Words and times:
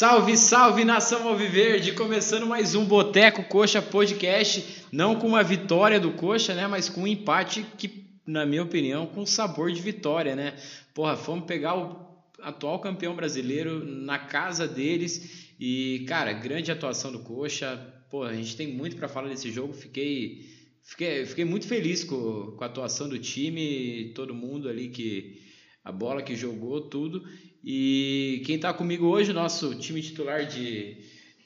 Salve, 0.00 0.34
salve 0.34 0.82
nação 0.82 1.28
Alviverde! 1.28 1.92
Começando 1.92 2.46
mais 2.46 2.74
um 2.74 2.86
Boteco 2.86 3.44
Coxa 3.44 3.82
Podcast, 3.82 4.86
não 4.90 5.14
com 5.16 5.28
uma 5.28 5.42
vitória 5.42 6.00
do 6.00 6.12
Coxa, 6.12 6.54
né, 6.54 6.66
mas 6.66 6.88
com 6.88 7.02
um 7.02 7.06
empate 7.06 7.66
que, 7.76 8.06
na 8.26 8.46
minha 8.46 8.62
opinião, 8.62 9.04
com 9.04 9.26
sabor 9.26 9.70
de 9.70 9.82
vitória, 9.82 10.34
né? 10.34 10.56
Porra, 10.94 11.18
fomos 11.18 11.44
pegar 11.44 11.76
o 11.76 12.24
atual 12.40 12.78
campeão 12.78 13.14
brasileiro 13.14 13.84
na 13.84 14.18
casa 14.18 14.66
deles 14.66 15.52
e, 15.60 16.06
cara, 16.08 16.32
grande 16.32 16.72
atuação 16.72 17.12
do 17.12 17.18
Coxa. 17.18 17.76
Pô, 18.10 18.22
a 18.22 18.32
gente 18.32 18.56
tem 18.56 18.68
muito 18.68 18.96
para 18.96 19.06
falar 19.06 19.28
desse 19.28 19.52
jogo. 19.52 19.74
Fiquei, 19.74 20.48
fiquei, 20.82 21.26
fiquei 21.26 21.44
muito 21.44 21.66
feliz 21.66 22.04
com, 22.04 22.54
com 22.56 22.64
a 22.64 22.68
atuação 22.68 23.06
do 23.06 23.18
time, 23.18 24.12
todo 24.14 24.34
mundo 24.34 24.66
ali 24.66 24.88
que 24.88 25.42
a 25.84 25.92
bola 25.92 26.22
que 26.22 26.34
jogou, 26.34 26.80
tudo. 26.80 27.22
E 27.62 28.42
quem 28.46 28.56
está 28.56 28.72
comigo 28.72 29.06
hoje, 29.06 29.34
nosso 29.34 29.74
time 29.74 30.00
titular 30.00 30.46
de, 30.46 30.96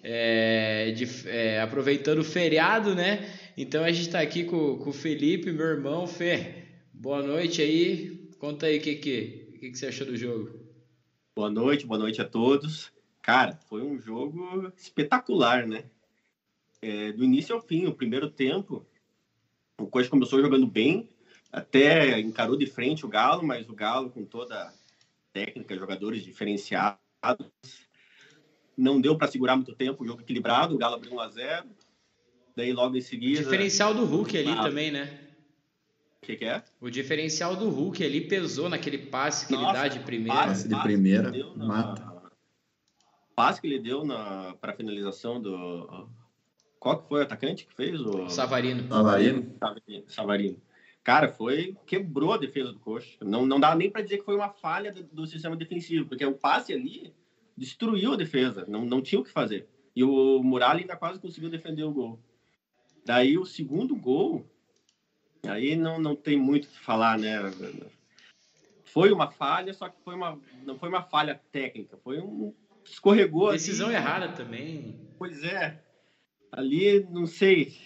é, 0.01 0.93
de 0.93 1.29
é, 1.29 1.61
aproveitando 1.61 2.21
o 2.21 2.25
feriado, 2.25 2.95
né? 2.95 3.29
Então 3.57 3.83
a 3.83 3.91
gente 3.91 4.07
está 4.07 4.21
aqui 4.21 4.45
com, 4.45 4.79
com 4.79 4.91
o 4.91 4.93
Felipe, 4.93 5.51
meu 5.51 5.67
irmão. 5.67 6.07
Fê, 6.07 6.67
boa 6.93 7.21
noite 7.21 7.61
aí. 7.61 8.31
Conta 8.39 8.67
aí 8.67 8.79
o 8.79 8.81
que, 8.81 8.95
que, 8.95 9.57
que, 9.59 9.71
que 9.71 9.77
você 9.77 9.87
achou 9.87 10.07
do 10.07 10.17
jogo. 10.17 10.61
Boa 11.35 11.51
noite, 11.51 11.85
boa 11.85 11.99
noite 11.99 12.21
a 12.23 12.25
todos. 12.25 12.93
Cara, 13.21 13.59
foi 13.69 13.83
um 13.83 13.99
jogo 13.99 14.73
espetacular, 14.77 15.67
né? 15.67 15.85
É, 16.81 17.11
do 17.11 17.25
início 17.25 17.55
ao 17.55 17.61
fim, 17.61 17.87
o 17.87 17.95
primeiro 17.95 18.31
tempo, 18.31 18.87
o 19.81 19.87
Coxa 19.87 20.11
começou 20.11 20.41
jogando 20.41 20.67
bem, 20.67 21.09
até 21.51 22.21
encarou 22.21 22.57
de 22.57 22.67
frente 22.67 23.05
o 23.05 23.09
Galo, 23.09 23.43
mas 23.43 23.69
o 23.69 23.75
Galo, 23.75 24.11
com 24.11 24.25
toda 24.25 24.73
técnica, 25.35 25.77
jogadores 25.77 26.23
diferenciados. 26.23 26.99
Não 28.77 29.01
deu 29.01 29.19
para 29.19 29.29
segurar 29.29 29.57
muito 29.57 29.75
tempo 29.75 30.03
o 30.03 30.07
jogo 30.07 30.23
equilibrado, 30.23 30.75
o 30.75 30.79
Galo 30.79 30.95
abriu 30.95 31.13
1 31.13 31.21
a 31.21 31.29
0 31.29 31.69
Daí 32.57 32.73
logo 32.73 32.97
em 32.97 33.01
seguida. 33.01 33.41
O 33.41 33.45
diferencial 33.45 33.93
do 33.93 34.05
Hulk 34.05 34.39
ali 34.39 34.51
ah, 34.51 34.63
também, 34.63 34.93
né? 34.93 35.21
O 36.23 36.27
que, 36.27 36.37
que, 36.37 36.45
é? 36.45 36.63
O 36.81 36.89
diferencial 36.89 37.57
do 37.57 37.69
Hulk 37.69 38.03
ali 38.03 38.29
pesou 38.29 38.69
naquele 38.69 38.97
passe 38.97 39.47
que 39.49 39.53
Nossa, 39.53 39.67
ele 39.67 39.73
dá 39.73 39.89
de 39.89 39.99
primeira. 40.01 40.39
Passe 40.39 40.69
de 40.69 40.83
primeira, 40.83 41.33
na... 41.57 41.67
mata. 41.67 42.15
Passe 43.35 43.61
que 43.61 43.67
ele 43.67 43.81
deu 43.81 44.05
na 44.05 44.55
para 44.61 44.73
finalização 44.73 45.43
do 45.43 46.09
qual 46.79 47.03
que 47.03 47.09
foi 47.09 47.21
o 47.21 47.23
atacante 47.25 47.67
que 47.67 47.75
fez 47.75 48.01
o 48.01 48.29
Savarino. 48.29 48.89
Savarino. 48.89 49.57
Savarino. 50.07 50.63
Cara, 51.05 51.29
foi. 51.29 51.77
Quebrou 51.87 52.33
a 52.33 52.39
defesa 52.39 52.73
do 52.73 52.81
Coxa. 52.81 53.19
Não, 53.23 53.45
não 53.45 53.61
dá 53.61 53.75
nem 53.75 53.91
para 53.91 54.01
dizer 54.01 54.19
que 54.19 54.25
foi 54.25 54.35
uma 54.35 54.49
falha 54.49 54.91
do, 54.91 55.03
do, 55.03 55.27
sistema 55.27 55.55
defensivo, 55.55 56.09
porque 56.09 56.25
o 56.25 56.33
passe 56.33 56.73
ali 56.73 57.15
destruiu 57.55 58.15
a 58.15 58.17
defesa. 58.17 58.65
Não, 58.67 58.87
não 58.87 59.03
tinha 59.03 59.21
o 59.21 59.25
que 59.25 59.31
fazer. 59.31 59.69
E 59.95 60.03
o 60.03 60.43
Muralha 60.43 60.81
ainda 60.81 60.97
quase 60.97 61.21
conseguiu 61.21 61.51
defender 61.51 61.85
o 61.85 61.93
gol. 61.93 62.19
Daí 63.05 63.37
o 63.37 63.45
segundo 63.45 63.95
gol, 63.95 64.51
aí 65.47 65.77
não, 65.77 66.01
não 66.01 66.17
tem 66.17 66.39
muito 66.39 66.65
o 66.65 66.69
que 66.69 66.81
falar, 66.81 67.19
né? 67.19 67.39
Foi 68.87 69.13
uma 69.13 69.31
falha, 69.31 69.75
só 69.75 69.91
que 69.91 70.01
foi 70.03 70.15
uma, 70.15 70.41
não 70.65 70.79
foi 70.79 70.89
uma 70.89 71.03
falha 71.03 71.39
técnica, 71.53 71.99
foi 71.99 72.19
um. 72.19 72.55
Escorregou. 72.83 73.53
Decisão 73.53 73.89
ali. 73.89 73.97
errada 73.97 74.29
também. 74.33 74.99
Pois 75.19 75.45
é. 75.45 75.83
Ali, 76.51 77.07
não 77.11 77.27
sei. 77.27 77.77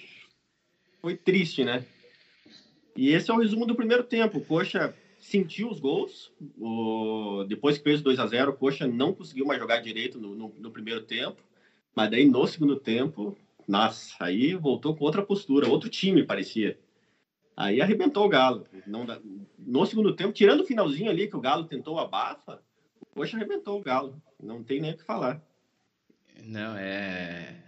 Foi 1.00 1.16
triste, 1.16 1.64
né? 1.64 1.84
E 2.98 3.10
esse 3.10 3.31
é 3.31 3.34
o 3.34 3.38
resumo 3.38 3.64
do 3.64 3.76
primeiro 3.76 4.03
tempo. 4.03 4.38
O 4.38 4.44
Coxa 4.44 4.92
sentiu 5.20 5.70
os 5.70 5.78
gols. 5.78 6.32
O... 6.59 7.44
Depois 7.44 7.78
que 7.78 7.84
fez 7.84 8.03
2 8.03 8.19
a 8.19 8.26
0 8.26 8.50
o 8.50 8.54
Coxa 8.54 8.88
não 8.88 9.14
conseguiu 9.14 9.47
mais 9.47 9.60
jogar 9.60 9.78
direito 9.78 10.19
no, 10.19 10.34
no, 10.34 10.53
no, 10.59 10.70
primeiro 10.72 11.04
tempo. 11.04 11.41
Mas 11.94 12.10
daí 12.10 12.28
no 12.28 12.44
segundo 12.48 12.75
tempo, 12.75 13.38
nossa, 13.69 14.16
aí 14.19 14.53
voltou 14.56 14.97
com 14.97 15.04
outra 15.04 15.22
postura, 15.22 15.69
outro 15.69 15.88
time 15.88 16.25
parecia. 16.25 16.76
Aí 17.56 17.81
arrebentou 17.81 18.26
o 18.26 18.28
Galo. 18.28 18.66
Não, 18.84 19.06
no 19.56 19.86
segundo 19.86 20.16
tempo, 20.16 20.32
tirando 20.32 20.62
o 20.62 20.66
finalzinho 20.66 21.09
ali 21.09 21.28
que 21.28 21.36
o 21.36 21.41
Galo 21.41 21.66
tentou 21.66 22.00
abafa, 22.00 22.60
o 23.00 23.06
Coxa 23.15 23.36
arrebentou 23.36 23.78
o 23.78 23.82
Galo. 23.82 24.20
Não 24.42 24.65
tem 24.65 24.80
nem 24.80 24.91
o 24.91 24.97
que 24.97 25.04
falar. 25.04 25.41
Não, 26.42 26.76
é. 26.76 27.62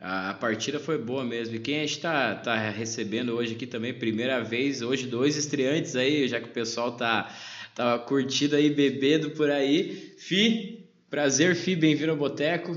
A, 0.00 0.34
partida 0.34 0.78
foi 0.78 0.98
boa 0.98 1.24
mesmo. 1.24 1.56
E 1.56 1.58
quem 1.58 1.78
a 1.78 1.80
gente 1.80 1.92
está 1.92 2.34
tá 2.34 2.54
recebendo 2.70 3.32
hoje 3.32 3.54
aqui 3.54 3.66
também, 3.66 3.94
primeira 3.94 4.42
vez, 4.42 4.82
hoje 4.82 5.06
dois 5.06 5.36
estreantes 5.36 5.96
aí, 5.96 6.28
já 6.28 6.38
que 6.38 6.48
o 6.48 6.52
pessoal 6.52 6.92
tá, 6.92 7.30
tá 7.74 7.98
curtindo 7.98 8.56
aí, 8.56 8.68
bebendo 8.68 9.30
por 9.30 9.50
aí. 9.50 10.12
Fi, 10.18 10.84
prazer, 11.08 11.56
Fi, 11.56 11.74
bem-vindo 11.74 12.10
ao 12.10 12.16
Boteco. 12.16 12.76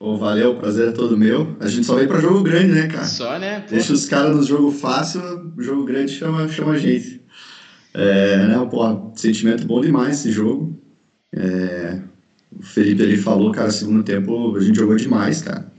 Oh, 0.00 0.16
valeu, 0.16 0.56
prazer 0.56 0.88
é 0.88 0.92
todo 0.92 1.16
meu. 1.16 1.56
A 1.60 1.68
gente 1.68 1.86
só 1.86 1.94
vem 1.94 2.08
para 2.08 2.20
jogo 2.20 2.42
grande, 2.42 2.72
né, 2.72 2.88
cara? 2.88 3.04
Só, 3.04 3.38
né? 3.38 3.60
Pô. 3.60 3.74
Deixa 3.74 3.92
os 3.92 4.06
caras 4.06 4.34
no 4.34 4.42
jogo 4.42 4.72
fácil, 4.72 5.20
o 5.56 5.62
jogo 5.62 5.84
grande 5.84 6.12
chama, 6.12 6.48
chama 6.48 6.72
a 6.72 6.78
gente. 6.78 7.20
É, 7.92 8.46
né, 8.46 8.68
pô, 8.70 9.12
sentimento 9.14 9.66
bom 9.66 9.80
demais 9.80 10.18
esse 10.18 10.32
jogo. 10.32 10.80
É, 11.32 12.00
o 12.50 12.62
Felipe 12.62 13.02
ele 13.02 13.18
falou, 13.18 13.52
cara, 13.52 13.70
segundo 13.70 14.02
tempo 14.02 14.56
a 14.56 14.60
gente 14.60 14.76
jogou 14.76 14.96
demais, 14.96 15.42
cara. 15.42 15.69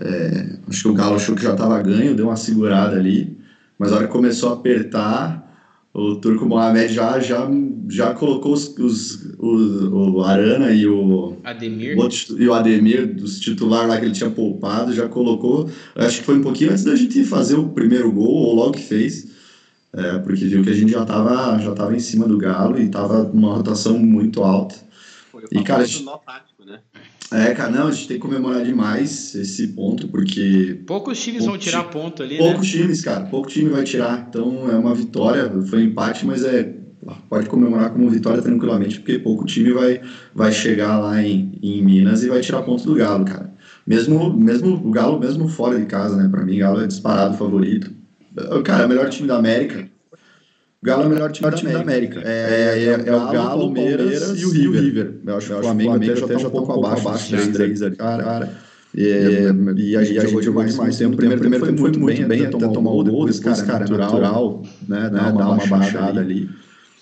É, 0.00 0.58
acho 0.68 0.82
que 0.82 0.88
o 0.88 0.94
Galo 0.94 1.16
achou 1.16 1.34
que 1.34 1.42
já 1.42 1.52
estava 1.52 1.80
ganho, 1.82 2.14
deu 2.14 2.26
uma 2.26 2.36
segurada 2.36 2.96
ali, 2.96 3.36
mas 3.78 3.92
a 3.92 3.96
hora 3.96 4.06
que 4.06 4.12
começou 4.12 4.50
a 4.50 4.52
apertar, 4.54 5.44
o 5.92 6.16
Turco 6.16 6.46
Mohamed 6.46 6.92
já, 6.92 7.18
já, 7.18 7.48
já 7.88 8.14
colocou 8.14 8.52
os, 8.52 8.68
os, 8.78 9.34
o, 9.38 10.16
o 10.16 10.22
Arana 10.22 10.70
e 10.70 10.86
o 10.86 11.36
Ademir. 11.42 11.98
O, 11.98 12.08
e 12.38 12.48
o 12.48 12.54
Ademir, 12.54 13.14
dos 13.14 13.40
titulares 13.40 13.88
lá 13.88 13.98
que 13.98 14.04
ele 14.04 14.14
tinha 14.14 14.30
poupado, 14.30 14.92
já 14.92 15.08
colocou. 15.08 15.68
Acho 15.96 16.18
que 16.20 16.24
foi 16.24 16.38
um 16.38 16.42
pouquinho 16.42 16.70
antes 16.70 16.84
da 16.84 16.94
gente 16.94 17.24
fazer 17.24 17.56
o 17.56 17.70
primeiro 17.70 18.12
gol, 18.12 18.28
ou 18.28 18.54
logo 18.54 18.72
que 18.72 18.82
fez, 18.82 19.28
é, 19.92 20.18
porque 20.18 20.44
viu 20.44 20.62
que 20.62 20.70
a 20.70 20.74
gente 20.74 20.92
já 20.92 21.02
estava 21.02 21.58
já 21.58 21.74
tava 21.74 21.96
em 21.96 22.00
cima 22.00 22.28
do 22.28 22.38
Galo 22.38 22.78
e 22.78 22.84
estava 22.84 23.22
uma 23.22 23.54
rotação 23.54 23.98
muito 23.98 24.44
alta. 24.44 24.76
Foi 25.32 25.42
o 25.42 25.46
e, 25.50 25.64
cara, 25.64 25.84
nó 26.04 26.18
tático, 26.18 26.64
né? 26.64 26.80
É, 27.30 27.52
cara, 27.52 27.70
não, 27.70 27.88
a 27.88 27.90
gente 27.90 28.08
tem 28.08 28.16
que 28.16 28.22
comemorar 28.22 28.64
demais 28.64 29.34
esse 29.34 29.68
ponto, 29.68 30.08
porque. 30.08 30.80
Poucos 30.86 31.22
times 31.22 31.44
vão 31.44 31.58
tirar 31.58 31.84
ponto 31.84 32.22
ali, 32.22 32.38
Poucos 32.38 32.72
né? 32.72 32.80
times, 32.80 33.02
cara, 33.02 33.26
pouco 33.26 33.48
time 33.48 33.68
vai 33.68 33.84
tirar. 33.84 34.26
Então 34.28 34.70
é 34.70 34.76
uma 34.76 34.94
vitória, 34.94 35.50
foi 35.68 35.80
um 35.80 35.86
empate, 35.86 36.26
mas 36.26 36.44
é. 36.44 36.76
Pode 37.28 37.48
comemorar 37.48 37.90
como 37.90 38.10
vitória 38.10 38.42
tranquilamente, 38.42 38.98
porque 38.98 39.18
pouco 39.18 39.46
time 39.46 39.72
vai, 39.72 40.00
vai 40.34 40.52
chegar 40.52 40.98
lá 40.98 41.22
em, 41.22 41.58
em 41.62 41.82
Minas 41.82 42.22
e 42.22 42.28
vai 42.28 42.40
tirar 42.40 42.62
ponto 42.62 42.84
do 42.84 42.94
Galo, 42.94 43.24
cara. 43.24 43.50
Mesmo, 43.86 44.34
mesmo 44.36 44.74
o 44.74 44.90
Galo, 44.90 45.18
mesmo 45.18 45.48
fora 45.48 45.78
de 45.78 45.86
casa, 45.86 46.16
né? 46.16 46.28
Pra 46.28 46.44
mim, 46.44 46.56
o 46.56 46.58
Galo 46.58 46.82
é 46.82 46.86
disparado 46.86 47.36
favorito. 47.38 47.90
Cara, 48.64 48.82
é 48.82 48.86
o 48.86 48.88
melhor 48.88 49.08
time 49.08 49.26
da 49.26 49.38
América. 49.38 49.88
O 50.80 50.86
Galo 50.86 51.02
é 51.02 51.06
o 51.06 51.10
melhor 51.10 51.32
time, 51.32 51.50
time 51.52 51.72
da 51.72 51.80
América. 51.80 52.20
É, 52.24 52.30
é, 52.30 52.84
é, 52.84 53.08
é, 53.08 53.16
o 53.16 53.32
Galo, 53.32 53.62
o 53.62 53.64
Palmeiras, 53.64 54.20
Palmeiras 54.20 54.40
e 54.40 54.46
o 54.46 54.50
River. 54.52 54.82
River. 54.82 55.14
Eu 55.26 55.36
acho 55.36 55.46
que 55.48 55.52
o 55.52 55.62
Flamengo 55.62 55.92
até 55.92 56.06
já 56.06 56.26
está 56.26 56.48
um 56.48 56.50
pouco 56.50 56.72
abaixo, 56.72 57.08
abaixo 57.08 57.36
dos 57.36 57.48
três 57.48 57.82
ali. 57.82 57.96
Cara, 57.96 58.22
cara. 58.22 58.52
E, 58.94 59.02
e, 59.76 59.96
a 59.96 60.04
gente 60.04 60.20
jogou 60.22 60.40
demais, 60.40 60.72
demais 60.72 60.96
tempo. 60.96 61.14
O 61.14 61.16
primeiro, 61.16 61.40
primeiro 61.40 61.64
foi 61.64 61.74
muito 61.74 62.04
bem, 62.04 62.26
bem 62.26 62.46
até 62.46 62.68
tomar 62.68 62.90
o 62.90 63.04
gol, 63.04 63.26
depois, 63.26 63.62
cara, 63.62 63.86
natural, 63.86 64.62
né, 64.88 65.10
dar 65.10 65.32
uma 65.32 65.66
baixada 65.66 66.20
ali. 66.20 66.48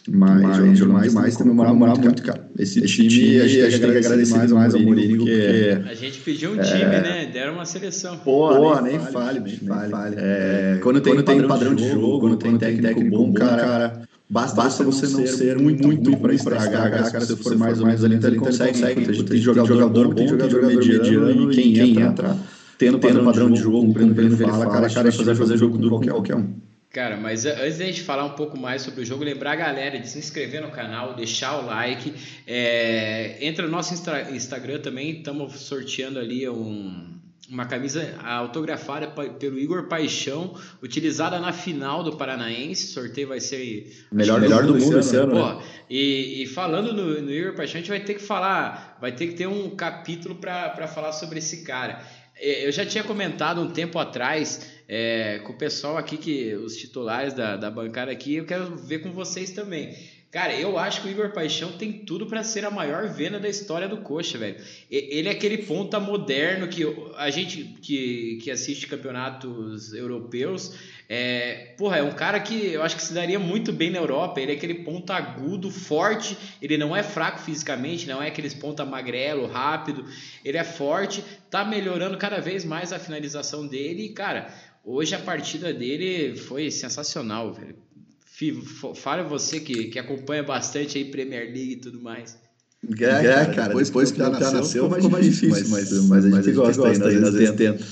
Mas, 0.09 0.43
mas 0.43 0.56
jogamos 0.56 0.78
demais, 0.78 1.09
demais 1.09 1.27
tem 1.27 1.37
que 1.37 1.43
comemorar 1.43 1.75
muito, 1.75 2.00
muito, 2.00 2.22
cara. 2.22 2.49
Esse, 2.59 2.84
Esse 2.84 2.94
time, 2.94 3.09
time, 3.09 3.41
a 3.41 3.47
gente, 3.49 3.61
a 3.61 3.71
gente 3.71 3.81
tem 3.81 3.91
que 3.91 3.99
agradecer 3.99 4.37
mais, 4.37 4.53
mais 4.53 4.75
ao 4.75 4.81
Mourinho, 4.81 5.19
porque... 5.19 5.79
A 5.91 5.94
gente 5.94 6.20
pediu 6.20 6.53
um 6.53 6.58
time, 6.58 6.82
é... 6.82 7.00
né? 7.00 7.31
Deram 7.32 7.55
uma 7.55 7.64
seleção. 7.64 8.17
Pô, 8.19 8.81
nem, 8.81 8.99
fale, 9.00 9.41
nem 9.41 9.56
fale. 9.91 10.17
É, 10.19 10.79
quando 10.82 11.00
tem, 11.00 11.14
quando 11.14 11.49
padrão 11.49 11.75
de 11.75 11.88
jogo, 11.88 12.20
quando 12.20 12.37
tem 12.37 12.56
técnico 12.56 13.05
bom, 13.11 13.32
cara 13.32 14.06
Basta, 14.29 14.56
Basta 14.56 14.82
você 14.82 15.06
não 15.06 15.25
ser 15.25 15.56
muito, 15.56 15.87
muito, 15.87 16.17
para 16.17 16.35
estragar, 16.35 16.91
cara. 16.91 17.11
cara. 17.11 17.25
Se 17.25 17.37
for 17.37 17.56
mais 17.56 17.79
ou 17.79 17.87
menos 17.87 18.05
ali, 18.05 18.17
ele 18.17 18.37
consegue. 18.37 18.73
consegue. 18.73 19.06
Tem, 19.06 19.25
tem 19.25 19.38
jogador 19.38 20.08
bom, 20.08 20.14
tem 20.14 20.26
jogador 20.26 20.67
mediano, 20.67 21.53
e 21.53 21.55
quem, 21.55 22.00
entra 22.00 22.37
tendo 22.76 22.99
padrão, 22.99 23.25
padrão 23.25 23.50
de 23.50 23.61
jogo, 23.61 23.87
cumprindo 23.87 24.12
o 24.12 24.14
que 24.14 24.20
ele 24.20 24.37
fala, 24.37 24.67
cara, 24.67 24.91
cara, 24.91 25.12
fazer, 25.12 25.35
fazer 25.35 25.56
jogo 25.56 25.79
duro 25.79 25.94
qualquer, 25.94 26.11
qualquer 26.11 26.37
um. 26.37 26.55
Cara, 26.96 27.14
mas 27.14 27.44
antes 27.44 27.76
da 27.76 27.84
gente 27.84 28.00
falar 28.00 28.25
um 28.25 28.31
pouco 28.31 28.58
mais 28.58 28.81
sobre 28.81 29.02
o 29.02 29.04
jogo, 29.04 29.22
lembrar 29.22 29.52
a 29.52 29.56
galera 29.56 29.98
de 29.98 30.08
se 30.08 30.19
inscrever 30.19 30.62
no 30.62 30.70
canal, 30.70 31.12
deixar 31.12 31.58
o 31.58 31.66
like. 31.66 32.14
É, 32.46 33.37
entra 33.43 33.66
no 33.66 33.70
nosso 33.70 33.93
Instagram 34.32 34.78
também, 34.78 35.19
estamos 35.19 35.60
sorteando 35.60 36.19
ali 36.19 36.48
um, 36.48 37.06
uma 37.50 37.66
camisa 37.66 38.14
autografada 38.25 39.08
pelo 39.08 39.58
Igor 39.58 39.88
Paixão, 39.88 40.54
utilizada 40.82 41.38
na 41.38 41.52
final 41.52 42.02
do 42.02 42.16
Paranaense. 42.16 42.87
O 42.87 42.88
sorteio 42.94 43.28
vai 43.28 43.40
ser 43.40 43.94
melhor, 44.10 44.40
melhor 44.40 44.64
do, 44.64 44.72
do 44.72 44.78
mundo 44.78 44.98
esse 44.98 45.16
ano. 45.16 45.32
Pô, 45.32 45.52
né? 45.52 45.62
e, 45.90 46.44
e, 46.44 46.46
falando 46.46 46.94
no, 46.94 47.20
no, 47.20 47.31
Igor 47.31 47.52
Paixão, 47.52 47.75
a 47.75 47.81
gente 47.82 47.90
vai 47.90 48.00
ter 48.00 48.14
que 48.14 48.22
falar, 48.22 48.96
vai 48.98 49.12
ter 49.12 49.26
que 49.26 49.34
ter 49.34 49.46
um 49.46 49.69
capítulo 49.69 50.37
para 50.37 50.88
falar 50.88 51.12
sobre 51.12 51.40
esse 51.40 51.58
cara. 51.58 52.02
É, 52.38 52.66
eu 52.66 52.72
já 52.72 52.87
tinha 52.87 53.04
comentado 53.04 53.60
um 53.60 53.70
tempo 53.70 53.98
atrás 53.98 54.75
é, 54.88 55.41
com 55.41 55.53
o 55.53 55.59
pessoal 55.59 55.97
aqui, 55.97 56.17
que 56.17 56.55
os 56.55 56.77
titulares 56.77 57.35
da, 57.35 57.56
da 57.56 57.71
bancada 57.71 58.11
aqui, 58.11 58.37
eu 58.37 58.44
quero 58.44 58.77
ver 58.77 59.00
com 59.00 59.12
vocês 59.12 59.50
também. 59.50 59.97
Cara, 60.31 60.55
eu 60.55 60.79
acho 60.79 61.00
que 61.00 61.09
o 61.09 61.11
Igor 61.11 61.33
Paixão 61.33 61.73
tem 61.73 61.93
tudo 61.93 62.27
para 62.27 62.43
ser 62.43 62.65
a 62.65 62.71
maior 62.71 63.09
venda 63.09 63.41
da 63.41 63.49
história 63.49 63.88
do 63.88 63.99
Coxa, 63.99 64.37
velho. 64.37 64.56
Ele 64.91 65.29
é 65.29 65.33
aquele 65.33 65.59
ponta 65.59 65.99
moderno 65.99 66.69
que 66.69 66.83
a 67.17 67.31
gente 67.31 67.65
que, 67.81 68.38
que 68.43 68.50
assiste 68.50 68.87
campeonatos 68.87 69.94
europeus, 69.94 70.75
é, 71.09 71.75
porra, 71.79 71.99
é 71.99 72.03
um 72.03 72.11
cara 72.11 72.41
que 72.41 72.73
eu 72.73 72.82
acho 72.82 72.97
que 72.97 73.03
se 73.03 73.15
daria 73.15 73.39
muito 73.39 73.73
bem 73.73 73.91
na 73.91 73.99
Europa. 73.99 74.41
Ele 74.41 74.53
é 74.53 74.55
aquele 74.56 74.75
ponta 74.75 75.15
agudo, 75.15 75.71
forte. 75.71 76.37
Ele 76.61 76.77
não 76.77 76.97
é 76.97 77.03
fraco 77.03 77.39
fisicamente, 77.39 78.09
não 78.09 78.21
é 78.21 78.29
aqueles 78.29 78.55
ponta 78.55 78.85
magrelo, 78.85 79.47
rápido. 79.47 80.05
Ele 80.44 80.59
é 80.59 80.65
forte, 80.65 81.23
tá 81.49 81.65
melhorando 81.65 82.19
cada 82.19 82.41
vez 82.41 82.65
mais 82.65 82.93
a 82.93 82.99
finalização 82.99 83.67
dele. 83.67 84.06
E, 84.06 84.09
cara, 84.09 84.53
hoje 84.87 85.15
a 85.15 85.19
partida 85.19 85.75
dele 85.75 86.37
foi 86.37 86.71
sensacional, 86.71 87.53
velho 87.53 87.87
Fala 88.97 89.23
você 89.23 89.61
que, 89.61 89.85
que 89.85 89.99
acompanha 89.99 90.43
bastante 90.43 90.99
aí 90.99 91.06
Premier 91.06 91.44
League 91.44 91.73
e 91.73 91.77
tudo 91.77 92.03
mais. 92.03 92.37
É, 93.00 93.05
é 93.05 93.44
cara, 93.47 93.69
depois, 93.69 93.88
depois 93.88 94.11
que 94.11 94.21
o 94.21 94.31
Piá 94.31 94.38
nasceu, 94.38 94.91
ficou 94.91 95.11
mais 95.11 95.25
difícil, 95.25 95.71
mas, 95.71 95.91
mas, 95.91 96.05
mas, 96.05 96.25
a 96.27 96.43
gente, 96.43 96.53
gosta, 96.53 96.83
gosta 96.83 97.09
ainda, 97.09 97.29
às 97.29 97.35
vezes 97.35 97.55
tenta. 97.55 97.83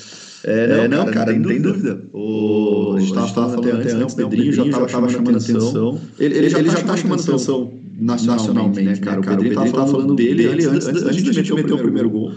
É, 0.44 0.66
não, 0.66 0.76
é, 0.76 0.88
não, 0.88 1.06
cara, 1.06 1.32
não 1.32 1.48
tem 1.48 1.62
dúvida. 1.62 2.04
O, 2.12 2.92
a 2.94 3.00
gente 3.00 3.08
estava 3.08 3.28
falando 3.28 3.58
até 3.58 3.72
antes, 3.72 3.94
né? 3.94 4.04
O 4.04 4.14
Pedrinho 4.14 4.52
já 4.52 4.66
estava 4.66 5.08
chamando 5.08 5.38
atenção. 5.38 6.00
Ele, 6.18 6.36
ele 6.36 6.50
já 6.50 6.60
está 6.60 6.96
chamando 6.98 7.22
atenção 7.22 7.72
nacionalmente, 7.98 8.82
né, 8.82 8.96
cara? 8.98 9.20
O 9.20 9.24
Pedrinho 9.24 9.52
estava 9.64 9.86
falando 9.86 10.14
dele 10.14 10.46
antes, 10.66 10.86
antes 10.86 11.22
de 11.22 11.54
meter 11.54 11.72
o 11.72 11.78
primeiro 11.78 12.10
gol. 12.10 12.34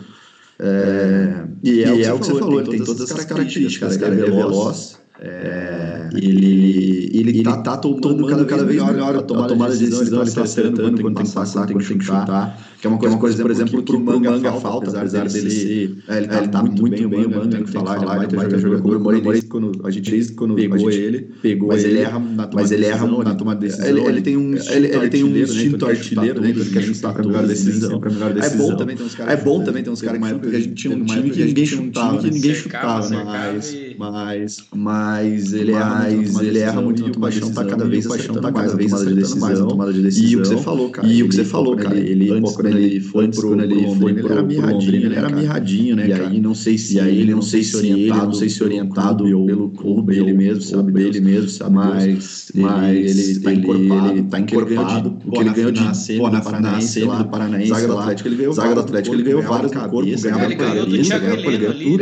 É, 0.59 1.43
e 1.63 1.83
é, 1.83 1.95
e 1.95 2.03
é 2.03 2.13
o 2.13 2.19
que 2.19 2.25
você 2.25 2.39
falou, 2.39 2.59
ele 2.59 2.69
tem 2.69 2.83
todas 2.83 3.11
essas 3.11 3.25
características, 3.25 3.97
cara. 3.97 4.13
Ele 4.13 4.23
é 4.23 4.25
veloz, 4.25 4.99
é, 5.19 5.76
ele, 6.13 7.11
ele, 7.13 7.43
tá, 7.43 7.57
tá 7.57 7.77
tomando, 7.77 8.25
cada, 8.25 8.45
cada 8.45 8.63
vez 8.63 8.83
melhor 8.83 9.15
a 9.15 9.21
tomada, 9.21 9.47
tomada 9.49 9.75
de 9.75 9.87
decisão, 9.87 10.21
ele 10.21 10.29
está 10.29 10.43
acertando 10.43 11.01
quando 11.01 11.15
tem 11.15 11.25
que 11.25 11.31
passar, 11.33 11.65
quando 11.65 11.67
tem 11.67 11.97
que 11.97 12.03
chutar. 12.03 12.57
Que 12.79 12.85
é 12.85 12.89
uma 12.89 12.99
coisa, 12.99 13.13
é 13.13 13.15
uma 13.15 13.19
coisa 13.19 13.41
por 13.41 13.49
exemplo, 13.49 13.81
que 13.81 13.95
o 13.95 13.99
Manga 13.99 14.53
falta, 14.53 14.91
apesar 14.91 15.27
dele 15.27 15.49
ser. 15.49 15.97
É, 16.07 16.17
ele, 16.17 16.27
tá, 16.27 16.37
ele 16.37 16.47
tá 16.49 16.63
muito, 16.63 16.89
bem, 17.09 17.25
o 17.25 17.29
Manga, 17.29 17.47
tem 17.47 17.63
que 17.63 17.71
falar, 17.71 18.23
ele 18.23 18.35
vai 18.35 18.47
ter 18.47 18.59
jogador 18.59 18.81
como 18.83 18.97
o 18.97 18.99
Moreira, 18.99 19.47
quando 19.49 19.81
a 19.83 19.89
gente 19.89 20.33
quando 20.35 20.55
pegou 20.55 20.91
ele, 20.91 21.29
pegou 21.41 21.69
mas 21.69 21.83
ele 21.83 21.99
erra 21.99 22.19
na 22.19 22.47
tomada, 22.47 22.51
mas 22.53 22.71
ele 22.71 22.85
erra 22.85 23.07
na 23.07 23.35
tomada 23.35 23.59
de 23.59 23.67
decisão. 23.67 24.07
Ele 24.07 24.21
tem 24.21 24.37
um 24.37 24.55
ele 24.55 25.41
instinto 25.41 25.85
artilheiro, 25.87 26.39
né, 26.39 26.53
que 26.53 26.69
quer 26.69 26.83
chutar 26.83 27.13
para 27.13 27.23
a 27.23 27.27
melhor 27.27 27.47
decisão, 27.47 27.99
melhor 27.99 28.33
decisão. 28.33 28.65
É 28.67 28.69
bom 28.69 28.75
também 28.75 28.95
ter 28.95 29.03
uns 29.03 29.15
caras. 29.15 29.33
É 29.33 29.43
bom 29.43 29.63
também 29.63 29.83
ter 29.83 29.89
uns 29.89 30.01
caras 30.01 30.19
que 30.21 30.55
a 30.55 30.59
gente 30.59 30.75
tinha 30.75 30.95
um 30.95 31.03
time 31.03 31.29
que 31.31 31.43
ninguém 31.45 31.65
chutava, 31.65 32.17
que 32.19 32.29
ninguém 32.29 32.53
chutava, 32.53 33.23
mas 33.25 33.75
mas 33.97 34.57
mas 34.73 35.53
ele 35.53 35.71
erra, 35.71 36.09
ele 36.11 36.59
erra 36.59 36.81
muito 36.81 37.07
e 37.07 37.11
o 37.11 37.19
Paixão 37.19 37.51
tá 37.51 37.65
cada 37.65 37.85
vez 37.85 38.05
acertando 38.05 38.51
mais 38.51 38.73
a 38.73 38.77
tomada 38.77 39.05
de 39.05 39.15
decisão, 39.15 39.67
tomada 39.67 39.93
de 39.93 40.01
decisão. 40.01 40.29
E 40.29 40.35
o 40.35 40.41
que 40.41 40.47
você 40.47 40.57
falou, 40.57 40.89
cara. 40.89 41.07
E 41.07 41.23
o 41.23 41.29
que 41.29 41.35
você 41.35 41.45
falou, 41.45 41.75
cara, 41.75 41.97
ele 41.97 42.27
quando 42.41 42.67
ele 42.67 42.99
foi 42.99 43.27
pro, 43.29 43.49
quando 43.49 43.63
ele 43.63 43.95
foi, 43.95 44.19
era 44.19 44.43
mirradinho, 44.43 45.05
ele 45.05 45.15
era 45.15 45.29
mirradinho, 45.29 45.95
né, 45.95 46.07
E 46.07 46.13
aí 46.13 46.39
não 46.39 46.53
sei 46.53 46.77
se 46.77 46.99
aí 46.99 47.19
ele 47.19 47.33
não 47.33 47.41
sei 47.41 47.63
se 47.63 47.75
orientado, 47.75 48.25
não 48.25 48.33
sei 48.33 48.49
se 48.49 48.63
orientado 48.63 49.23
pelo 49.23 49.69
clube 49.69 50.17
ele 50.17 50.33
mesmo, 50.33 50.61
sabe, 50.61 51.01
ele 51.01 51.21
mesmo, 51.21 51.49
sabe, 51.49 51.75
mas 51.75 52.51
mas 52.55 53.17
ele 53.17 53.39
tá 53.39 53.53
encorpado, 53.53 54.23
tá 54.23 54.39
encorpado, 54.39 55.17
o 55.25 55.31
que 55.31 55.39
ele 55.39 55.49
ganhou 55.49 55.71
de 55.71 56.17
pô 56.17 56.29
na 56.29 56.41
Paranaense, 56.41 56.99
do 56.99 57.25
Paranaense, 57.25 57.69
zaga 57.69 57.87
do 57.87 57.97
Atlético, 57.97 58.27
ele 58.29 58.35
veio 58.35 58.53
zaga 58.53 58.75
do 58.75 58.81
Atlético, 58.81 59.15
ele 59.15 59.23
veio 59.23 59.41
vários 59.41 59.71
na 59.71 59.81
cabeça, 59.81 60.27
ele 60.27 60.55
ganhou 60.55 60.85
do 60.85 61.01
Thiago 61.01 61.25
Heleno, 61.25 61.97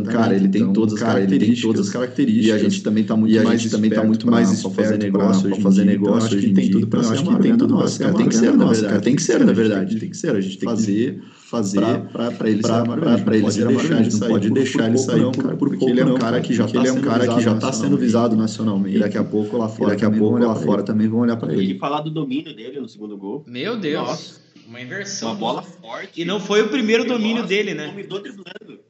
exatamente, 0.00 0.34
exatamente, 0.34 0.56
então, 0.56 0.86
cara, 0.96 1.22
ele 1.22 1.38
tem 1.38 1.54
todas 1.54 1.86
as 1.86 1.90
características, 1.90 2.46
e 2.46 2.52
a 2.52 2.58
gente 2.58 2.82
também 2.82 3.04
tá 3.04 3.16
muito 3.16 3.42
mais 3.42 3.70
também 3.70 3.90
tá 3.90 4.04
muito 4.04 4.30
mais 4.30 4.62
para 4.62 4.70
fazer 4.70 4.98
negócio, 4.98 5.50
para 5.50 5.60
fazer 5.60 5.84
negócio, 5.84 6.38
acho 6.38 6.46
que 6.46 6.52
tem 6.52 6.70
tudo 6.70 6.86
para 6.86 7.02
ser, 7.02 7.14
acho 7.14 7.24
que 7.24 7.38
tem 7.38 7.56
tudo, 7.56 7.76
cara, 7.76 8.14
tem 8.14 8.28
que 8.28 8.34
ser, 8.34 8.56
na 8.56 8.64
verdade, 8.66 9.02
tem 9.02 9.16
que 9.16 9.22
ser, 9.22 9.44
na 9.44 9.52
verdade, 9.52 9.98
tem 9.98 10.10
que 10.10 10.16
ser, 10.16 10.36
a 10.36 10.40
gente 10.40 10.58
tem 10.58 10.68
que 10.68 10.74
fazer 10.74 11.22
fazer 11.46 11.80
para 12.12 12.50
ele 12.50 12.60
pra 12.60 13.36
ele 13.36 13.50
ser 13.52 13.68
deixar, 13.68 14.00
ele 14.00 14.10
não 14.10 14.28
pode 14.28 14.50
deixar 14.50 14.88
ele 14.88 14.98
sair 14.98 15.32
por, 15.32 15.56
porque 15.56 15.84
ele 15.84 16.00
é 16.00 16.04
um 16.04 16.14
cara 16.14 16.40
que 16.40 16.52
já 16.52 16.66
está 16.66 16.80
ele 16.80 16.88
é 16.88 16.92
um 16.92 17.00
cara 17.00 17.26
que 17.26 17.40
já 17.40 17.54
está 17.54 17.72
sendo 17.72 17.96
visado 17.96 18.36
nacionalmente. 18.36 18.96
E 18.96 18.98
daqui 18.98 19.16
a 19.16 19.24
pouco 19.24 19.56
lá 19.56 19.68
fora, 19.68 19.90
daqui 19.90 20.04
a 20.04 20.10
pouco 20.10 20.38
lá 20.38 20.54
fora 20.56 20.82
também 20.82 21.08
vão 21.08 21.20
olhar 21.20 21.36
para 21.36 21.52
ele. 21.52 21.62
Ele 21.62 21.78
falar 21.78 22.00
do 22.00 22.10
domínio 22.10 22.54
dele 22.54 22.80
no 22.80 22.88
segundo 22.88 23.16
gol. 23.16 23.44
Meu 23.46 23.78
Deus. 23.78 24.40
Uma 24.68 24.80
inversão. 24.80 25.30
Uma 25.30 25.38
bola 25.38 25.62
forte. 25.62 26.20
E 26.20 26.24
não 26.24 26.40
foi 26.40 26.62
o 26.62 26.68
primeiro 26.68 27.04
domínio 27.04 27.46
dele, 27.46 27.74
né? 27.74 27.94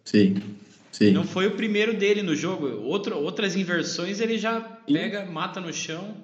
Sim. 0.05 0.37
Sim. 0.97 1.11
Não 1.11 1.25
foi 1.25 1.47
o 1.47 1.51
primeiro 1.51 1.93
dele 1.93 2.23
no 2.23 2.35
jogo. 2.35 2.81
Outro, 2.83 3.19
outras 3.19 3.55
inversões 3.55 4.19
ele 4.19 4.39
já 4.39 4.59
pega, 4.61 5.27
mata 5.27 5.61
no 5.61 5.71
chão. 5.71 6.17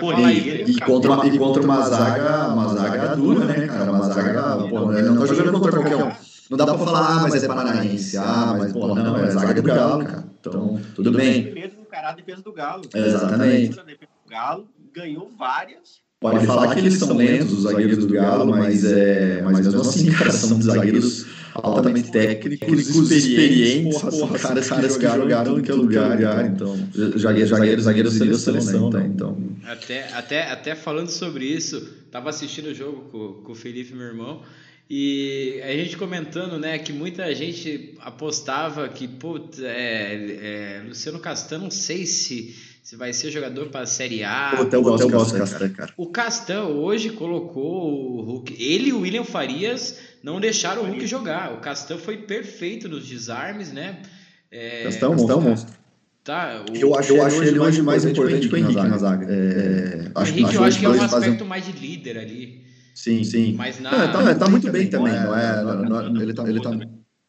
Por 0.00 0.14
aí, 0.14 0.64
e, 0.66 0.80
contra 0.80 1.12
uma, 1.12 1.26
e 1.26 1.38
contra 1.38 1.62
uma 1.62 1.82
zaga, 1.82 2.48
uma 2.48 2.68
zaga 2.68 3.14
dura, 3.14 3.44
né, 3.44 3.66
cara? 3.66 3.92
Uma 3.92 4.08
zaga, 4.08 4.68
pô, 4.68 4.90
ele 4.90 5.02
não 5.02 5.18
tá 5.18 5.26
jogando 5.26 5.60
contra 5.60 5.72
qualquer 5.72 5.96
um. 5.96 6.12
Não 6.50 6.56
dá 6.56 6.64
pra 6.64 6.78
falar, 6.78 7.08
ah, 7.08 7.20
mas 7.20 7.44
é 7.44 7.46
paranaense, 7.46 8.16
ah, 8.16 8.56
mas, 8.58 8.72
pô, 8.72 8.94
não, 8.94 9.18
é 9.18 9.30
zaga 9.30 9.54
do 9.54 9.62
Galo, 9.62 10.04
cara. 10.04 10.24
Então, 10.40 10.80
tudo 10.94 11.12
bem. 11.12 11.42
Defesa 11.42 11.76
do 11.76 11.84
cara, 11.84 12.12
defesa 12.12 12.42
do 12.42 12.52
Galo. 12.54 12.84
Exatamente. 12.94 13.68
defesa 13.68 13.82
do 14.24 14.30
Galo 14.30 14.66
ganhou 14.94 15.30
várias. 15.38 16.02
Pode 16.24 16.46
falar 16.46 16.72
que 16.72 16.80
eles 16.80 16.94
são 16.94 17.14
lentos, 17.14 17.52
os 17.52 17.62
zagueiros 17.64 17.98
do 17.98 18.14
Galo, 18.14 18.46
mas, 18.46 18.82
é, 18.82 19.42
mas 19.42 19.60
mesmo 19.60 19.82
assim, 19.82 20.10
cara, 20.10 20.32
são 20.32 20.58
zagueiros 20.62 21.26
altamente 21.52 22.10
técnicos, 22.10 23.10
experientes, 23.10 24.00
porra, 24.00 24.10
porra, 24.10 24.38
caras, 24.38 24.68
caras 24.70 24.96
que 24.96 25.06
jogaram 25.06 25.58
em 25.58 25.62
que 25.62 25.70
lugar, 25.70 26.12
lugar 26.12 26.46
então, 26.46 26.76
zagueiros, 27.18 27.50
zagueiros, 27.50 27.84
zagueiros 27.84 28.18
da 28.18 28.38
seleção, 28.38 28.88
né, 28.88 29.06
então. 29.06 29.36
Até, 29.64 30.10
até, 30.14 30.50
até 30.50 30.74
falando 30.74 31.10
sobre 31.10 31.44
isso, 31.44 31.86
tava 32.10 32.30
assistindo 32.30 32.68
o 32.68 32.74
jogo 32.74 33.02
com, 33.12 33.42
com 33.42 33.52
o 33.52 33.54
Felipe, 33.54 33.94
meu 33.94 34.06
irmão, 34.06 34.40
e 34.88 35.60
a 35.62 35.72
gente 35.72 35.94
comentando, 35.98 36.58
né, 36.58 36.78
que 36.78 36.92
muita 36.92 37.34
gente 37.34 37.96
apostava 38.00 38.88
que, 38.88 39.06
putz, 39.06 39.60
é, 39.60 40.78
é, 40.80 40.82
Luciano 40.88 41.18
Castan, 41.18 41.58
não 41.58 41.70
sei 41.70 42.06
se, 42.06 42.54
se 42.84 42.96
vai 42.96 43.14
ser 43.14 43.30
jogador 43.30 43.70
para 43.70 43.80
a 43.80 43.86
Série 43.86 44.22
A. 44.22 44.52
Pô, 44.58 44.68
eu 44.70 44.82
gosto, 44.82 45.08
do 45.08 45.38
Castan, 45.38 45.70
cara. 45.70 45.92
O 45.96 46.06
Castan 46.08 46.64
hoje 46.64 47.08
colocou 47.08 48.18
o 48.18 48.20
Hulk, 48.20 48.54
ele 48.62 48.90
e 48.90 48.92
o 48.92 49.00
William 49.00 49.24
Farias 49.24 49.98
não 50.22 50.38
deixaram 50.38 50.82
o 50.82 50.84
Hulk 50.84 51.06
jogar. 51.06 51.54
O 51.54 51.60
Castan 51.60 51.96
foi 51.96 52.18
perfeito 52.18 52.86
nos 52.86 53.08
desarmes, 53.08 53.72
né? 53.72 54.02
É, 54.50 54.82
Castan 54.84 55.06
é 55.06 55.08
um 55.08 55.40
monstro. 55.40 55.74
Tá, 56.22 56.62
o, 56.70 56.76
eu 56.76 56.94
acho, 56.94 57.14
eu 57.14 57.22
acho 57.22 57.42
ele 57.42 57.58
hoje 57.58 57.80
mais 57.80 58.04
importante 58.04 58.48
que 58.48 58.54
o 58.54 58.58
Henrique 58.58 58.74
na 58.74 58.98
zaga. 58.98 59.26
É, 59.30 60.10
o 60.14 60.22
Henrique 60.22 60.54
eu 60.54 60.64
acho 60.64 60.78
que 60.78 60.84
é 60.84 60.88
um 60.90 61.02
aspecto 61.02 61.44
mais 61.46 61.64
de 61.64 61.72
líder 61.72 62.18
ali. 62.18 62.64
Sim, 62.94 63.24
sim. 63.24 63.54
Mas 63.54 63.80
na... 63.80 63.90
Não, 63.90 64.12
tá, 64.12 64.34
tá 64.34 64.48
muito 64.48 64.70
bem 64.70 64.88
também, 64.88 65.12
não 65.12 65.36
é? 65.36 65.62
Não 65.62 66.00
é 66.00 66.22
ele 66.22 66.34
tá, 66.34 66.48
ele 66.48 66.60
tá, 66.60 66.70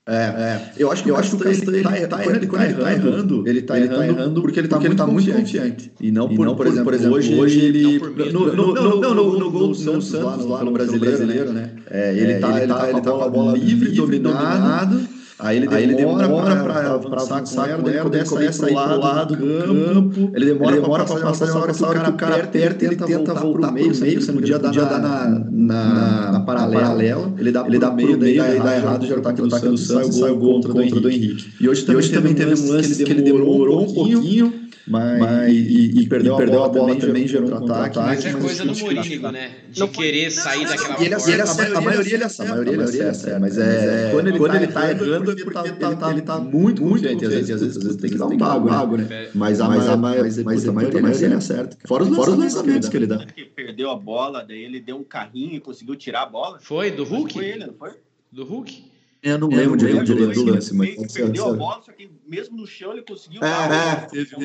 é, 0.08 0.14
é. 0.14 0.72
Eu 0.78 0.92
acho 0.92 1.04
que, 1.04 1.10
eu 1.10 1.16
acho 1.16 1.36
que 1.36 1.48
ele, 1.48 1.82
tá, 1.82 1.90
tá, 2.08 2.24
quando 2.24 2.36
ele, 2.36 2.48
quando 2.48 2.62
ele 2.64 2.74
tá 2.76 2.94
errando, 2.94 3.48
ele 3.48 3.62
tá, 3.64 3.78
ele 3.78 3.88
tá 3.88 4.08
errando 4.08 4.42
porque 4.42 4.60
ele 4.60 4.68
tá, 4.68 4.76
porque 4.76 4.88
muito, 4.88 5.02
ele 5.02 5.08
tá 5.08 5.12
muito 5.12 5.32
confiante. 5.34 5.92
E 6.00 6.12
não 6.12 6.28
por, 6.28 6.44
e 6.44 6.46
não 6.46 6.56
por, 6.56 6.68
exemplo, 6.68 6.84
por 6.86 6.94
exemplo, 6.94 7.16
hoje, 7.16 7.34
hoje 7.34 7.60
ele. 7.60 8.00
No, 8.32 9.16
no, 9.16 9.52
gol 9.52 9.70
do 9.70 9.76
Santos, 9.76 10.12
lá 10.12 10.38
no, 10.38 10.48
lá 10.48 10.64
no 10.64 10.72
brasileiro, 10.72 11.52
né? 11.52 11.72
É, 11.90 12.16
ele, 12.16 12.36
tá, 12.36 12.58
ele, 12.62 12.68
tá, 12.68 12.90
ele 12.90 13.02
tá 13.02 13.12
com 13.12 13.24
a 13.24 13.30
bola 13.30 13.58
livre, 13.58 13.92
dominado 13.92 15.15
Aí 15.38 15.58
ele 15.58 15.68
demora, 15.68 15.78
aí 15.78 15.84
ele 15.84 15.96
demora 15.96 16.64
para 16.64 17.22
avançar 17.22 17.44
com 17.44 17.62
ela, 17.62 17.84
daí 17.84 18.24
poder 18.24 18.54
sair 18.54 18.74
para 18.74 18.96
o 18.96 19.00
lado 19.00 19.36
do 19.36 19.46
campo. 19.46 20.32
Ele 20.34 20.46
demora, 20.46 20.76
demora 20.76 21.06
para 21.06 21.20
passar, 21.20 21.48
na 21.48 21.60
hora 21.60 21.74
que 21.74 21.84
o 22.10 22.14
cara, 22.14 22.38
aperta, 22.38 22.86
ele 22.86 22.96
tenta 22.96 23.34
voltar 23.34 23.72
meio, 23.74 23.94
meio, 23.98 24.22
você 24.22 24.32
podia 24.32 24.58
dar 24.58 24.72
na, 24.72 25.28
na, 25.52 26.32
na, 26.32 26.40
paralela. 26.40 27.34
Ele 27.38 27.52
dá, 27.52 27.68
ele 27.68 27.80
dá 27.80 27.92
meio, 27.92 28.18
daí 28.18 28.38
dá 28.38 28.78
errado, 28.78 29.06
já 29.06 29.20
tá 29.20 29.32
aqui 29.32 29.42
no 29.42 29.48
ataque 29.48 29.68
do 29.68 29.78
Santos, 29.78 30.18
sai 30.18 30.32
o 30.32 30.38
gol 30.38 30.62
contra 30.62 30.74
do 30.74 31.10
Henrique. 31.10 31.54
E 31.60 31.68
hoje 31.68 31.86
também 31.86 32.34
teve 32.34 32.54
um 32.54 32.70
lance 32.70 33.04
que 33.04 33.12
ele 33.12 33.22
demorou 33.22 33.84
um 33.84 33.94
pouquinho 33.94 34.65
mas, 34.88 35.20
mas 35.20 35.54
e, 35.54 36.02
e, 36.02 36.08
perdeu, 36.08 36.36
e 36.36 36.38
perdeu 36.38 36.64
a 36.64 36.70
bola, 36.70 36.96
também, 36.96 37.28
gerou 37.28 37.48
um 37.48 37.60
contra-ataque. 37.60 37.98
Mas 37.98 38.26
é 38.26 38.34
coisa 38.34 38.66
do 38.66 38.78
Mourinho, 38.78 39.32
né? 39.32 39.52
De 39.70 39.80
não, 39.80 39.88
querer 39.88 40.32
sair 40.32 40.64
não, 40.64 40.70
daquela 40.70 41.02
e 41.02 41.06
ele, 41.06 41.16
ele 41.16 41.42
acerta, 41.42 41.78
a 41.78 41.82
maioria 41.82 42.14
ele 42.14 42.24
acerta, 42.24 42.52
a 42.52 42.56
maioria 42.56 42.74
ele 42.74 42.84
acerta, 42.84 43.40
mas 43.40 43.58
é, 43.58 44.12
quando 44.12 44.28
ele, 44.28 44.38
quando 44.38 44.52
tá 44.52 44.58
ele 44.58 44.68
tá 44.72 44.92
errando, 44.92 45.32
ele 45.32 45.46
tá, 45.46 45.64
ele 45.66 45.96
tá, 45.96 46.12
ele 46.12 46.22
tá 46.22 46.40
muito 46.40 46.82
confiante, 46.82 47.26
às 47.26 47.34
vezes, 47.34 47.52
às 47.52 47.62
vezes 47.62 47.96
tem 47.98 48.10
que 48.10 48.18
dar 48.18 48.28
um 48.28 48.38
bago, 48.38 48.98
né? 48.98 49.30
Mas 49.34 49.60
a 49.60 49.98
maioria 49.98 51.26
ele 51.26 51.34
acerta. 51.34 51.78
Fora 51.86 52.04
os 52.04 52.10
lançamentos 52.10 52.90
que 52.90 52.98
ele 52.98 53.08
dá. 53.08 53.26
Perdeu 53.56 53.90
a 53.90 53.96
bola, 53.96 54.44
daí 54.44 54.64
ele 54.64 54.80
deu 54.80 54.98
um 54.98 55.04
carrinho 55.04 55.56
e 55.56 55.60
conseguiu 55.60 55.96
tirar 55.96 56.24
a 56.24 56.26
bola. 56.26 56.60
Foi, 56.62 56.92
do 56.92 57.04
Hulk? 57.04 57.34
Foi 57.34 57.46
ele, 57.46 57.66
não 57.66 57.74
foi? 57.74 57.92
Do 58.32 58.44
Hulk? 58.46 58.95
Eu 59.26 59.40
não 59.40 59.48
lembro 59.48 59.76
direito 59.76 60.06
do, 60.06 60.32
do 60.32 60.46
lance, 60.46 60.72
mas. 60.72 60.90
Ele 60.90 61.08
perdeu 61.12 61.50
a 61.50 61.54
bola, 61.54 61.82
só 61.82 61.92
que 61.92 62.08
mesmo 62.28 62.56
no 62.56 62.68
chão 62.68 62.92
ele 62.92 63.02
conseguiu. 63.02 63.44
É, 63.44 63.48
é, 63.48 63.96
teve 64.06 64.36
um 64.36 64.40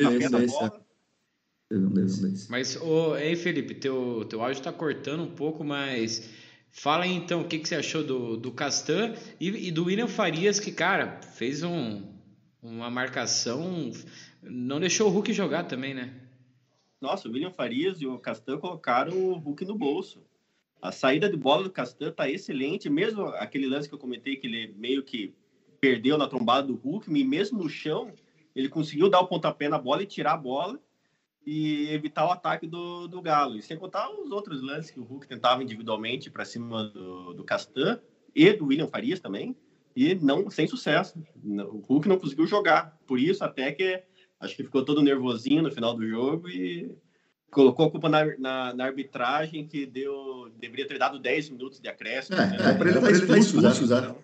desses. 1.93 2.49
Mas, 2.49 2.81
ô, 2.81 3.15
ei, 3.15 3.35
Felipe, 3.35 3.75
teu, 3.75 4.25
teu 4.27 4.41
áudio 4.41 4.63
tá 4.63 4.73
cortando 4.73 5.21
um 5.21 5.29
pouco, 5.29 5.63
mas. 5.63 6.27
Fala 6.71 7.03
aí 7.03 7.11
então 7.11 7.41
o 7.41 7.47
que, 7.47 7.59
que 7.59 7.67
você 7.67 7.75
achou 7.75 8.03
do, 8.03 8.37
do 8.37 8.51
Castan 8.51 9.13
e, 9.39 9.67
e 9.67 9.71
do 9.71 9.85
William 9.85 10.07
Farias, 10.07 10.59
que, 10.59 10.71
cara, 10.71 11.21
fez 11.21 11.61
um, 11.61 12.01
uma 12.59 12.89
marcação. 12.89 13.91
Não 14.41 14.79
deixou 14.79 15.07
o 15.07 15.11
Hulk 15.11 15.31
jogar 15.31 15.65
também, 15.65 15.93
né? 15.93 16.11
nossa, 17.01 17.27
o 17.27 17.31
William 17.31 17.51
Farias 17.51 17.99
e 17.99 18.05
o 18.05 18.19
Castan 18.19 18.59
colocaram 18.59 19.17
o 19.17 19.33
Hulk 19.33 19.65
no 19.65 19.75
bolso. 19.75 20.23
A 20.81 20.91
saída 20.91 21.29
de 21.29 21.37
bola 21.37 21.63
do 21.63 21.69
Castan 21.69 22.11
tá 22.11 22.29
excelente, 22.29 22.89
mesmo 22.89 23.25
aquele 23.27 23.67
lance 23.67 23.87
que 23.87 23.93
eu 23.93 23.99
comentei 23.99 24.35
que 24.35 24.47
ele 24.47 24.73
meio 24.77 25.03
que 25.03 25.33
perdeu 25.79 26.17
na 26.17 26.27
trombada 26.27 26.67
do 26.67 26.75
Hulk, 26.75 27.11
e 27.11 27.23
mesmo 27.23 27.61
no 27.61 27.69
chão, 27.69 28.11
ele 28.55 28.67
conseguiu 28.67 29.09
dar 29.09 29.19
o 29.19 29.27
pontapé 29.27 29.69
na 29.69 29.77
bola 29.77 30.03
e 30.03 30.07
tirar 30.07 30.33
a 30.33 30.37
bola 30.37 30.79
e 31.45 31.87
evitar 31.89 32.25
o 32.25 32.31
ataque 32.31 32.67
do, 32.67 33.07
do 33.07 33.21
Galo. 33.21 33.57
E 33.57 33.61
sem 33.61 33.77
contar 33.77 34.09
os 34.09 34.31
outros 34.31 34.61
lances 34.61 34.91
que 34.91 34.99
o 34.99 35.03
Hulk 35.03 35.27
tentava 35.27 35.63
individualmente 35.63 36.29
para 36.29 36.45
cima 36.45 36.85
do, 36.85 37.33
do 37.33 37.43
Castan 37.43 37.99
e 38.33 38.51
do 38.53 38.65
William 38.65 38.87
Farias 38.87 39.19
também, 39.19 39.55
e 39.95 40.15
não 40.15 40.49
sem 40.49 40.67
sucesso. 40.67 41.21
O 41.43 41.79
Hulk 41.79 42.07
não 42.07 42.17
conseguiu 42.17 42.47
jogar. 42.47 42.97
Por 43.05 43.19
isso, 43.19 43.43
até 43.43 43.71
que 43.71 44.01
acho 44.39 44.55
que 44.55 44.63
ficou 44.63 44.83
todo 44.83 45.01
nervosinho 45.01 45.61
no 45.61 45.71
final 45.71 45.93
do 45.93 46.07
jogo 46.07 46.49
e 46.49 46.95
colocou 47.51 47.85
a 47.85 47.91
culpa 47.91 48.09
na, 48.09 48.25
na, 48.37 48.73
na 48.73 48.85
arbitragem 48.85 49.67
que 49.67 49.85
deu 49.85 50.49
deveria 50.57 50.87
ter 50.87 50.97
dado 50.97 51.19
10 51.19 51.49
minutos 51.49 51.79
de 51.79 51.87
acréscimo. 51.89 52.37
É, 52.37 52.47
né? 52.47 52.55
é 52.55 52.73
para 52.73 52.89
ele 52.89 52.99
estar 52.99 53.27
tá 53.27 53.37
expulso, 53.37 53.83
usar. 53.83 54.15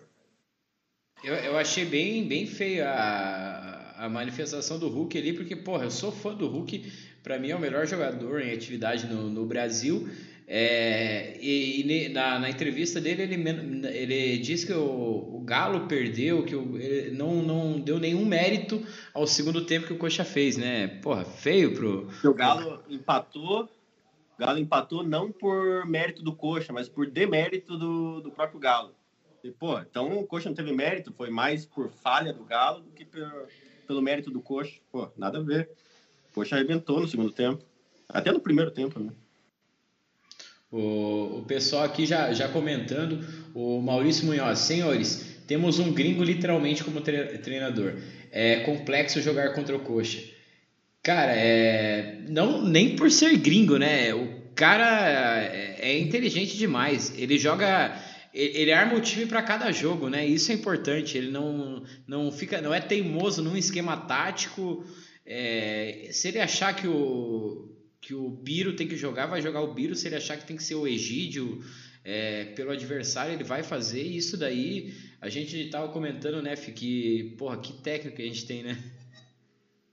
Eu, 1.22 1.34
eu 1.34 1.58
achei 1.58 1.84
bem, 1.84 2.26
bem 2.26 2.46
feio 2.46 2.84
a, 2.86 3.94
a 3.98 4.08
manifestação 4.08 4.78
do 4.78 4.88
Hulk 4.88 5.18
ali, 5.18 5.32
porque, 5.32 5.54
porra, 5.54 5.84
eu 5.84 5.90
sou 5.90 6.10
fã 6.10 6.34
do 6.34 6.46
Hulk, 6.46 6.90
para 7.22 7.38
mim 7.38 7.50
é 7.50 7.56
o 7.56 7.60
melhor 7.60 7.86
jogador 7.86 8.40
em 8.40 8.52
atividade 8.52 9.06
no, 9.06 9.28
no 9.28 9.44
Brasil. 9.44 10.08
É, 10.50 11.36
e, 11.42 11.82
e 11.82 12.08
na, 12.08 12.38
na, 12.38 12.48
entrevista 12.48 12.98
dele, 12.98 13.22
ele, 13.22 13.34
ele 13.86 14.38
disse 14.38 14.64
que 14.64 14.72
o, 14.72 15.36
o 15.36 15.42
Galo 15.44 15.86
perdeu, 15.86 16.42
que 16.42 16.56
o, 16.56 16.72
não, 17.12 17.42
não 17.42 17.78
deu 17.78 17.98
nenhum 17.98 18.24
mérito 18.24 18.82
ao 19.12 19.26
segundo 19.26 19.66
tempo 19.66 19.86
que 19.86 19.92
o 19.92 19.98
Coxa 19.98 20.24
fez, 20.24 20.56
né? 20.56 20.88
Porra, 21.02 21.26
feio 21.26 21.74
pro. 21.74 22.08
O 22.24 22.32
Galo 22.32 22.82
empatou, 22.88 23.68
Galo 24.38 24.58
empatou 24.58 25.02
não 25.02 25.30
por 25.30 25.84
mérito 25.84 26.22
do 26.22 26.34
Coxa, 26.34 26.72
mas 26.72 26.88
por 26.88 27.06
demérito 27.10 27.76
do, 27.76 28.22
do 28.22 28.30
próprio 28.30 28.58
Galo. 28.58 28.94
E, 29.44 29.50
pô, 29.50 29.78
então 29.78 30.18
o 30.18 30.26
Coxa 30.26 30.48
não 30.48 30.56
teve 30.56 30.72
mérito, 30.72 31.12
foi 31.12 31.28
mais 31.28 31.66
por 31.66 31.90
falha 31.90 32.32
do 32.32 32.44
Galo 32.44 32.80
do 32.80 32.90
que 32.92 33.04
por, 33.04 33.20
pelo 33.86 34.00
mérito 34.00 34.30
do 34.30 34.40
Coxa. 34.40 34.80
Pô, 34.90 35.10
nada 35.14 35.36
a 35.36 35.42
ver. 35.42 35.68
O 36.30 36.36
Coxa 36.36 36.56
arrebentou 36.56 37.00
no 37.00 37.06
segundo 37.06 37.30
tempo. 37.30 37.62
Até 38.08 38.32
no 38.32 38.40
primeiro 38.40 38.70
tempo, 38.70 38.98
né? 38.98 39.12
O, 40.70 41.38
o 41.38 41.44
pessoal 41.46 41.84
aqui 41.84 42.04
já, 42.04 42.32
já 42.32 42.48
comentando, 42.48 43.24
o 43.54 43.80
Maurício 43.80 44.26
Munhoz, 44.26 44.58
senhores, 44.58 45.38
temos 45.46 45.78
um 45.78 45.92
gringo 45.92 46.22
literalmente 46.22 46.84
como 46.84 47.00
treinador. 47.00 47.94
É 48.30 48.60
complexo 48.60 49.22
jogar 49.22 49.54
contra 49.54 49.74
o 49.74 49.80
Coxa. 49.80 50.22
Cara, 51.02 51.32
é, 51.34 52.18
não 52.28 52.62
nem 52.62 52.94
por 52.96 53.10
ser 53.10 53.36
gringo, 53.38 53.78
né? 53.78 54.12
O 54.12 54.52
cara 54.54 55.40
é, 55.40 55.76
é 55.80 55.98
inteligente 55.98 56.56
demais. 56.56 57.14
Ele 57.16 57.38
joga 57.38 57.98
ele 58.34 58.70
arma 58.72 58.94
o 58.94 59.00
time 59.00 59.26
para 59.26 59.42
cada 59.42 59.72
jogo, 59.72 60.08
né? 60.08 60.26
Isso 60.26 60.52
é 60.52 60.54
importante. 60.54 61.16
Ele 61.16 61.30
não, 61.30 61.82
não 62.06 62.30
fica, 62.30 62.60
não 62.60 62.74
é 62.74 62.80
teimoso 62.80 63.42
num 63.42 63.56
esquema 63.56 63.96
tático. 63.96 64.84
É, 65.24 66.08
se 66.12 66.28
ele 66.28 66.38
achar 66.38 66.74
que 66.74 66.86
o 66.86 67.77
que 68.00 68.14
o 68.14 68.28
Biro 68.30 68.74
tem 68.74 68.86
que 68.86 68.96
jogar, 68.96 69.26
vai 69.26 69.42
jogar 69.42 69.60
o 69.60 69.74
Biro. 69.74 69.94
Se 69.94 70.06
ele 70.06 70.16
achar 70.16 70.36
que 70.36 70.46
tem 70.46 70.56
que 70.56 70.62
ser 70.62 70.74
o 70.74 70.86
Egídio 70.86 71.60
é, 72.04 72.44
pelo 72.56 72.70
adversário, 72.70 73.34
ele 73.34 73.44
vai 73.44 73.62
fazer. 73.62 74.02
E 74.02 74.16
isso 74.16 74.36
daí, 74.36 74.94
a 75.20 75.28
gente 75.28 75.68
tava 75.70 75.88
comentando, 75.88 76.40
né, 76.42 76.56
Fih, 76.56 76.72
que, 76.72 77.34
porra, 77.36 77.58
que 77.58 77.72
técnico 77.72 78.16
que 78.16 78.22
a 78.22 78.26
gente 78.26 78.46
tem, 78.46 78.62
né? 78.62 78.78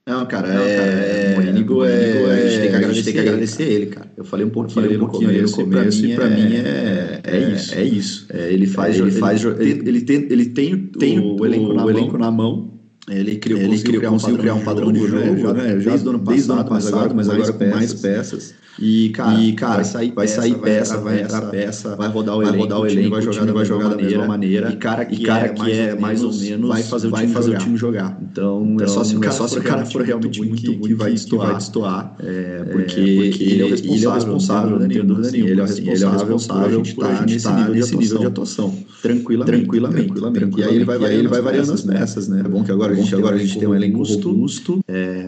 Não, 0.08 0.24
cara, 0.28 0.54
não, 0.54 0.62
é, 0.62 0.76
cara 0.76 0.92
é, 0.92 0.94
é, 0.94 1.02
é, 1.02 1.40
é, 1.40 2.46
a 2.46 2.48
gente 2.48 2.62
tem 2.62 2.70
que 2.70 2.76
agradecer, 2.76 3.04
tem 3.04 3.14
que 3.14 3.20
agradecer 3.20 3.64
ele, 3.64 3.74
ele, 3.74 3.86
cara. 3.88 4.12
Eu 4.16 4.24
falei 4.24 4.46
um 4.46 4.52
pouquinho, 4.52 4.76
falei 4.76 4.98
um 4.98 5.00
pouquinho 5.00 5.32
no 5.32 5.50
começo, 5.50 5.62
no 5.62 5.66
começo 5.66 6.06
e 6.06 6.16
pra 6.16 6.30
mim 6.30 6.56
é, 6.58 7.22
é, 7.24 7.36
é, 7.36 7.52
isso. 7.52 7.76
É 7.76 7.84
isso. 7.84 8.28
É, 8.30 8.54
ele 8.54 8.68
faz, 8.68 9.00
ele, 9.00 9.12
faz, 9.12 9.44
ele, 9.44 9.90
ele 9.90 10.02
tem, 10.02 10.28
ele 10.30 10.46
tem, 10.46 10.78
tem 10.78 11.20
o, 11.20 11.36
o, 11.42 11.44
elenco, 11.44 11.74
na 11.74 11.86
o 11.86 11.90
elenco 11.90 12.18
na 12.20 12.30
mão 12.30 12.75
ele 13.08 13.36
criou, 13.36 13.60
ele 13.60 13.70
conseguiu, 13.70 14.00
criar, 14.00 14.12
um 14.12 14.18
padrão, 14.18 14.38
criar 14.38 14.54
um 14.56 14.62
padrão 14.62 14.92
de 14.92 15.00
jogo, 15.00 15.18
né? 15.18 15.38
já, 15.38 15.54
né? 15.54 15.80
já 15.80 15.92
desde, 15.92 16.08
o 16.08 16.10
ano 16.10 16.20
passado, 16.20 16.34
desde 16.34 16.52
o 16.52 16.54
ano 16.54 16.66
passado, 16.66 17.16
mas 17.16 17.30
agora, 17.30 17.54
com 17.54 17.66
mais 17.66 17.94
peças. 17.94 18.56
E, 18.78 19.10
cara, 19.10 19.40
e, 19.40 19.54
cara 19.54 19.76
vai 19.76 19.86
sair 19.86 20.12
vai 20.12 20.26
peça, 20.26 20.42
sair 20.42 20.56
peça, 20.56 20.98
vai 20.98 21.22
entrar 21.22 21.42
peça, 21.44 21.96
vai 21.96 22.10
rodar 22.10 22.36
o 22.36 22.40
vai 22.40 22.48
elenco, 22.48 22.64
rodar 22.64 22.80
o 22.82 22.86
elenco, 22.86 23.10
vai 23.10 23.22
jogar, 23.22 23.54
vai 23.54 23.66
jogar 23.66 23.90
da 23.90 23.96
mesma 23.96 24.28
maneira. 24.28 24.72
E 24.72 24.76
cara 24.76 25.06
que, 25.06 25.16
e 25.16 25.24
cara 25.24 25.50
que 25.50 25.72
é, 25.72 25.98
mais 25.98 26.24
ou 26.24 26.34
menos 26.34 26.68
vai 26.68 26.84
fazer 26.84 27.08
o 27.08 27.12
time, 27.12 27.28
fazer 27.28 27.52
jogar. 27.52 27.60
O 27.60 27.64
time 27.64 27.78
jogar. 27.78 28.18
Então, 28.22 28.78
é 28.82 28.88
só 28.88 29.04
se 29.04 29.16
o 29.16 29.20
cara, 29.20 29.34
só 29.34 29.48
se 29.48 29.60
o 29.60 29.64
cara 29.64 29.86
for 29.86 30.02
realmente 30.02 30.40
muito 30.40 30.74
ruim 30.74 30.80
que, 30.80 30.94
vai 30.94 31.12
destoar, 31.12 31.56
destoar 31.56 32.16
é, 32.20 32.64
porque, 32.70 33.00
ele 33.00 33.62
é 34.04 34.10
o 34.10 34.14
responsável, 34.14 34.80
não 34.80 34.88
tenho 34.88 35.06
dúvida 35.06 35.32
nenhuma. 35.32 35.52
Ele 35.52 35.62
é 35.62 35.64
o 35.64 35.68
responsável 35.68 36.38
por 36.38 37.06
a 37.06 37.16
gente 37.16 37.36
estar 37.36 37.70
nesse 37.70 37.96
nível 37.96 38.20
de 38.20 38.26
atuação. 38.26 38.76
Tranquilamente. 39.02 39.68
Tranquilamente. 39.68 40.60
E 40.60 40.64
aí 40.64 40.76
ele 40.76 41.28
vai 41.28 41.42
variando 41.42 41.72
as 41.72 41.82
peças, 41.82 42.28
né? 42.28 42.42
É 42.44 42.50
bom 42.50 42.64
que 42.64 42.72
agora 42.72 42.95
a 43.02 43.38
gente 43.38 43.60
tem 43.60 43.68
um 43.68 43.76
elenco 43.76 44.04
robusto, 44.04 44.80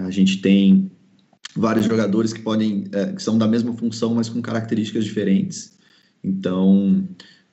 a 0.05 0.11
gente 0.11 0.37
tem 0.37 0.91
vários 1.55 1.85
jogadores 1.85 2.31
que 2.31 2.39
podem 2.39 2.85
é, 2.91 3.13
que 3.13 3.21
são 3.21 3.37
da 3.37 3.47
mesma 3.47 3.73
função, 3.73 4.13
mas 4.13 4.29
com 4.29 4.41
características 4.41 5.03
diferentes. 5.03 5.77
Então 6.23 7.07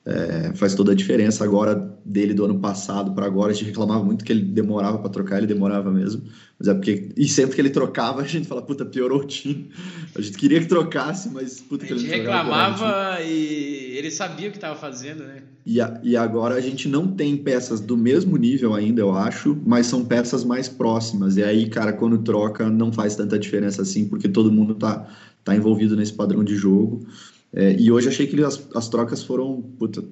é, 0.05 0.51
faz 0.53 0.75
toda 0.75 0.91
a 0.91 0.95
diferença 0.95 1.43
agora 1.43 1.73
dele 2.05 2.35
do 2.35 2.45
ano 2.45 2.59
passado 2.59 3.11
para 3.13 3.25
agora. 3.25 3.51
A 3.51 3.55
gente 3.55 3.65
reclamava 3.65 4.03
muito 4.03 4.23
que 4.23 4.31
ele 4.31 4.43
demorava 4.43 4.99
para 4.99 5.09
trocar, 5.09 5.39
ele 5.39 5.47
demorava 5.47 5.91
mesmo. 5.91 6.21
Mas 6.59 6.67
é 6.67 6.73
porque. 6.75 7.09
E 7.17 7.27
sempre 7.27 7.55
que 7.55 7.61
ele 7.61 7.71
trocava, 7.71 8.21
a 8.23 8.27
gente 8.27 8.47
fala, 8.47 8.61
puta, 8.61 8.85
piorou 8.85 9.21
o 9.21 9.25
time. 9.25 9.71
A 10.15 10.21
gente 10.21 10.37
queria 10.37 10.59
que 10.59 10.67
trocasse, 10.67 11.29
mas 11.29 11.59
puta 11.59 11.87
que 11.87 11.91
ele 11.91 12.01
A 12.01 12.03
gente 12.03 12.15
reclamava 12.15 13.19
e 13.23 13.97
ele 13.97 14.11
sabia 14.11 14.47
o 14.49 14.51
que 14.51 14.57
estava 14.57 14.75
fazendo, 14.75 15.23
né? 15.23 15.41
E, 15.65 15.81
a, 15.81 15.99
e 16.03 16.15
agora 16.15 16.53
a 16.53 16.61
gente 16.61 16.87
não 16.87 17.07
tem 17.07 17.35
peças 17.35 17.79
do 17.79 17.97
mesmo 17.97 18.37
nível 18.37 18.75
ainda, 18.75 19.01
eu 19.01 19.11
acho, 19.11 19.59
mas 19.65 19.87
são 19.87 20.05
peças 20.05 20.43
mais 20.43 20.69
próximas. 20.69 21.35
E 21.37 21.43
aí, 21.43 21.67
cara, 21.67 21.91
quando 21.91 22.19
troca, 22.19 22.69
não 22.69 22.93
faz 22.93 23.15
tanta 23.15 23.39
diferença 23.39 23.81
assim, 23.81 24.07
porque 24.07 24.29
todo 24.29 24.51
mundo 24.51 24.75
tá, 24.75 25.09
tá 25.43 25.55
envolvido 25.55 25.95
nesse 25.95 26.13
padrão 26.13 26.43
de 26.43 26.55
jogo. 26.55 27.07
É, 27.55 27.73
e 27.79 27.89
hoje 27.89 28.09
achei 28.09 28.27
que 28.27 28.35
ele, 28.35 28.43
as, 28.43 28.67
as 28.75 28.89
trocas 28.89 29.23
foram 29.23 29.61
puta, 29.79 30.03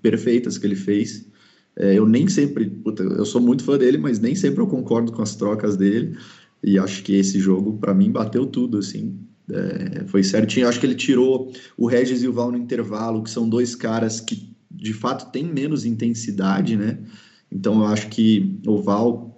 perfeitas 0.00 0.56
que 0.56 0.66
ele 0.66 0.76
fez. 0.76 1.28
É, 1.76 1.98
eu 1.98 2.06
nem 2.06 2.28
sempre, 2.28 2.66
puta, 2.66 3.02
eu 3.02 3.24
sou 3.24 3.40
muito 3.40 3.64
fã 3.64 3.76
dele, 3.76 3.98
mas 3.98 4.20
nem 4.20 4.36
sempre 4.36 4.60
eu 4.60 4.68
concordo 4.68 5.10
com 5.10 5.20
as 5.20 5.34
trocas 5.34 5.76
dele. 5.76 6.16
E 6.62 6.78
acho 6.78 7.02
que 7.02 7.14
esse 7.14 7.40
jogo, 7.40 7.76
para 7.78 7.92
mim, 7.92 8.10
bateu 8.12 8.46
tudo, 8.46 8.78
assim. 8.78 9.18
É, 9.50 10.04
foi 10.06 10.22
certinho. 10.22 10.68
Acho 10.68 10.78
que 10.78 10.86
ele 10.86 10.94
tirou 10.94 11.52
o 11.76 11.86
Regis 11.86 12.22
e 12.22 12.28
o 12.28 12.32
Val 12.32 12.52
no 12.52 12.58
intervalo, 12.58 13.24
que 13.24 13.30
são 13.30 13.48
dois 13.48 13.74
caras 13.74 14.20
que, 14.20 14.54
de 14.70 14.92
fato, 14.92 15.32
têm 15.32 15.44
menos 15.44 15.84
intensidade, 15.84 16.76
né? 16.76 16.98
Então, 17.50 17.80
eu 17.80 17.86
acho 17.86 18.08
que 18.08 18.60
o 18.64 18.80
Val 18.80 19.31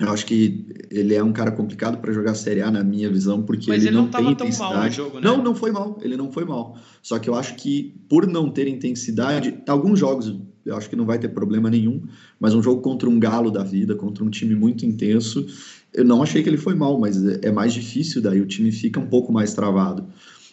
eu 0.00 0.10
acho 0.10 0.26
que 0.26 0.66
ele 0.90 1.14
é 1.14 1.22
um 1.22 1.32
cara 1.32 1.52
complicado 1.52 1.98
para 1.98 2.12
jogar 2.12 2.34
Série 2.34 2.60
A, 2.62 2.70
na 2.70 2.82
minha 2.82 3.08
visão, 3.08 3.42
porque 3.42 3.70
Mas 3.70 3.82
ele, 3.84 3.90
ele 3.90 3.96
não, 3.96 4.04
não 4.04 4.10
tem 4.10 4.30
intensidade. 4.30 4.96
Jogo, 4.96 5.20
né? 5.20 5.22
Não, 5.22 5.42
não 5.42 5.54
foi 5.54 5.70
mal. 5.70 5.98
Ele 6.02 6.16
não 6.16 6.32
foi 6.32 6.44
mal. 6.44 6.76
Só 7.00 7.18
que 7.18 7.28
eu 7.28 7.34
acho 7.34 7.54
que 7.54 7.94
por 8.08 8.26
não 8.26 8.50
ter 8.50 8.66
intensidade, 8.66 9.62
alguns 9.68 10.00
jogos 10.00 10.34
eu 10.66 10.76
acho 10.76 10.88
que 10.88 10.96
não 10.96 11.04
vai 11.04 11.18
ter 11.18 11.28
problema 11.28 11.70
nenhum. 11.70 12.02
Mas 12.40 12.54
um 12.54 12.62
jogo 12.62 12.80
contra 12.80 13.08
um 13.08 13.20
galo 13.20 13.50
da 13.50 13.62
vida, 13.62 13.94
contra 13.94 14.24
um 14.24 14.30
time 14.30 14.54
muito 14.54 14.84
intenso, 14.84 15.46
eu 15.92 16.04
não 16.04 16.22
achei 16.22 16.42
que 16.42 16.48
ele 16.48 16.56
foi 16.56 16.74
mal, 16.74 16.98
mas 16.98 17.24
é 17.42 17.52
mais 17.52 17.72
difícil 17.72 18.20
daí 18.20 18.40
o 18.40 18.46
time 18.46 18.72
fica 18.72 18.98
um 18.98 19.06
pouco 19.06 19.32
mais 19.32 19.54
travado. 19.54 20.06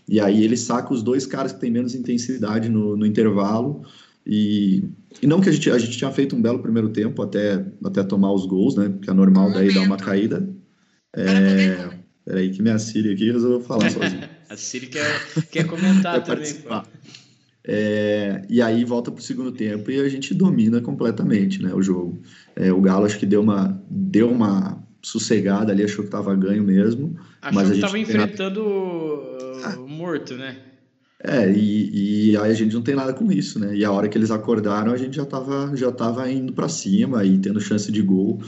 E 0.07 0.19
aí 0.19 0.43
ele 0.43 0.57
saca 0.57 0.93
os 0.93 1.01
dois 1.01 1.25
caras 1.25 1.51
que 1.51 1.59
têm 1.59 1.71
menos 1.71 1.95
intensidade 1.95 2.69
no, 2.69 2.95
no 2.95 3.05
intervalo 3.05 3.83
e, 4.25 4.83
e 5.21 5.27
não 5.27 5.41
que 5.41 5.49
a 5.49 5.51
gente, 5.51 5.69
a 5.69 5.77
gente 5.77 5.97
tinha 5.97 6.11
feito 6.11 6.35
um 6.35 6.41
belo 6.41 6.59
primeiro 6.59 6.89
tempo 6.89 7.21
até, 7.21 7.65
até 7.83 8.03
tomar 8.03 8.31
os 8.31 8.45
gols, 8.45 8.75
né? 8.75 8.93
Que 9.01 9.09
é 9.09 9.13
normal 9.13 9.51
daí 9.51 9.73
dar 9.73 9.81
uma 9.81 9.97
caída. 9.97 10.47
É, 11.15 11.89
peraí, 12.23 12.51
que 12.51 12.61
minha 12.61 12.77
Siri 12.79 13.13
aqui 13.13 13.31
resolveu 13.31 13.61
falar 13.61 13.89
sozinho. 13.89 14.23
a 14.49 14.55
Siri 14.57 14.87
quer, 14.87 15.45
quer 15.49 15.65
comentar 15.65 16.23
também. 16.23 16.53
É, 17.63 18.43
e 18.49 18.61
aí 18.61 18.83
volta 18.83 19.11
para 19.11 19.19
o 19.19 19.23
segundo 19.23 19.51
tempo 19.51 19.91
e 19.91 19.99
a 19.99 20.09
gente 20.09 20.33
domina 20.33 20.81
completamente 20.81 21.61
né, 21.61 21.73
o 21.73 21.81
jogo. 21.81 22.21
É, 22.55 22.71
o 22.71 22.81
Galo 22.81 23.05
acho 23.05 23.19
que 23.19 23.25
deu 23.25 23.41
uma, 23.41 23.83
deu 23.89 24.31
uma 24.31 24.81
sossegada 25.01 25.71
ali, 25.71 25.83
achou 25.83 26.03
que 26.03 26.07
estava 26.07 26.35
ganho 26.35 26.63
mesmo. 26.63 27.15
Achou 27.41 27.55
mas 27.55 27.69
que 27.69 27.75
estava 27.75 27.99
enfrentando 27.99 28.63
o 28.63 29.61
ah. 29.63 29.75
morto, 29.87 30.35
né? 30.35 30.57
É, 31.23 31.51
e, 31.51 32.31
e, 32.31 32.37
aí 32.37 32.51
a 32.51 32.53
gente 32.53 32.73
não 32.73 32.81
tem 32.81 32.95
nada 32.95 33.13
com 33.13 33.31
isso, 33.31 33.59
né? 33.59 33.75
E 33.75 33.85
a 33.85 33.91
hora 33.91 34.09
que 34.09 34.17
eles 34.17 34.31
acordaram, 34.31 34.91
a 34.91 34.97
gente 34.97 35.15
já 35.15 35.23
estava 35.23 35.75
já 35.75 35.91
tava 35.91 36.29
indo 36.31 36.51
para 36.53 36.67
cima 36.67 37.23
e 37.23 37.37
tendo 37.37 37.59
chance 37.61 37.91
de 37.91 38.01
gol. 38.01 38.41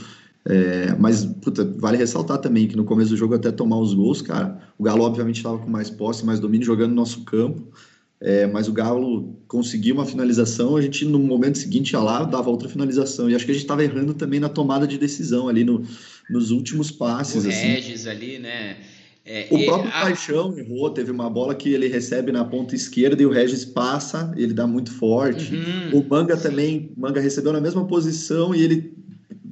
É, 0.46 0.94
mas, 0.98 1.24
puta, 1.24 1.64
vale 1.78 1.96
ressaltar 1.96 2.38
também 2.38 2.68
que 2.68 2.76
no 2.76 2.84
começo 2.84 3.10
do 3.10 3.16
jogo, 3.16 3.34
até 3.34 3.50
tomar 3.50 3.78
os 3.78 3.94
gols, 3.94 4.20
cara, 4.20 4.60
o 4.76 4.82
Galo 4.82 5.04
obviamente 5.04 5.36
estava 5.36 5.58
com 5.58 5.70
mais 5.70 5.88
posse, 5.88 6.26
mais 6.26 6.40
domínio, 6.40 6.66
jogando 6.66 6.90
no 6.90 6.96
nosso 6.96 7.24
campo. 7.24 7.72
É, 8.20 8.46
mas 8.46 8.68
o 8.68 8.72
Galo 8.72 9.36
conseguiu 9.46 9.94
uma 9.94 10.06
finalização, 10.06 10.76
a 10.76 10.82
gente 10.82 11.04
no 11.04 11.18
momento 11.18 11.58
seguinte 11.58 11.92
ia 11.92 12.00
lá, 12.00 12.24
dava 12.24 12.48
outra 12.48 12.68
finalização. 12.68 13.28
E 13.28 13.34
acho 13.34 13.44
que 13.44 13.50
a 13.50 13.54
gente 13.54 13.64
estava 13.64 13.84
errando 13.84 14.14
também 14.14 14.40
na 14.40 14.48
tomada 14.48 14.86
de 14.86 14.98
decisão 14.98 15.48
ali 15.48 15.62
no, 15.62 15.82
nos 16.30 16.50
últimos 16.50 16.90
passes. 16.90 17.44
O 17.44 17.48
assim. 17.48 17.66
Regis 17.66 18.06
ali, 18.06 18.38
né? 18.38 18.78
É, 19.26 19.46
o 19.50 19.64
próprio 19.64 19.88
a... 19.88 20.02
Paixão 20.02 20.56
errou, 20.58 20.90
teve 20.90 21.10
uma 21.10 21.30
bola 21.30 21.54
que 21.54 21.72
ele 21.72 21.88
recebe 21.88 22.30
na 22.30 22.44
ponta 22.44 22.74
esquerda 22.74 23.22
e 23.22 23.26
o 23.26 23.30
Regis 23.30 23.64
passa, 23.64 24.32
ele 24.36 24.52
dá 24.52 24.66
muito 24.66 24.90
forte. 24.90 25.54
Uhum, 25.54 26.00
o 26.00 26.08
Manga 26.08 26.36
sim. 26.36 26.42
também, 26.42 26.92
Manga 26.96 27.20
recebeu 27.20 27.52
na 27.52 27.60
mesma 27.60 27.86
posição 27.86 28.54
e 28.54 28.62
ele 28.62 28.92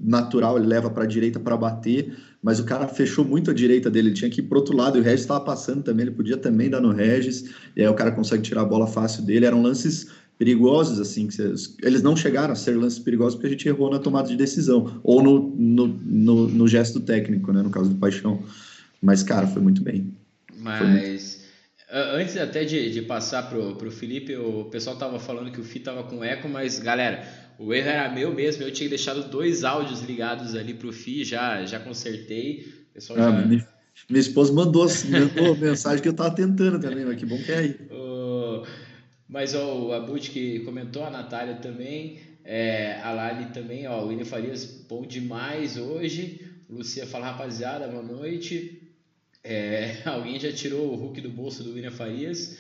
natural, 0.05 0.59
ele 0.59 0.67
leva 0.67 0.91
para 0.91 1.05
a 1.05 1.07
direita 1.07 1.39
para 1.39 1.57
bater, 1.57 2.17
mas 2.43 2.59
o 2.59 2.65
cara 2.65 2.89
fechou 2.89 3.25
muito 3.25 3.51
a 3.51 3.55
direita 3.55 3.89
dele, 3.89 4.09
ele 4.09 4.17
tinha 4.17 4.31
que 4.31 4.41
ir 4.41 4.45
pro 4.45 4.59
outro 4.59 4.77
lado 4.77 4.99
e 4.99 5.01
o 5.01 5.05
Regis 5.05 5.21
estava 5.21 5.41
passando 5.41 5.83
também, 5.83 6.07
ele 6.07 6.15
podia 6.15 6.37
também 6.37 6.69
dar 6.69 6.81
no 6.81 6.91
Regis, 6.91 7.45
e 7.77 7.81
aí 7.81 7.89
o 7.89 7.95
cara 7.95 8.11
consegue 8.11 8.43
tirar 8.43 8.63
a 8.63 8.65
bola 8.65 8.87
fácil 8.87 9.23
dele. 9.23 9.47
Eram 9.47 9.63
lances 9.63 10.09
perigosos, 10.37 10.99
assim, 10.99 11.29
que 11.29 11.41
eles 11.83 12.03
não 12.03 12.17
chegaram 12.17 12.53
a 12.53 12.57
ser 12.57 12.77
lances 12.77 12.99
perigosos 12.99 13.37
porque 13.37 13.47
a 13.47 13.51
gente 13.51 13.69
errou 13.69 13.89
na 13.91 14.01
tomada 14.01 14.29
de 14.29 14.37
decisão, 14.37 15.01
ou 15.05 15.23
no, 15.23 15.55
no, 15.57 15.87
no, 15.87 16.49
no 16.49 16.69
gesto 16.69 16.99
técnico, 16.99 17.53
né, 17.53 17.63
no 17.63 17.71
caso 17.71 17.89
do 17.89 17.95
Paixão. 17.95 18.43
Mas, 19.03 19.25
cara, 19.25 19.49
foi 19.49 19.61
muito 19.61 19.83
bem. 19.83 20.17
Mas, 20.57 21.45
muito... 21.91 22.17
antes 22.17 22.37
até 22.37 22.65
de, 22.65 22.93
de 22.93 23.03
passar 23.03 23.51
pro, 23.51 23.75
pro 23.75 23.91
Felipe, 23.91 24.37
o 24.37 24.67
pessoal 24.67 24.97
tava 24.97 25.19
falando 25.19 25.51
que 25.51 25.61
o 25.61 25.65
Fi 25.65 25.81
tava 25.81 26.05
com 26.05 26.23
eco, 26.23 26.49
mas, 26.49 26.79
galera, 26.79 27.27
o 27.59 27.75
erro 27.75 27.89
era 27.89 28.15
meu 28.15 28.33
mesmo, 28.33 28.63
eu 28.63 28.73
tinha 28.73 28.89
deixado 28.89 29.29
dois 29.29 29.65
áudios 29.65 30.03
ligados 30.03 30.55
ali 30.55 30.73
pro 30.73 30.93
Fi, 30.93 31.25
já, 31.25 31.65
já 31.67 31.81
consertei. 31.81 32.65
O 32.91 32.95
pessoal 32.95 33.19
ah, 33.19 33.23
já... 33.23 33.47
minha, 33.47 33.69
minha 34.09 34.21
esposa 34.21 34.53
mandou, 34.53 34.87
mandou 35.09 35.57
mensagem 35.59 36.01
que 36.01 36.09
eu 36.09 36.15
tava 36.15 36.35
tentando 36.35 36.81
também, 36.81 37.05
mas 37.05 37.17
que 37.17 37.27
bom 37.27 37.39
que 37.39 37.51
é 37.51 37.59
aí. 37.59 37.77
Uh, 37.91 38.65
mas 39.29 39.53
ó, 39.55 39.87
o 39.87 39.93
Abut 39.93 40.31
que 40.31 40.61
comentou, 40.61 41.05
a 41.05 41.11
Natália 41.11 41.57
também, 41.57 42.21
é, 42.45 43.01
a 43.03 43.13
Lali 43.13 43.47
também, 43.47 43.89
ó, 43.89 44.05
o 44.05 44.09
William 44.09 44.25
Farias, 44.25 44.65
bom 44.89 45.03
demais 45.03 45.77
hoje. 45.77 46.41
Lucia 46.71 47.07
fala, 47.07 47.33
rapaziada, 47.33 47.89
boa 47.89 48.03
noite. 48.03 48.82
É, 49.45 50.03
alguém 50.07 50.39
já 50.39 50.53
tirou 50.53 50.93
o 50.93 50.97
Hulk 50.97 51.21
do 51.21 51.31
bolso 51.31 51.63
do 51.63 51.75
William 51.75 51.91
Farias. 51.91 52.59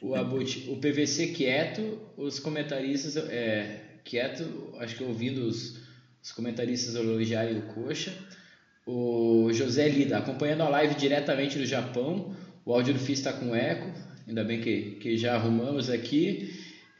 O, 0.00 0.14
Abut, 0.14 0.68
o 0.68 0.76
PVC 0.76 1.28
quieto, 1.28 1.98
os 2.16 2.38
comentaristas 2.38 3.16
é, 3.16 3.80
quieto, 4.04 4.74
acho 4.78 4.96
que 4.96 5.04
ouvindo 5.04 5.46
os, 5.46 5.78
os 6.22 6.32
comentaristas 6.32 6.94
elogiarem 6.94 7.58
o 7.58 7.62
Coxa. 7.62 8.12
O 8.86 9.50
José 9.52 9.88
Lida, 9.88 10.18
acompanhando 10.18 10.62
a 10.62 10.68
live 10.68 10.94
diretamente 10.94 11.58
do 11.58 11.66
Japão. 11.66 12.36
O 12.64 12.72
áudio 12.72 12.94
do 12.94 13.00
FIS 13.00 13.18
está 13.18 13.32
com 13.32 13.54
eco, 13.54 13.90
ainda 14.26 14.44
bem 14.44 14.60
que, 14.60 14.96
que 15.00 15.16
já 15.16 15.34
arrumamos 15.34 15.88
aqui. 15.88 16.52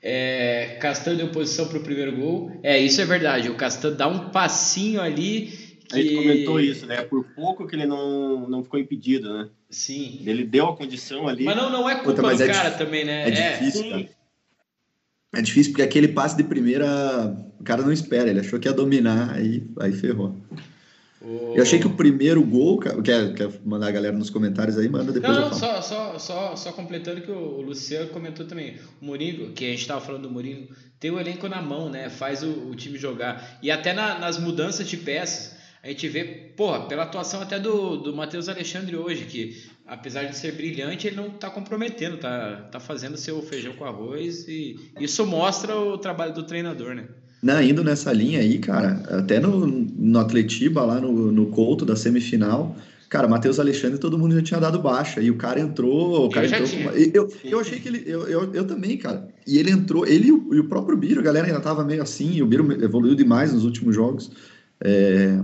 É, 0.02 0.76
Castan 0.80 1.16
deu 1.16 1.28
posição 1.28 1.68
para 1.68 1.78
o 1.78 1.82
primeiro 1.82 2.14
gol. 2.14 2.52
É, 2.62 2.78
isso 2.78 3.00
é 3.00 3.04
verdade. 3.04 3.50
O 3.50 3.56
Castan 3.56 3.92
dá 3.92 4.06
um 4.06 4.30
passinho 4.30 5.00
ali 5.00 5.65
a 5.92 5.96
gente 5.96 6.14
comentou 6.14 6.60
isso, 6.60 6.86
né? 6.86 7.02
Por 7.02 7.24
pouco 7.34 7.66
que 7.66 7.76
ele 7.76 7.86
não, 7.86 8.48
não 8.48 8.62
ficou 8.62 8.78
impedido, 8.78 9.32
né? 9.32 9.48
Sim. 9.70 10.22
Ele 10.24 10.44
deu 10.44 10.66
a 10.66 10.76
condição 10.76 11.28
ali. 11.28 11.44
Mas 11.44 11.56
não, 11.56 11.70
não 11.70 11.88
é 11.88 11.94
culpa 11.96 12.22
Puta, 12.22 12.36
do 12.36 12.42
é 12.42 12.48
cara 12.48 12.70
também, 12.72 13.04
né? 13.04 13.28
É, 13.28 13.32
é. 13.32 13.52
difícil, 13.52 13.90
cara. 13.90 14.08
É 15.34 15.42
difícil 15.42 15.72
porque 15.72 15.82
aquele 15.82 16.08
passe 16.08 16.36
de 16.36 16.44
primeira 16.44 17.36
o 17.60 17.64
cara 17.64 17.82
não 17.82 17.92
espera, 17.92 18.30
ele 18.30 18.40
achou 18.40 18.58
que 18.58 18.68
ia 18.68 18.72
dominar, 18.72 19.34
aí, 19.34 19.66
aí 19.80 19.92
ferrou. 19.92 20.36
Eu 21.54 21.60
achei 21.60 21.80
que 21.80 21.86
o 21.86 21.96
primeiro 21.96 22.40
gol, 22.44 22.78
quer, 22.78 23.34
quer 23.34 23.50
mandar 23.64 23.88
a 23.88 23.90
galera 23.90 24.16
nos 24.16 24.30
comentários 24.30 24.78
aí, 24.78 24.88
manda 24.88 25.12
depois. 25.12 25.36
Não, 25.36 25.48
não 25.48 25.52
só, 25.52 25.82
só, 25.82 26.18
só, 26.18 26.54
só 26.54 26.72
completando 26.72 27.20
que 27.20 27.30
o 27.30 27.60
Luciano 27.62 28.10
comentou 28.10 28.46
também. 28.46 28.76
O 29.02 29.04
Mourinho, 29.04 29.50
que 29.52 29.64
a 29.64 29.68
gente 29.70 29.80
estava 29.80 30.00
falando 30.00 30.22
do 30.22 30.30
Mourinho, 30.30 30.68
tem 31.00 31.10
o 31.10 31.18
elenco 31.18 31.48
na 31.48 31.60
mão, 31.60 31.88
né? 31.88 32.08
Faz 32.08 32.44
o, 32.44 32.68
o 32.68 32.76
time 32.76 32.96
jogar. 32.96 33.58
E 33.60 33.72
até 33.72 33.92
na, 33.92 34.20
nas 34.20 34.38
mudanças 34.38 34.86
de 34.86 34.96
peças 34.96 35.55
a 35.86 35.90
gente 35.90 36.08
vê, 36.08 36.24
porra, 36.56 36.80
pela 36.88 37.04
atuação 37.04 37.40
até 37.40 37.60
do, 37.60 37.96
do 37.96 38.12
Matheus 38.14 38.48
Alexandre 38.48 38.96
hoje, 38.96 39.24
que 39.24 39.62
apesar 39.86 40.24
de 40.24 40.36
ser 40.36 40.52
brilhante, 40.52 41.06
ele 41.06 41.14
não 41.14 41.28
está 41.28 41.48
comprometendo, 41.48 42.16
tá, 42.16 42.68
tá 42.72 42.80
fazendo 42.80 43.16
seu 43.16 43.40
feijão 43.40 43.72
com 43.74 43.84
arroz 43.84 44.48
e 44.48 44.76
isso 44.98 45.24
mostra 45.24 45.76
o 45.76 45.96
trabalho 45.96 46.34
do 46.34 46.42
treinador, 46.42 46.92
né? 46.92 47.04
Não, 47.40 47.62
indo 47.62 47.84
nessa 47.84 48.12
linha 48.12 48.40
aí, 48.40 48.58
cara, 48.58 49.00
até 49.18 49.38
no, 49.38 49.64
no 49.64 50.18
Atletiba, 50.18 50.82
lá 50.82 51.00
no, 51.00 51.30
no 51.30 51.46
Couto 51.46 51.84
da 51.84 51.94
semifinal, 51.94 52.74
cara, 53.08 53.28
Matheus 53.28 53.60
Alexandre 53.60 54.00
todo 54.00 54.18
mundo 54.18 54.34
já 54.34 54.42
tinha 54.42 54.58
dado 54.58 54.80
baixa, 54.80 55.20
e 55.20 55.30
o 55.30 55.36
cara 55.36 55.60
entrou, 55.60 56.26
o 56.26 56.30
cara 56.30 56.48
eu 56.48 56.64
entrou 56.64 56.68
com... 56.68 56.98
eu, 56.98 57.32
eu 57.44 57.60
achei 57.60 57.78
que 57.78 57.86
ele, 57.86 58.02
eu, 58.04 58.26
eu, 58.26 58.52
eu 58.52 58.66
também, 58.66 58.96
cara, 58.96 59.28
e 59.46 59.56
ele 59.56 59.70
entrou, 59.70 60.04
ele 60.04 60.26
e 60.26 60.32
o, 60.32 60.52
e 60.52 60.58
o 60.58 60.68
próprio 60.68 60.96
Biro, 60.96 61.20
a 61.20 61.22
galera 61.22 61.46
ainda 61.46 61.60
tava 61.60 61.84
meio 61.84 62.02
assim, 62.02 62.32
e 62.32 62.42
o 62.42 62.46
Biro 62.46 62.72
evoluiu 62.82 63.14
demais 63.14 63.52
nos 63.52 63.62
últimos 63.62 63.94
jogos, 63.94 64.32
é, 64.80 65.38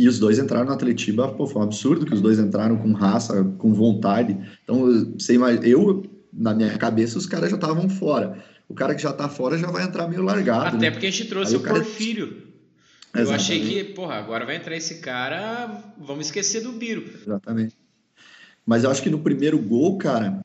e 0.00 0.08
os 0.08 0.18
dois 0.18 0.38
entraram 0.38 0.64
no 0.64 0.72
Atletiba, 0.72 1.28
pô, 1.28 1.46
foi 1.46 1.60
um 1.60 1.64
absurdo 1.66 2.06
que 2.06 2.14
os 2.14 2.22
dois 2.22 2.38
entraram 2.38 2.78
com 2.78 2.90
raça, 2.94 3.44
com 3.58 3.74
vontade. 3.74 4.34
Então, 4.64 5.14
você 5.18 5.34
imagina, 5.34 5.66
eu, 5.66 6.02
na 6.32 6.54
minha 6.54 6.78
cabeça, 6.78 7.18
os 7.18 7.26
caras 7.26 7.50
já 7.50 7.56
estavam 7.56 7.86
fora. 7.86 8.42
O 8.66 8.72
cara 8.72 8.94
que 8.94 9.02
já 9.02 9.12
tá 9.12 9.28
fora 9.28 9.58
já 9.58 9.70
vai 9.70 9.84
entrar 9.84 10.08
meio 10.08 10.22
largado. 10.22 10.76
Até 10.76 10.78
né? 10.78 10.90
porque 10.90 11.06
a 11.06 11.10
gente 11.10 11.28
trouxe 11.28 11.52
Aí 11.52 11.58
o, 11.58 11.60
o 11.60 11.64
cara... 11.64 11.80
Porfírio. 11.80 12.48
Eu 13.12 13.20
Exatamente. 13.20 13.34
achei 13.34 13.60
que, 13.60 13.92
porra, 13.92 14.14
agora 14.14 14.46
vai 14.46 14.56
entrar 14.56 14.74
esse 14.74 15.00
cara, 15.00 15.82
vamos 15.98 16.26
esquecer 16.26 16.62
do 16.62 16.72
Biro. 16.72 17.04
Exatamente. 17.20 17.76
Mas 18.64 18.84
eu 18.84 18.90
acho 18.90 19.02
que 19.02 19.10
no 19.10 19.18
primeiro 19.18 19.58
gol, 19.58 19.98
cara, 19.98 20.42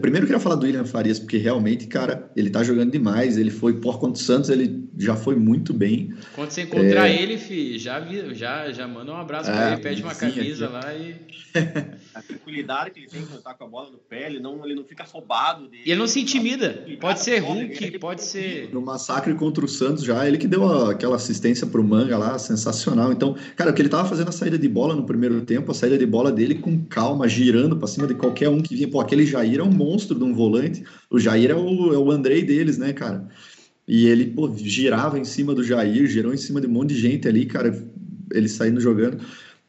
primeiro 0.00 0.24
eu 0.24 0.26
queria 0.26 0.40
falar 0.40 0.56
do 0.56 0.64
William 0.64 0.84
Farias, 0.84 1.18
porque 1.18 1.38
realmente, 1.38 1.86
cara, 1.86 2.30
ele 2.36 2.50
tá 2.50 2.62
jogando 2.62 2.90
demais. 2.90 3.36
Ele 3.36 3.50
foi, 3.50 3.74
por 3.74 3.98
contra 3.98 4.20
o 4.20 4.24
Santos, 4.24 4.50
ele 4.50 4.88
já 4.98 5.16
foi 5.16 5.36
muito 5.36 5.72
bem. 5.72 6.12
Quando 6.34 6.50
você 6.50 6.62
encontrar 6.62 7.08
é... 7.08 7.22
ele, 7.22 7.78
já, 7.78 8.00
já, 8.32 8.70
já 8.72 8.88
manda 8.88 9.12
um 9.12 9.16
abraço 9.16 9.50
é, 9.50 9.54
pra 9.54 9.72
ele, 9.72 9.82
pede 9.82 10.02
uma 10.02 10.14
camisa 10.14 10.66
aqui. 10.66 10.74
lá 10.74 10.94
e. 10.94 11.16
A 12.14 12.20
tranquilidade 12.20 12.90
que 12.90 13.00
ele 13.00 13.06
tem 13.06 13.24
quando 13.24 13.40
tá 13.40 13.54
com 13.54 13.64
a 13.64 13.66
bola 13.66 13.90
no 13.90 13.98
pé, 13.98 14.26
ele 14.26 14.38
não, 14.38 14.64
ele 14.64 14.74
não 14.74 14.84
fica 14.84 15.02
afobado. 15.04 15.68
Dele. 15.68 15.82
E 15.86 15.90
ele 15.90 16.00
não 16.00 16.06
se 16.06 16.20
intimida. 16.20 16.84
Pode 17.00 17.20
ser 17.20 17.38
Hulk, 17.38 17.98
pode 17.98 18.22
ser. 18.22 18.70
No 18.72 18.80
massacre 18.80 19.34
contra 19.34 19.64
o 19.64 19.68
Santos 19.68 20.04
já, 20.04 20.26
ele 20.26 20.36
que 20.36 20.46
deu 20.46 20.90
aquela 20.90 21.16
assistência 21.16 21.66
pro 21.66 21.82
Manga 21.82 22.18
lá, 22.18 22.38
sensacional. 22.38 23.12
Então, 23.12 23.36
cara, 23.56 23.70
o 23.70 23.74
que 23.74 23.80
ele 23.80 23.88
tava 23.88 24.08
fazendo 24.08 24.28
a 24.28 24.32
saída 24.32 24.58
de 24.58 24.68
bola 24.68 24.94
no 24.94 25.04
primeiro 25.04 25.40
tempo, 25.42 25.70
a 25.70 25.74
saída 25.74 25.96
de 25.96 26.06
bola 26.06 26.30
dele 26.30 26.56
com 26.56 26.84
calma, 26.84 27.26
girando 27.28 27.76
pra 27.76 27.88
cima 27.88 28.06
de 28.06 28.14
qualquer 28.14 28.48
um 28.48 28.60
que 28.60 28.74
vinha. 28.74 28.90
Pô, 28.90 29.00
aquele 29.00 29.24
Jair 29.24 29.60
é 29.60 29.62
um 29.62 29.72
monstro 29.72 30.18
de 30.18 30.24
um 30.24 30.34
volante. 30.34 30.84
O 31.10 31.18
Jair 31.18 31.50
é 31.50 31.54
o, 31.54 31.94
é 31.94 31.98
o 31.98 32.10
Andrei 32.10 32.42
deles, 32.42 32.76
né, 32.76 32.92
cara? 32.92 33.28
E 33.86 34.06
ele, 34.06 34.26
pô, 34.26 34.52
girava 34.54 35.18
em 35.18 35.24
cima 35.24 35.54
do 35.54 35.64
Jair, 35.64 36.06
girou 36.06 36.32
em 36.32 36.36
cima 36.36 36.60
de 36.60 36.66
um 36.66 36.70
monte 36.70 36.90
de 36.90 37.00
gente 37.00 37.26
ali, 37.26 37.46
cara, 37.46 37.74
ele 38.32 38.48
saindo 38.48 38.80
jogando. 38.80 39.18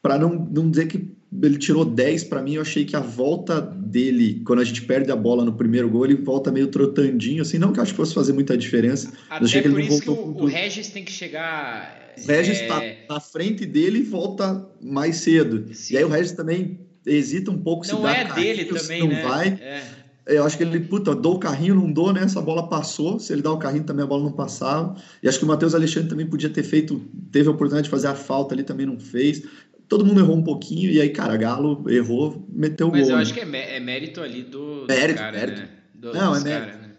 Para 0.00 0.18
não, 0.18 0.48
não 0.50 0.70
dizer 0.70 0.86
que 0.86 1.13
ele 1.42 1.58
tirou 1.58 1.84
10 1.84 2.24
para 2.24 2.42
mim, 2.42 2.54
eu 2.54 2.62
achei 2.62 2.84
que 2.84 2.94
a 2.94 3.00
volta 3.00 3.60
dele, 3.60 4.42
quando 4.46 4.60
a 4.60 4.64
gente 4.64 4.82
perde 4.82 5.10
a 5.10 5.16
bola 5.16 5.44
no 5.44 5.52
primeiro 5.54 5.88
gol, 5.88 6.04
ele 6.04 6.16
volta 6.16 6.52
meio 6.52 6.68
trotandinho, 6.68 7.42
assim, 7.42 7.58
não 7.58 7.72
que 7.72 7.78
eu 7.78 7.82
acho 7.82 7.92
que 7.92 7.96
fosse 7.96 8.14
fazer 8.14 8.32
muita 8.32 8.56
diferença. 8.56 9.12
Até 9.28 9.44
achei 9.44 9.62
que 9.62 9.68
ele 9.68 9.74
por 9.74 9.82
isso 9.82 10.00
que 10.00 10.10
o, 10.10 10.36
o, 10.42 10.46
Regis 10.46 10.88
tem 10.88 11.04
que 11.04 11.12
chegar... 11.12 12.14
O 12.22 12.26
Regis 12.26 12.60
é... 12.60 12.66
tá 12.66 13.14
na 13.14 13.20
frente 13.20 13.66
dele 13.66 13.98
e 13.98 14.02
volta 14.02 14.68
mais 14.80 15.16
cedo. 15.16 15.74
Sim. 15.74 15.94
E 15.94 15.96
aí 15.98 16.04
o 16.04 16.08
Regis 16.08 16.32
também 16.32 16.80
hesita 17.06 17.50
um 17.50 17.58
pouco 17.58 17.86
não 17.86 17.96
se 17.96 18.02
dá 18.02 18.16
é 18.16 18.32
dele 18.32 18.64
também, 18.66 19.00
não 19.00 19.08
né? 19.08 19.22
vai. 19.22 19.48
É. 19.48 19.82
Eu 20.26 20.44
acho 20.44 20.56
que 20.56 20.62
ele, 20.62 20.80
puta, 20.80 21.14
dou 21.14 21.34
o 21.34 21.38
carrinho, 21.38 21.74
não 21.74 21.92
dou, 21.92 22.10
né? 22.10 22.22
Essa 22.22 22.40
bola 22.40 22.66
passou. 22.66 23.20
Se 23.20 23.30
ele 23.32 23.42
dá 23.42 23.52
o 23.52 23.58
carrinho, 23.58 23.84
também 23.84 24.04
a 24.04 24.06
bola 24.06 24.24
não 24.24 24.32
passava. 24.32 24.96
E 25.22 25.28
acho 25.28 25.38
que 25.38 25.44
o 25.44 25.48
Matheus 25.48 25.74
Alexandre 25.74 26.08
também 26.08 26.26
podia 26.26 26.48
ter 26.48 26.62
feito, 26.62 26.98
teve 27.30 27.46
a 27.46 27.50
oportunidade 27.50 27.84
de 27.84 27.90
fazer 27.90 28.06
a 28.06 28.14
falta 28.14 28.54
ali, 28.54 28.62
também 28.62 28.86
não 28.86 28.98
fez. 28.98 29.42
Todo 29.88 30.04
mundo 30.04 30.20
errou 30.20 30.36
um 30.36 30.42
pouquinho, 30.42 30.90
e 30.90 31.00
aí, 31.00 31.10
cara, 31.10 31.36
Galo 31.36 31.84
errou, 31.88 32.46
meteu 32.48 32.88
o 32.88 32.90
gol. 32.90 33.00
Mas 33.00 33.08
eu 33.08 33.16
né? 33.16 33.22
acho 33.22 33.34
que 33.34 33.40
é, 33.40 33.76
é 33.76 33.80
mérito 33.80 34.20
ali 34.20 34.42
do, 34.42 34.86
mérito, 34.88 35.18
cara, 35.18 35.36
mérito. 35.36 35.60
Né? 35.60 35.68
Do, 35.94 36.12
não, 36.12 36.34
é 36.34 36.40
mérito. 36.40 36.66
Cara, 36.66 36.78
né? 36.78 36.94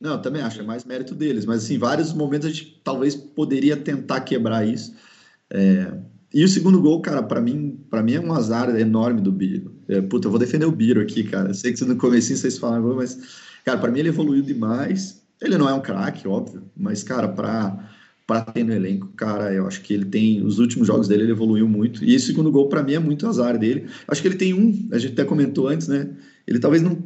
Não, 0.00 0.12
eu 0.12 0.22
também 0.22 0.42
acho, 0.42 0.60
é 0.60 0.64
mais 0.64 0.84
mérito 0.84 1.14
deles. 1.14 1.44
Mas, 1.44 1.64
assim, 1.64 1.76
vários 1.78 2.12
momentos 2.12 2.46
a 2.46 2.50
gente 2.50 2.80
talvez 2.84 3.16
poderia 3.16 3.76
tentar 3.76 4.20
quebrar 4.20 4.66
isso. 4.66 4.94
É, 5.50 5.92
e 6.32 6.44
o 6.44 6.48
segundo 6.48 6.80
gol, 6.80 7.00
cara, 7.00 7.22
para 7.22 7.40
mim, 7.40 7.80
para 7.90 8.02
mim 8.02 8.14
é 8.14 8.20
um 8.20 8.32
azar 8.32 8.68
enorme 8.78 9.20
do 9.20 9.32
Biro. 9.32 9.74
É, 9.88 10.00
puta, 10.00 10.26
eu 10.26 10.30
vou 10.30 10.38
defender 10.38 10.66
o 10.66 10.72
Biro 10.72 11.00
aqui, 11.00 11.24
cara. 11.24 11.50
Eu 11.50 11.54
sei 11.54 11.72
que 11.72 11.84
no 11.84 11.96
começo 11.96 12.34
vocês 12.36 12.58
falaram, 12.58 12.94
mas, 12.94 13.18
cara, 13.64 13.78
para 13.78 13.90
mim 13.90 14.00
ele 14.00 14.10
evoluiu 14.10 14.42
demais. 14.42 15.22
Ele 15.40 15.56
não 15.56 15.68
é 15.68 15.72
um 15.72 15.80
craque, 15.80 16.28
óbvio, 16.28 16.70
mas, 16.76 17.02
cara, 17.02 17.28
para 17.28 17.88
para 18.28 18.42
ter 18.42 18.62
no 18.62 18.74
elenco, 18.74 19.08
cara, 19.16 19.54
eu 19.54 19.66
acho 19.66 19.80
que 19.80 19.94
ele 19.94 20.04
tem 20.04 20.44
os 20.44 20.58
últimos 20.58 20.86
jogos 20.86 21.08
dele 21.08 21.22
ele 21.22 21.32
evoluiu 21.32 21.66
muito. 21.66 22.04
E 22.04 22.14
esse 22.14 22.26
segundo 22.26 22.50
gol 22.50 22.68
para 22.68 22.82
mim 22.82 22.92
é 22.92 22.98
muito 22.98 23.26
azar 23.26 23.58
dele. 23.58 23.86
Acho 24.06 24.20
que 24.20 24.28
ele 24.28 24.36
tem 24.36 24.52
um, 24.52 24.86
a 24.92 24.98
gente 24.98 25.14
até 25.14 25.24
comentou 25.24 25.66
antes, 25.66 25.88
né? 25.88 26.10
Ele 26.46 26.58
talvez 26.58 26.82
não 26.82 27.02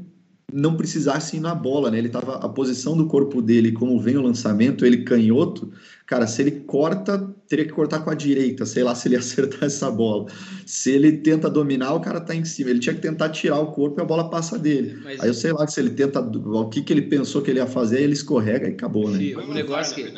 não 0.53 0.77
precisasse 0.77 1.37
ir 1.37 1.41
na 1.41 1.55
bola, 1.55 1.91
né? 1.91 1.97
Ele 1.97 2.09
tava 2.11 2.35
a 2.35 2.49
posição 2.49 2.95
do 2.97 3.07
corpo 3.07 3.41
dele, 3.41 3.73
como 3.73 3.99
vem 3.99 4.19
o 4.19 4.23
lançamento, 4.23 4.85
ele 4.85 4.99
canhoto, 4.99 5.73
cara, 6.05 6.27
se 6.27 6.43
ele 6.43 6.51
corta, 6.51 7.35
teria 7.49 7.65
que 7.65 7.73
cortar 7.73 8.01
com 8.01 8.11
a 8.11 8.15
direita, 8.15 8.67
sei 8.67 8.83
lá 8.83 8.95
se 8.95 9.09
ele 9.09 9.17
acertar 9.17 9.65
essa 9.65 9.91
bola. 9.91 10.27
Se 10.67 10.91
ele 10.91 11.13
tenta 11.13 11.49
dominar, 11.49 11.95
o 11.95 12.01
cara 12.01 12.21
tá 12.21 12.35
em 12.35 12.45
cima. 12.45 12.69
Ele 12.69 12.81
tinha 12.81 12.95
que 12.95 13.01
tentar 13.01 13.31
tirar 13.31 13.61
o 13.61 13.73
corpo 13.73 14.01
e 14.01 14.03
a 14.03 14.05
bola 14.05 14.29
passa 14.29 14.59
dele. 14.59 15.01
Mas... 15.03 15.21
Aí 15.21 15.29
eu 15.29 15.35
sei 15.35 15.53
lá 15.53 15.67
se 15.67 15.81
ele 15.81 15.91
tenta 15.91 16.21
o 16.21 16.69
que 16.69 16.83
que 16.83 16.93
ele 16.93 17.03
pensou 17.03 17.41
que 17.41 17.51
ele 17.51 17.61
ia 17.61 17.67
fazer, 17.67 18.03
ele 18.03 18.13
escorrega 18.13 18.69
e 18.69 18.73
acabou, 18.73 19.09
né? 19.09 19.19
Sim, 19.19 19.37
o 19.37 19.55
negócio 19.55 19.95
que 19.95 20.13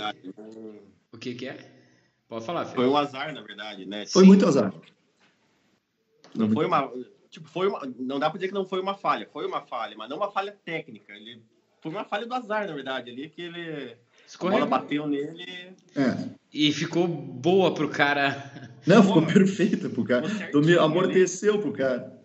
O 1.15 1.19
que 1.19 1.35
que 1.35 1.49
é? 1.49 1.73
Pode 2.29 2.45
falar. 2.45 2.67
Foi 2.67 2.87
um 2.87 2.97
azar, 2.97 3.33
na 3.33 3.41
verdade, 3.41 3.87
né? 3.87 4.05
Foi 4.07 4.23
Sim. 4.23 4.29
muito 4.29 4.47
azar. 4.47 4.75
Não 6.35 6.51
foi 6.51 6.67
uma 6.67 6.91
tipo, 7.35 7.49
foi 7.49 7.67
uma, 7.67 7.81
não 7.99 8.21
dá 8.21 8.31
para 8.31 8.39
dizer 8.39 8.49
que 8.49 8.55
não 8.55 8.65
foi 8.65 8.81
uma 8.81 8.95
falha, 8.95 9.29
foi 9.33 9.45
uma 9.45 9.61
falha, 9.61 9.97
mas 9.97 10.09
não 10.09 10.17
uma 10.17 10.31
falha 10.31 10.57
técnica. 10.65 11.13
Ele 11.13 11.43
foi 11.81 11.91
uma 11.91 12.05
falha 12.05 12.27
do 12.27 12.35
azar, 12.35 12.67
na 12.67 12.73
verdade, 12.75 13.11
ali 13.11 13.29
que 13.29 13.43
ele 13.43 13.97
Escorregou. 14.27 14.65
a 14.65 14.67
bola 14.67 14.81
bateu 14.81 15.07
nele. 15.07 15.75
É. 15.97 16.29
E 16.53 16.73
ficou 16.73 17.09
boa 17.09 17.75
pro 17.75 17.89
cara. 17.89 18.71
Não, 18.87 19.03
ficou 19.03 19.27
perfeita 19.27 19.89
pro 19.89 20.05
cara. 20.05 20.29
Certinho, 20.29 20.81
amorteceu 20.81 21.61
pro 21.61 21.73
cara. 21.73 22.23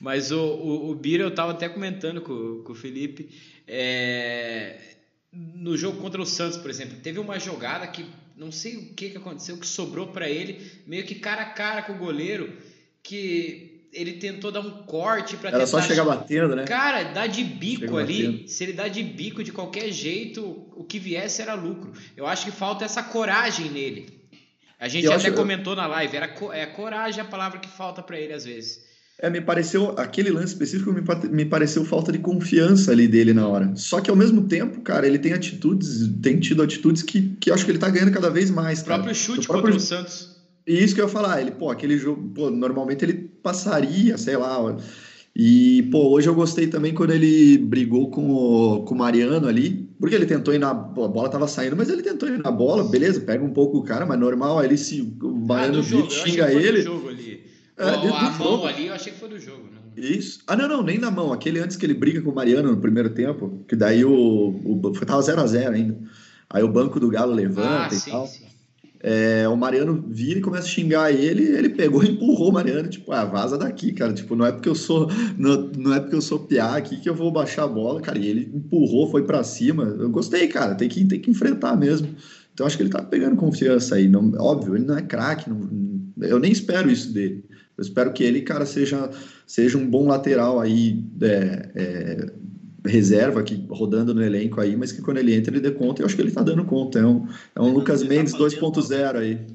Mas 0.00 0.30
o, 0.30 0.38
o, 0.38 0.90
o 0.90 0.94
Bira, 0.94 1.24
eu 1.24 1.34
tava 1.34 1.52
até 1.52 1.68
comentando 1.68 2.20
com, 2.20 2.62
com 2.62 2.72
o 2.72 2.76
Felipe. 2.76 3.30
É, 3.66 4.95
no 5.54 5.76
jogo 5.76 6.00
contra 6.00 6.20
o 6.20 6.26
Santos, 6.26 6.56
por 6.56 6.70
exemplo, 6.70 6.98
teve 7.02 7.18
uma 7.18 7.38
jogada 7.38 7.86
que 7.86 8.06
não 8.36 8.50
sei 8.50 8.76
o 8.76 8.94
que, 8.94 9.10
que 9.10 9.16
aconteceu, 9.16 9.56
que 9.58 9.66
sobrou 9.66 10.08
para 10.08 10.28
ele, 10.28 10.70
meio 10.86 11.04
que 11.04 11.14
cara 11.14 11.42
a 11.42 11.46
cara 11.46 11.82
com 11.82 11.92
o 11.92 11.98
goleiro, 11.98 12.56
que 13.02 13.88
ele 13.92 14.14
tentou 14.14 14.52
dar 14.52 14.60
um 14.60 14.84
corte 14.84 15.36
para 15.36 15.50
Era 15.50 15.66
só 15.66 15.80
chegar 15.80 16.04
batendo, 16.04 16.54
né? 16.54 16.64
Cara, 16.64 17.04
dá 17.04 17.26
de 17.26 17.42
bico 17.42 17.86
Chega 17.86 17.96
ali. 17.98 18.26
Batendo. 18.26 18.48
Se 18.48 18.64
ele 18.64 18.72
dá 18.74 18.88
de 18.88 19.02
bico 19.02 19.42
de 19.42 19.52
qualquer 19.52 19.90
jeito, 19.90 20.42
o 20.74 20.84
que 20.84 20.98
viesse 20.98 21.40
era 21.40 21.54
lucro. 21.54 21.92
Eu 22.16 22.26
acho 22.26 22.44
que 22.44 22.50
falta 22.50 22.84
essa 22.84 23.02
coragem 23.02 23.70
nele. 23.70 24.28
A 24.78 24.88
gente 24.88 25.06
eu 25.06 25.12
até 25.12 25.28
acho... 25.28 25.36
comentou 25.36 25.74
na 25.74 25.86
live, 25.86 26.16
era 26.16 26.34
é 26.52 26.66
coragem 26.66 27.20
a 27.22 27.24
palavra 27.24 27.58
que 27.58 27.68
falta 27.68 28.02
para 28.02 28.18
ele 28.18 28.34
às 28.34 28.44
vezes. 28.44 28.84
É, 29.18 29.30
me 29.30 29.40
pareceu, 29.40 29.94
aquele 29.96 30.30
lance 30.30 30.52
específico 30.52 30.92
me, 30.92 31.02
me 31.30 31.44
pareceu 31.46 31.84
falta 31.84 32.12
de 32.12 32.18
confiança 32.18 32.92
ali 32.92 33.08
dele 33.08 33.32
na 33.32 33.48
hora. 33.48 33.72
Só 33.74 34.00
que 34.00 34.10
ao 34.10 34.16
mesmo 34.16 34.46
tempo, 34.46 34.82
cara, 34.82 35.06
ele 35.06 35.18
tem 35.18 35.32
atitudes, 35.32 36.06
tem 36.20 36.38
tido 36.38 36.62
atitudes 36.62 37.02
que, 37.02 37.30
que 37.40 37.50
acho 37.50 37.64
que 37.64 37.70
ele 37.70 37.78
tá 37.78 37.88
ganhando 37.88 38.12
cada 38.12 38.28
vez 38.28 38.50
mais. 38.50 38.82
O 38.82 38.84
próprio 38.84 39.14
chute 39.14 39.40
o 39.40 39.42
próprio... 39.44 39.72
contra 39.72 39.76
o 39.76 39.80
Santos. 39.80 40.36
E 40.66 40.82
isso 40.82 40.94
que 40.94 41.00
eu 41.00 41.06
ia 41.06 41.10
falar, 41.10 41.40
ele, 41.40 41.52
pô, 41.52 41.70
aquele 41.70 41.96
jogo, 41.96 42.28
pô, 42.34 42.50
normalmente 42.50 43.04
ele 43.04 43.14
passaria, 43.14 44.18
sei 44.18 44.36
lá. 44.36 44.76
E, 45.34 45.84
pô, 45.92 46.08
hoje 46.08 46.28
eu 46.28 46.34
gostei 46.34 46.66
também 46.66 46.92
quando 46.92 47.12
ele 47.12 47.56
brigou 47.56 48.10
com 48.10 48.30
o, 48.30 48.84
com 48.84 48.94
o 48.94 48.98
Mariano 48.98 49.46
ali, 49.46 49.88
porque 49.98 50.14
ele 50.14 50.26
tentou 50.26 50.52
ir 50.52 50.58
na. 50.58 50.74
Pô, 50.74 51.04
a 51.04 51.08
bola 51.08 51.28
tava 51.28 51.46
saindo, 51.46 51.76
mas 51.76 51.88
ele 51.88 52.02
tentou 52.02 52.28
ir 52.28 52.38
na 52.38 52.50
bola, 52.50 52.84
beleza, 52.84 53.20
pega 53.20 53.44
um 53.44 53.52
pouco 53.52 53.78
o 53.78 53.82
cara, 53.82 54.04
mas 54.04 54.18
normal, 54.18 54.58
aí 54.58 54.66
ele 54.66 54.76
se. 54.76 55.00
O 55.22 55.30
Mariano 55.30 55.80
ah, 55.80 56.10
xinga 56.10 56.52
ele. 56.52 56.82
É, 57.78 57.90
a 57.90 58.30
mão 58.30 58.32
jogo. 58.32 58.66
ali 58.66 58.86
eu 58.86 58.94
achei 58.94 59.12
que 59.12 59.18
foi 59.18 59.28
do 59.28 59.38
jogo. 59.38 59.68
Não. 59.70 60.02
Isso. 60.02 60.40
Ah, 60.46 60.56
não, 60.56 60.68
não, 60.68 60.82
nem 60.82 60.98
na 60.98 61.10
mão. 61.10 61.32
Aquele 61.32 61.60
antes 61.60 61.76
que 61.76 61.84
ele 61.84 61.94
briga 61.94 62.22
com 62.22 62.30
o 62.30 62.34
Mariano 62.34 62.70
no 62.70 62.80
primeiro 62.80 63.10
tempo, 63.10 63.64
que 63.68 63.76
daí 63.76 64.04
o. 64.04 64.60
o 64.64 64.92
tava 65.04 65.22
0x0 65.22 65.72
ainda. 65.72 65.98
Aí 66.48 66.62
o 66.62 66.68
banco 66.68 66.98
do 66.98 67.10
Galo 67.10 67.34
levanta 67.34 67.88
ah, 67.90 67.94
e 67.94 67.96
sim, 67.96 68.10
tal. 68.10 68.26
Sim. 68.26 68.46
É, 69.00 69.46
o 69.46 69.56
Mariano 69.56 70.04
vira 70.08 70.38
e 70.38 70.42
começa 70.42 70.66
a 70.66 70.70
xingar 70.70 71.12
ele, 71.12 71.44
ele 71.44 71.68
pegou 71.68 72.02
e 72.02 72.08
empurrou 72.08 72.48
o 72.48 72.52
Mariano, 72.52 72.88
tipo, 72.88 73.12
ah, 73.12 73.24
vaza 73.24 73.58
daqui, 73.58 73.92
cara, 73.92 74.12
tipo, 74.12 74.34
não 74.34 74.46
é 74.46 74.50
porque 74.50 74.68
eu 74.68 74.74
sou, 74.74 75.08
não, 75.36 75.70
não 75.76 75.94
é 75.94 76.00
porque 76.00 76.16
eu 76.16 76.22
sou 76.22 76.40
piá 76.40 76.74
aqui 76.74 76.96
que 76.96 77.08
eu 77.08 77.14
vou 77.14 77.30
baixar 77.30 77.64
a 77.64 77.68
bola, 77.68 78.00
cara, 78.00 78.18
e 78.18 78.26
ele 78.26 78.50
empurrou, 78.52 79.10
foi 79.10 79.22
para 79.22 79.44
cima, 79.44 79.84
eu 79.84 80.08
gostei, 80.08 80.48
cara, 80.48 80.74
tem 80.74 80.88
que, 80.88 81.04
tem 81.04 81.20
que 81.20 81.30
enfrentar 81.30 81.76
mesmo, 81.76 82.08
então 82.52 82.66
acho 82.66 82.76
que 82.76 82.82
ele 82.82 82.90
tá 82.90 83.02
pegando 83.02 83.36
confiança 83.36 83.96
aí, 83.96 84.08
não, 84.08 84.32
óbvio, 84.38 84.74
ele 84.74 84.86
não 84.86 84.96
é 84.96 85.02
craque, 85.02 85.50
eu 86.22 86.38
nem 86.40 86.50
espero 86.50 86.90
isso 86.90 87.12
dele, 87.12 87.44
eu 87.76 87.82
espero 87.82 88.12
que 88.12 88.24
ele, 88.24 88.40
cara, 88.40 88.64
seja, 88.64 89.10
seja 89.46 89.76
um 89.76 89.88
bom 89.88 90.06
lateral 90.06 90.58
aí, 90.58 91.04
é, 91.22 91.70
é, 91.74 92.26
reserva 92.88 93.40
aqui 93.40 93.66
rodando 93.68 94.14
no 94.14 94.22
elenco 94.22 94.60
aí, 94.60 94.74
mas 94.76 94.92
que 94.92 95.02
quando 95.02 95.18
ele 95.18 95.34
entra 95.34 95.52
ele 95.52 95.60
dê 95.60 95.70
conta. 95.70 96.00
Eu 96.00 96.06
acho 96.06 96.16
que 96.16 96.22
ele 96.22 96.30
tá 96.30 96.42
dando 96.42 96.64
conta. 96.64 96.98
É 96.98 97.06
um, 97.06 97.28
é 97.54 97.60
um 97.60 97.72
Lucas 97.72 98.02
tá 98.02 98.08
Mendes 98.08 98.32
tá 98.32 98.38
2.0 98.38 99.16
aí. 99.16 99.46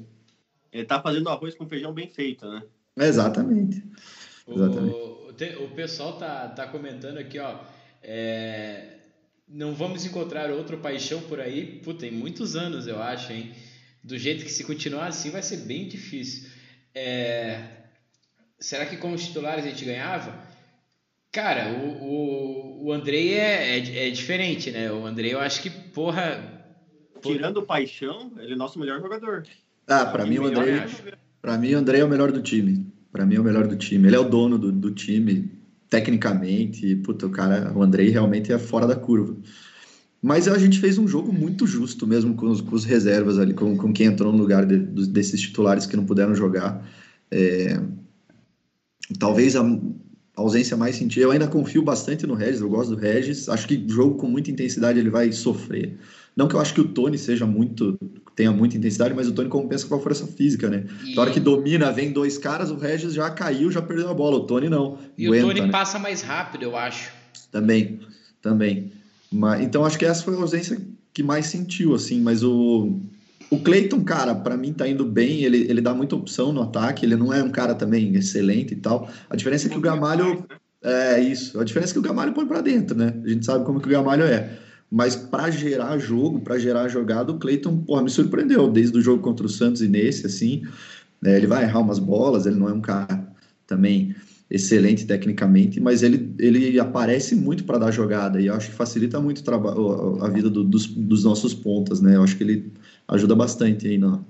Ele 0.72 0.84
tá 0.84 1.02
fazendo 1.02 1.28
arroz 1.28 1.54
com 1.54 1.68
feijão 1.68 1.92
bem 1.92 2.08
feito, 2.08 2.48
né? 2.48 2.62
exatamente. 2.96 3.82
exatamente. 4.48 4.94
O, 4.94 5.64
o, 5.64 5.68
pessoal 5.74 6.16
tá, 6.18 6.48
tá 6.48 6.66
comentando 6.66 7.18
aqui, 7.18 7.38
ó. 7.38 7.58
É, 8.02 8.98
não 9.48 9.74
vamos 9.74 10.06
encontrar 10.06 10.50
outro 10.50 10.78
paixão 10.78 11.20
por 11.22 11.40
aí. 11.40 11.80
Puta, 11.82 12.00
tem 12.00 12.12
muitos 12.12 12.54
anos, 12.54 12.86
eu 12.86 13.02
acho, 13.02 13.32
hein? 13.32 13.52
Do 14.02 14.16
jeito 14.16 14.44
que 14.44 14.50
se 14.50 14.64
continuar 14.64 15.08
assim 15.08 15.30
vai 15.30 15.42
ser 15.42 15.58
bem 15.58 15.88
difícil. 15.88 16.50
É, 16.94 17.81
será 18.62 18.86
que 18.86 18.96
com 18.96 19.12
os 19.12 19.26
titulares 19.26 19.64
a 19.64 19.68
gente 19.68 19.84
ganhava? 19.84 20.32
Cara, 21.30 21.72
o, 21.72 22.84
o, 22.84 22.86
o 22.86 22.92
Andrei 22.92 23.34
é, 23.34 23.78
é, 23.78 24.08
é, 24.08 24.10
diferente, 24.10 24.70
né? 24.70 24.90
O 24.90 25.04
Andrei 25.06 25.34
eu 25.34 25.40
acho 25.40 25.60
que, 25.62 25.70
porra. 25.70 26.50
Tirando 27.20 27.58
o 27.58 27.62
paixão, 27.62 28.32
ele 28.38 28.54
é 28.54 28.56
nosso 28.56 28.78
melhor 28.78 29.00
jogador. 29.00 29.44
Ah, 29.86 30.06
para 30.06 30.26
mim 30.26 30.38
o 30.38 30.46
Andrei. 30.46 30.82
Para 31.40 31.56
mim 31.56 31.74
o 31.74 31.78
Andrei 31.78 32.00
é 32.00 32.04
o 32.04 32.08
melhor 32.08 32.32
do 32.32 32.42
time. 32.42 32.86
Para 33.12 33.24
mim 33.24 33.36
é 33.36 33.40
o 33.40 33.44
melhor 33.44 33.66
do 33.66 33.76
time. 33.76 34.08
Ele 34.08 34.16
é 34.16 34.18
o 34.18 34.28
dono 34.28 34.58
do, 34.58 34.72
do 34.72 34.90
time, 34.90 35.50
tecnicamente. 35.88 36.96
Puta, 36.96 37.26
o 37.26 37.30
cara, 37.30 37.72
o 37.74 37.82
Andrei 37.82 38.08
realmente 38.08 38.52
é 38.52 38.58
fora 38.58 38.86
da 38.86 38.96
curva. 38.96 39.36
Mas 40.20 40.48
a 40.48 40.58
gente 40.58 40.80
fez 40.80 40.98
um 40.98 41.06
jogo 41.06 41.32
muito 41.32 41.66
justo 41.66 42.06
mesmo 42.06 42.34
com 42.34 42.46
os, 42.46 42.60
com 42.60 42.74
os 42.74 42.84
reservas 42.84 43.38
ali, 43.38 43.54
com, 43.54 43.76
com 43.76 43.92
quem 43.92 44.06
entrou 44.06 44.32
no 44.32 44.38
lugar 44.38 44.66
de, 44.66 44.78
desses 44.78 45.40
titulares 45.40 45.86
que 45.86 45.96
não 45.96 46.04
puderam 46.04 46.34
jogar. 46.34 46.84
É, 47.30 47.80
talvez 49.18 49.56
a 49.56 49.62
ausência 50.36 50.76
mais 50.76 50.96
sentida. 50.96 51.26
Eu 51.26 51.30
ainda 51.30 51.46
confio 51.46 51.82
bastante 51.82 52.26
no 52.26 52.34
Regis, 52.34 52.60
eu 52.60 52.68
gosto 52.68 52.94
do 52.94 53.00
Regis. 53.00 53.48
Acho 53.48 53.66
que 53.66 53.84
jogo 53.88 54.16
com 54.16 54.26
muita 54.26 54.50
intensidade 54.50 54.98
ele 54.98 55.10
vai 55.10 55.30
sofrer. 55.32 55.98
Não 56.34 56.48
que 56.48 56.54
eu 56.54 56.60
acho 56.60 56.72
que 56.72 56.80
o 56.80 56.88
Tony 56.88 57.18
seja 57.18 57.44
muito 57.44 57.98
tenha 58.34 58.50
muita 58.50 58.76
intensidade, 58.78 59.14
mas 59.14 59.28
o 59.28 59.32
Tony 59.32 59.50
compensa 59.50 59.86
com 59.86 59.94
a 59.94 60.00
força 60.00 60.26
física, 60.26 60.70
né? 60.70 60.86
E... 61.04 61.14
Na 61.14 61.22
hora 61.22 61.30
que 61.30 61.40
domina, 61.40 61.92
vem 61.92 62.12
dois 62.12 62.38
caras, 62.38 62.70
o 62.70 62.76
Regis 62.76 63.12
já 63.12 63.30
caiu, 63.30 63.70
já 63.70 63.82
perdeu 63.82 64.08
a 64.08 64.14
bola. 64.14 64.36
O 64.36 64.46
Tony 64.46 64.70
não. 64.70 64.98
E 65.18 65.26
aguenta, 65.26 65.44
o 65.44 65.48
Tony 65.48 65.60
né? 65.60 65.68
passa 65.70 65.98
mais 65.98 66.22
rápido, 66.22 66.62
eu 66.62 66.76
acho. 66.76 67.12
Também, 67.50 68.00
também. 68.40 68.90
Mas, 69.30 69.62
então 69.62 69.84
acho 69.84 69.98
que 69.98 70.06
essa 70.06 70.22
foi 70.22 70.34
a 70.34 70.38
ausência 70.38 70.80
que 71.12 71.22
mais 71.22 71.46
sentiu, 71.46 71.94
assim, 71.94 72.20
mas 72.20 72.42
o 72.42 72.98
o 73.52 73.58
Cleiton, 73.58 74.02
cara, 74.02 74.34
para 74.34 74.56
mim 74.56 74.72
tá 74.72 74.88
indo 74.88 75.04
bem, 75.04 75.44
ele, 75.44 75.66
ele 75.68 75.82
dá 75.82 75.92
muita 75.92 76.16
opção 76.16 76.54
no 76.54 76.62
ataque, 76.62 77.04
ele 77.04 77.16
não 77.16 77.30
é 77.30 77.42
um 77.42 77.50
cara 77.50 77.74
também 77.74 78.14
excelente 78.16 78.72
e 78.72 78.76
tal. 78.76 79.10
A 79.28 79.36
diferença 79.36 79.66
é 79.66 79.70
que 79.70 79.76
o 79.76 79.80
Gamalho. 79.80 80.46
É 80.82 81.20
isso, 81.20 81.60
a 81.60 81.64
diferença 81.64 81.92
é 81.92 81.94
que 81.94 81.98
o 81.98 82.02
Gamalho 82.02 82.32
põe 82.32 82.46
para 82.46 82.62
dentro, 82.62 82.96
né? 82.96 83.14
A 83.22 83.28
gente 83.28 83.44
sabe 83.44 83.64
como 83.66 83.78
que 83.78 83.86
o 83.86 83.90
Gamalho 83.90 84.24
é. 84.24 84.58
Mas 84.90 85.14
para 85.14 85.50
gerar 85.50 85.98
jogo, 85.98 86.40
para 86.40 86.58
gerar 86.58 86.88
jogada, 86.88 87.30
o 87.30 87.38
Cleiton, 87.38 87.76
porra, 87.76 88.02
me 88.02 88.10
surpreendeu 88.10 88.70
desde 88.70 88.96
o 88.96 89.02
jogo 89.02 89.22
contra 89.22 89.44
o 89.44 89.50
Santos 89.50 89.82
e 89.82 89.88
nesse, 89.88 90.26
assim. 90.26 90.62
Né? 91.20 91.36
Ele 91.36 91.46
vai 91.46 91.64
errar 91.64 91.80
umas 91.80 91.98
bolas, 91.98 92.46
ele 92.46 92.56
não 92.56 92.70
é 92.70 92.72
um 92.72 92.80
cara 92.80 93.22
também 93.66 94.16
excelente 94.52 95.06
tecnicamente, 95.06 95.80
mas 95.80 96.02
ele, 96.02 96.34
ele 96.38 96.78
aparece 96.78 97.34
muito 97.34 97.64
para 97.64 97.78
dar 97.78 97.90
jogada 97.90 98.38
e 98.38 98.50
acho 98.50 98.68
que 98.68 98.76
facilita 98.76 99.18
muito 99.18 99.42
a 100.20 100.28
vida 100.28 100.50
do, 100.50 100.62
dos, 100.62 100.86
dos 100.86 101.24
nossos 101.24 101.54
pontas, 101.54 102.02
né? 102.02 102.16
Eu 102.16 102.22
acho 102.22 102.36
que 102.36 102.44
ele 102.44 102.70
ajuda 103.08 103.34
bastante 103.34 103.88
aí 103.88 103.96
no, 103.96 104.26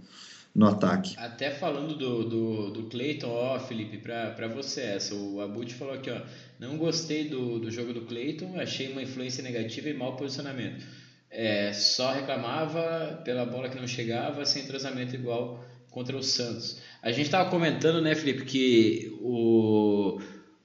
no 0.54 0.66
ataque. 0.66 1.16
Até 1.18 1.50
falando 1.50 1.96
do, 1.96 2.28
do, 2.28 2.70
do 2.70 2.82
Cleiton, 2.84 3.30
ó, 3.30 3.58
Felipe, 3.58 3.98
para 3.98 4.46
você 4.46 4.82
essa. 4.82 5.12
O 5.12 5.40
Abut 5.40 5.74
falou 5.74 5.94
aqui, 5.94 6.08
ó. 6.08 6.20
Não 6.60 6.78
gostei 6.78 7.28
do, 7.28 7.58
do 7.58 7.68
jogo 7.68 7.92
do 7.92 8.02
Cleiton, 8.02 8.60
achei 8.60 8.92
uma 8.92 9.02
influência 9.02 9.42
negativa 9.42 9.88
e 9.88 9.94
mau 9.94 10.14
posicionamento. 10.14 10.86
É, 11.28 11.72
só 11.72 12.12
reclamava 12.12 13.20
pela 13.24 13.44
bola 13.44 13.68
que 13.68 13.76
não 13.76 13.88
chegava, 13.88 14.44
sem 14.44 14.62
entrosamento 14.62 15.16
igual 15.16 15.64
contra 15.92 16.16
o 16.16 16.22
Santos. 16.22 16.80
A 17.00 17.12
gente 17.12 17.26
estava 17.26 17.48
comentando, 17.48 18.02
né, 18.02 18.14
Felipe, 18.14 18.44
que 18.44 19.16
o 19.20 20.20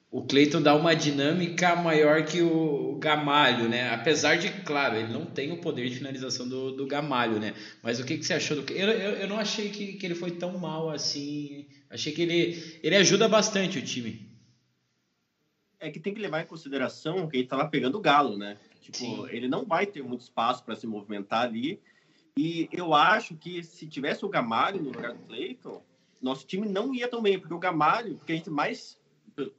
o 0.10 0.24
Cleiton 0.24 0.62
dá 0.62 0.74
uma 0.74 0.96
dinâmica 0.96 1.76
maior 1.76 2.26
que 2.26 2.42
o 2.42 2.98
Gamalho, 2.98 3.68
né? 3.68 3.94
Apesar 3.94 4.38
de, 4.38 4.50
claro, 4.64 4.96
ele 4.96 5.12
não 5.12 5.26
tem 5.26 5.52
o 5.52 5.62
poder 5.62 5.88
de 5.90 5.96
finalização 5.96 6.48
do, 6.48 6.72
do 6.72 6.88
Gamalho, 6.88 7.40
né? 7.40 7.54
Mas 7.84 8.00
o 8.00 8.06
que, 8.06 8.18
que 8.18 8.26
você 8.26 8.34
achou 8.34 8.62
do 8.62 8.74
eu, 8.74 8.90
eu, 8.90 9.12
eu 9.12 9.28
não 9.28 9.38
achei 9.38 9.70
que, 9.70 9.94
que 9.94 10.06
ele 10.06 10.16
foi 10.16 10.32
tão 10.32 10.58
mal 10.58 10.90
assim. 10.90 11.68
Achei 11.90 12.14
que 12.14 12.22
ele, 12.22 12.80
ele 12.82 12.96
ajuda 12.96 13.28
bastante 13.28 13.78
o 13.78 13.82
time. 13.82 14.28
É 15.80 15.92
que 15.92 16.00
tem 16.00 16.14
que 16.14 16.22
levar 16.22 16.42
em 16.42 16.48
consideração 16.48 17.28
que 17.28 17.38
ele 17.38 17.44
estava 17.44 17.68
pegando 17.68 17.98
o 17.98 18.02
galo, 18.02 18.38
né? 18.38 18.58
Tipo, 18.82 18.98
Sim. 18.98 19.28
ele 19.30 19.50
não 19.50 19.66
vai 19.66 19.86
ter 19.86 20.02
muito 20.02 20.22
espaço 20.22 20.64
para 20.64 20.76
se 20.76 20.88
movimentar 20.88 21.44
ali. 21.44 21.80
E 22.38 22.70
eu 22.72 22.94
acho 22.94 23.36
que 23.36 23.64
se 23.64 23.88
tivesse 23.88 24.24
o 24.24 24.30
Gamalho 24.30 24.82
no 24.82 24.92
lugar 24.92 25.14
do 25.14 25.24
Cleiton, 25.26 25.82
nosso 26.22 26.46
time 26.46 26.68
não 26.68 26.94
ia 26.94 27.08
tão 27.08 27.22
bem, 27.22 27.40
porque 27.40 27.54
o 27.54 27.60
Gamalho, 27.60 28.16
porque 28.16 28.34
a 28.34 28.36
gente 28.36 28.50
mais 28.50 28.98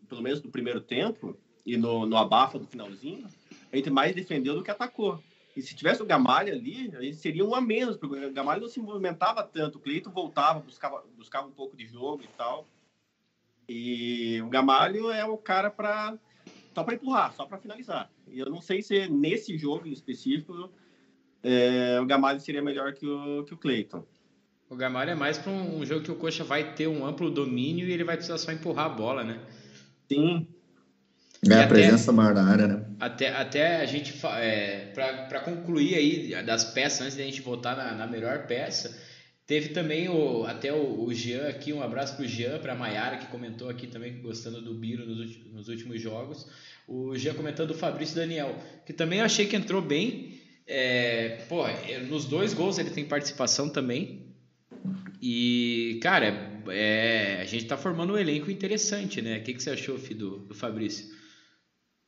pelo 0.09 0.23
menos 0.23 0.43
no 0.43 0.51
primeiro 0.51 0.81
tempo, 0.81 1.37
e 1.65 1.77
no, 1.77 2.07
no 2.07 2.17
abafa 2.17 2.59
do 2.59 2.67
finalzinho, 2.67 3.27
a 3.73 3.77
gente 3.77 3.91
mais 3.91 4.15
defendeu 4.15 4.55
do 4.55 4.63
que 4.63 4.71
atacou. 4.71 5.23
E 5.57 5.63
se 5.63 5.75
tivesse 5.75 6.03
o 6.03 6.07
Gamalho 6.07 6.53
ali, 6.53 6.91
a 6.97 7.03
gente 7.03 7.17
seria 7.17 7.45
um 7.45 7.55
a 7.55 7.61
menos, 7.61 7.97
porque 7.97 8.25
o 8.25 8.33
Gamalho 8.33 8.63
não 8.63 8.69
se 8.69 8.81
movimentava 8.81 9.43
tanto. 9.43 9.77
O 9.77 9.81
Cleito 9.81 10.11
voltava, 10.11 10.61
buscava, 10.61 11.05
buscava 11.17 11.47
um 11.47 11.53
pouco 11.53 11.77
de 11.77 11.87
jogo 11.87 12.23
e 12.23 12.29
tal. 12.37 12.67
E 13.69 14.41
o 14.43 14.49
Gamalho 14.49 15.11
é 15.11 15.25
o 15.25 15.37
cara 15.37 15.71
para 15.71 16.17
só 16.75 16.85
para 16.85 16.95
empurrar, 16.95 17.35
só 17.35 17.45
para 17.45 17.59
finalizar. 17.59 18.11
E 18.29 18.39
eu 18.39 18.49
não 18.49 18.61
sei 18.61 18.83
se 18.83 19.09
nesse 19.09 19.59
jogo 19.59 19.89
em 19.89 19.93
específico 19.93 20.71
é, 21.43 21.99
o 22.01 22.07
Gamalho 22.07 22.41
seria 22.41 22.63
melhor 22.63 22.93
que 22.93 23.07
o, 23.07 23.45
que 23.45 23.55
o 23.55 23.57
Cleiton. 23.57 24.05
O 24.69 24.77
Gamalho 24.77 25.11
é 25.11 25.15
mais 25.15 25.39
para 25.39 25.51
um, 25.51 25.79
um, 25.79 25.87
jogo 25.87 26.05
que 26.05 26.11
o 26.11 26.17
Coxa 26.17 26.45
vai 26.45 26.75
ter 26.75 26.87
um 26.87 27.07
amplo 27.07 27.31
domínio 27.31 27.87
e 27.87 27.93
ele 27.93 28.05
vai 28.05 28.17
precisar 28.17 28.39
só 28.39 28.53
empurrar 28.53 28.87
a 28.87 28.91
bola, 28.91 29.25
né? 29.25 29.41
Sim. 30.11 30.47
É 31.49 31.63
a 31.63 31.69
presença 31.69 32.13
maior 32.13 32.35
na 32.35 32.45
área, 32.45 32.67
né? 32.67 32.85
Até, 32.99 33.29
até 33.29 33.77
a 33.77 33.87
gente, 33.87 34.15
é, 34.39 34.93
para 34.93 35.41
concluir 35.41 35.95
aí 35.95 36.43
das 36.45 36.65
peças, 36.65 37.03
antes 37.03 37.17
da 37.17 37.23
gente 37.23 37.41
voltar 37.41 37.77
na, 37.77 37.95
na 37.95 38.07
melhor 38.07 38.47
peça, 38.47 39.01
teve 39.47 39.69
também 39.69 40.09
o, 40.09 40.45
até 40.45 40.73
o, 40.73 41.05
o 41.05 41.15
Jean 41.15 41.49
aqui, 41.49 41.73
um 41.73 41.81
abraço 41.81 42.17
pro 42.17 42.27
Jean, 42.27 42.59
pra 42.59 42.75
Maiara, 42.75 43.19
que 43.19 43.27
comentou 43.29 43.71
aqui 43.71 43.87
também, 43.87 44.21
gostando 44.21 44.61
do 44.61 44.75
Biro 44.75 45.07
nos, 45.07 45.47
nos 45.53 45.69
últimos 45.69 46.03
jogos. 46.03 46.47
O 46.89 47.17
Jean 47.17 47.35
comentando 47.35 47.71
o 47.71 47.75
Fabrício 47.75 48.17
Daniel, 48.17 48.57
que 48.85 48.93
também 48.93 49.21
achei 49.21 49.47
que 49.47 49.55
entrou 49.55 49.81
bem. 49.81 50.41
É, 50.71 51.39
pô, 51.49 51.67
é, 51.67 51.99
nos 52.01 52.27
dois 52.27 52.53
gols 52.53 52.79
ele 52.79 52.91
tem 52.91 53.07
participação 53.07 53.71
também. 53.71 54.27
E, 55.21 55.99
cara, 56.03 56.61
é, 56.69 57.41
a 57.41 57.45
gente 57.47 57.65
tá 57.65 57.79
formando 57.79 58.13
um 58.13 58.19
elenco 58.19 58.51
interessante, 58.51 59.23
né? 59.23 59.39
O 59.39 59.43
que, 59.43 59.55
que 59.55 59.63
você 59.63 59.71
achou, 59.71 59.99
Fih, 59.99 60.13
do, 60.13 60.41
do 60.41 60.55
Fabrício? 60.55 61.07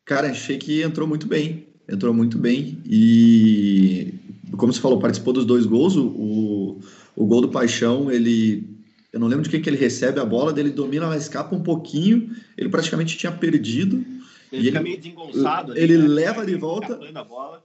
Cara, 0.05 0.31
achei 0.31 0.59
que 0.59 0.83
entrou 0.83 1.09
muito 1.09 1.27
bem. 1.27 1.69
Entrou 1.89 2.13
muito 2.13 2.37
bem. 2.37 2.79
E, 2.85 4.13
como 4.59 4.73
você 4.73 4.81
falou, 4.81 5.01
participou 5.01 5.33
dos 5.33 5.47
dois 5.47 5.65
gols. 5.65 5.97
O, 5.97 6.07
o, 6.07 6.81
o 7.17 7.27
gol 7.27 7.41
do 7.41 7.49
Paixão, 7.49 8.13
ele. 8.13 8.69
Eu 9.13 9.19
não 9.19 9.27
lembro 9.27 9.43
de 9.43 9.51
quem 9.51 9.61
que 9.61 9.69
ele 9.69 9.77
recebe 9.77 10.21
a 10.21 10.25
bola, 10.25 10.53
dele 10.53 10.71
domina, 10.71 11.07
ela 11.07 11.17
escapa 11.17 11.57
um 11.57 11.63
pouquinho. 11.63 12.31
Ele 12.57 12.69
praticamente 12.69 13.17
tinha 13.17 13.33
perdido. 13.33 14.05
Ele 14.53 14.65
fica 14.65 14.83
meio 14.83 14.97
desengonçado. 14.97 15.77
Ele 15.77 15.97
né? 15.97 16.09
leva 16.09 16.45
de 16.45 16.55
volta. 16.57 16.99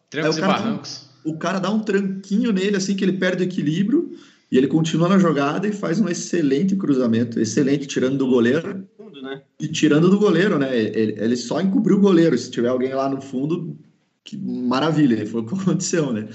Trancos 0.10 0.38
e 0.38 0.42
barrancos. 0.42 1.10
Dá, 1.24 1.32
o 1.32 1.38
cara 1.38 1.60
dá 1.60 1.72
um 1.72 1.80
tranquinho 1.80 2.52
nele, 2.52 2.78
assim, 2.78 2.96
que 2.96 3.04
ele 3.04 3.14
perde 3.14 3.44
o 3.44 3.46
equilíbrio. 3.46 4.12
E 4.52 4.58
ele 4.58 4.68
continua 4.68 5.10
na 5.10 5.18
jogada 5.18 5.68
e 5.68 5.72
faz 5.72 6.00
um 6.00 6.08
excelente 6.08 6.76
cruzamento. 6.76 7.40
Excelente, 7.40 7.88
tirando 7.88 8.18
do 8.18 8.28
goleiro 8.28 8.88
né? 9.26 9.42
E 9.60 9.68
tirando 9.68 10.10
do 10.10 10.20
goleiro, 10.20 10.60
né? 10.60 10.78
Ele, 10.78 11.16
ele, 11.18 11.36
só 11.36 11.60
encobriu 11.60 11.98
o 11.98 12.02
goleiro. 12.02 12.38
Se 12.38 12.52
tiver 12.52 12.70
alguém 12.70 12.94
lá 12.94 13.10
no 13.10 13.22
fundo, 13.22 13.78
que 14.24 14.38
maravilha, 14.38 15.26
foi 15.26 15.42
o 15.42 15.46
que 15.46 15.56
aconteceu, 15.60 16.14
né? 16.14 16.28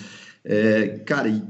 É, 0.44 0.88
cara, 1.06 1.28
e 1.28 1.42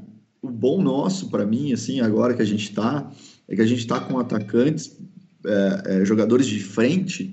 o 0.42 0.48
bom 0.48 0.82
nosso, 0.82 1.30
para 1.30 1.46
mim, 1.46 1.72
assim, 1.72 2.00
agora 2.00 2.34
que 2.34 2.42
a 2.42 2.46
gente 2.46 2.72
tá, 2.74 3.10
é 3.48 3.56
que 3.56 3.62
a 3.62 3.66
gente 3.66 3.86
tá 3.86 4.00
com 4.00 4.18
atacantes, 4.18 4.98
é, 5.46 5.82
é, 5.86 6.04
jogadores 6.04 6.46
de 6.46 6.60
frente, 6.60 7.32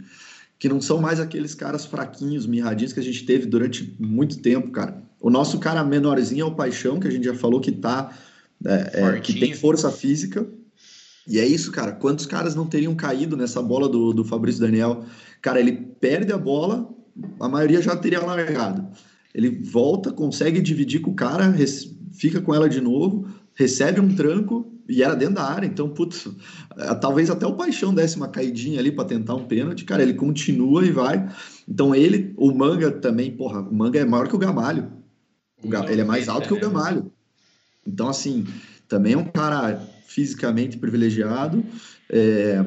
que 0.59 0.67
não 0.67 0.81
são 0.81 0.99
mais 0.99 1.19
aqueles 1.19 1.53
caras 1.53 1.85
fraquinhos, 1.85 2.45
mirradinhos 2.45 2.93
que 2.93 2.99
a 2.99 3.03
gente 3.03 3.25
teve 3.25 3.45
durante 3.45 3.95
muito 3.99 4.39
tempo, 4.39 4.71
cara. 4.71 5.03
O 5.19 5.29
nosso 5.29 5.59
cara 5.59 5.83
menorzinho 5.83 6.43
é 6.43 6.45
o 6.45 6.55
Paixão, 6.55 6.99
que 6.99 7.07
a 7.07 7.11
gente 7.11 7.25
já 7.25 7.33
falou 7.33 7.59
que 7.59 7.71
tá. 7.71 8.15
É, 8.65 9.01
é 9.01 9.19
que 9.19 9.39
tem 9.39 9.53
força 9.53 9.91
física, 9.91 10.47
e 11.27 11.39
é 11.39 11.45
isso, 11.45 11.71
cara. 11.71 11.91
Quantos 11.91 12.25
caras 12.25 12.55
não 12.55 12.65
teriam 12.65 12.95
caído 12.95 13.35
nessa 13.35 13.61
bola 13.61 13.89
do, 13.89 14.13
do 14.13 14.23
Fabrício 14.23 14.61
Daniel? 14.61 15.03
Cara, 15.41 15.59
ele 15.59 15.73
perde 15.73 16.31
a 16.31 16.37
bola, 16.37 16.89
a 17.39 17.49
maioria 17.49 17.81
já 17.81 17.95
teria 17.95 18.21
largado. 18.21 18.87
Ele 19.35 19.49
volta, 19.49 20.11
consegue 20.11 20.61
dividir 20.61 21.01
com 21.01 21.11
o 21.11 21.15
cara, 21.15 21.53
fica 22.13 22.39
com 22.41 22.55
ela 22.55 22.69
de 22.69 22.79
novo, 22.79 23.27
recebe 23.53 23.99
um 23.99 24.15
tranco 24.15 24.71
e 24.89 25.03
era 25.03 25.15
dentro 25.15 25.35
da 25.35 25.43
área. 25.43 25.65
Então, 25.65 25.89
putz, 25.89 26.27
é, 26.77 26.93
talvez 26.95 27.29
até 27.29 27.45
o 27.45 27.55
Paixão 27.55 27.93
desse 27.93 28.17
uma 28.17 28.27
caidinha 28.27 28.79
ali 28.79 28.91
para 28.91 29.05
tentar 29.05 29.35
um 29.35 29.45
pênalti. 29.45 29.85
Cara, 29.85 30.01
ele 30.01 30.13
continua 30.13 30.85
e 30.85 30.91
vai. 30.91 31.29
Então, 31.67 31.93
ele, 31.93 32.33
o 32.37 32.53
Manga 32.53 32.91
também, 32.91 33.31
porra, 33.31 33.61
o 33.61 33.73
Manga 33.73 33.99
é 33.99 34.05
maior 34.05 34.27
que 34.27 34.35
o 34.35 34.39
Gamalho. 34.39 34.91
O 35.63 35.67
Ga... 35.67 35.91
Ele 35.91 36.01
é 36.01 36.05
mais 36.05 36.29
alto 36.29 36.47
que 36.47 36.53
o 36.53 36.59
Gamalho. 36.59 37.11
Então, 37.85 38.07
assim, 38.09 38.45
também 38.87 39.13
é 39.13 39.17
um 39.17 39.25
cara 39.25 39.81
fisicamente 40.07 40.77
privilegiado. 40.77 41.63
É, 42.09 42.63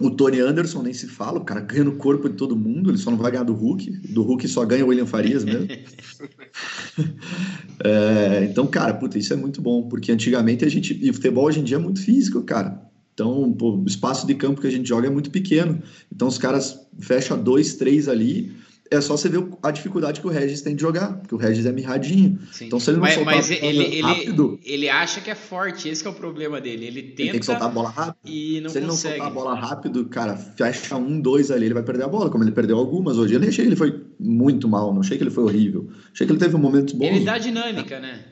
o 0.00 0.10
Tony 0.10 0.40
Anderson 0.40 0.82
nem 0.82 0.92
se 0.92 1.06
fala, 1.06 1.38
o 1.38 1.44
cara 1.44 1.60
ganha 1.60 1.84
no 1.84 1.96
corpo 1.96 2.28
de 2.28 2.36
todo 2.36 2.56
mundo, 2.56 2.90
ele 2.90 2.98
só 2.98 3.10
não 3.10 3.18
vai 3.18 3.30
ganhar 3.30 3.44
do 3.44 3.54
Hulk. 3.54 3.90
Do 4.12 4.22
Hulk 4.22 4.48
só 4.48 4.64
ganha 4.64 4.84
o 4.84 4.88
William 4.88 5.06
Farias 5.06 5.44
mesmo. 5.44 5.68
é, 7.84 8.48
então, 8.50 8.66
cara, 8.66 8.94
puta, 8.94 9.18
isso 9.18 9.32
é 9.32 9.36
muito 9.36 9.62
bom, 9.62 9.88
porque 9.88 10.10
antigamente 10.10 10.64
a 10.64 10.68
gente. 10.68 10.98
E 11.00 11.10
o 11.10 11.14
futebol 11.14 11.44
hoje 11.44 11.60
em 11.60 11.64
dia 11.64 11.76
é 11.76 11.80
muito 11.80 12.00
físico, 12.00 12.42
cara. 12.42 12.82
Então, 13.12 13.52
pô, 13.52 13.76
o 13.76 13.86
espaço 13.86 14.26
de 14.26 14.34
campo 14.34 14.60
que 14.60 14.66
a 14.66 14.70
gente 14.70 14.88
joga 14.88 15.06
é 15.06 15.10
muito 15.10 15.30
pequeno. 15.30 15.80
Então, 16.12 16.26
os 16.26 16.36
caras 16.36 16.80
fecham 16.98 17.40
dois, 17.40 17.76
três 17.76 18.08
ali 18.08 18.52
é 18.94 19.00
só 19.00 19.16
você 19.16 19.28
ver 19.28 19.46
a 19.62 19.70
dificuldade 19.70 20.20
que 20.20 20.26
o 20.26 20.30
Regis 20.30 20.62
tem 20.62 20.74
de 20.74 20.82
jogar, 20.82 21.18
porque 21.18 21.34
o 21.34 21.38
Regis 21.38 21.66
é 21.66 21.72
mirradinho. 21.72 22.38
Sim. 22.52 22.66
Então, 22.66 22.80
se 22.80 22.90
ele 22.90 22.96
não 22.96 23.02
mas, 23.02 23.14
soltar 23.14 23.34
mas 23.34 23.50
ele, 23.50 24.00
rápido... 24.00 24.58
Ele, 24.62 24.74
ele 24.74 24.88
acha 24.88 25.20
que 25.20 25.30
é 25.30 25.34
forte, 25.34 25.88
esse 25.88 26.06
é 26.06 26.10
o 26.10 26.14
problema 26.14 26.60
dele. 26.60 26.86
Ele 26.86 27.02
tenta 27.02 27.22
ele 27.22 27.30
tem 27.32 27.40
que 27.40 27.46
soltar 27.46 27.68
a 27.68 27.70
bola 27.70 27.90
rápido. 27.90 28.18
E 28.24 28.60
não 28.60 28.70
se 28.70 28.78
ele 28.78 28.86
consegue. 28.86 29.18
não 29.18 29.24
soltar 29.24 29.26
a 29.26 29.30
bola 29.30 29.54
rápido, 29.54 30.04
cara, 30.06 30.36
fecha 30.36 30.96
um, 30.96 31.20
dois 31.20 31.50
ali, 31.50 31.66
ele 31.66 31.74
vai 31.74 31.82
perder 31.82 32.04
a 32.04 32.08
bola, 32.08 32.30
como 32.30 32.44
ele 32.44 32.52
perdeu 32.52 32.78
algumas 32.78 33.18
hoje. 33.18 33.34
Eu 33.34 33.40
nem 33.40 33.48
achei 33.48 33.64
que 33.64 33.68
ele 33.68 33.76
foi 33.76 34.02
muito 34.18 34.68
mal, 34.68 34.92
não 34.92 35.00
achei 35.00 35.16
que 35.16 35.22
ele 35.22 35.30
foi 35.30 35.44
horrível. 35.44 35.88
Achei 36.12 36.26
que 36.26 36.32
ele 36.32 36.40
teve 36.40 36.56
momentos 36.56 36.94
bons. 36.94 37.06
Ele 37.06 37.24
dá 37.24 37.38
dinâmica, 37.38 37.98
né? 38.00 38.24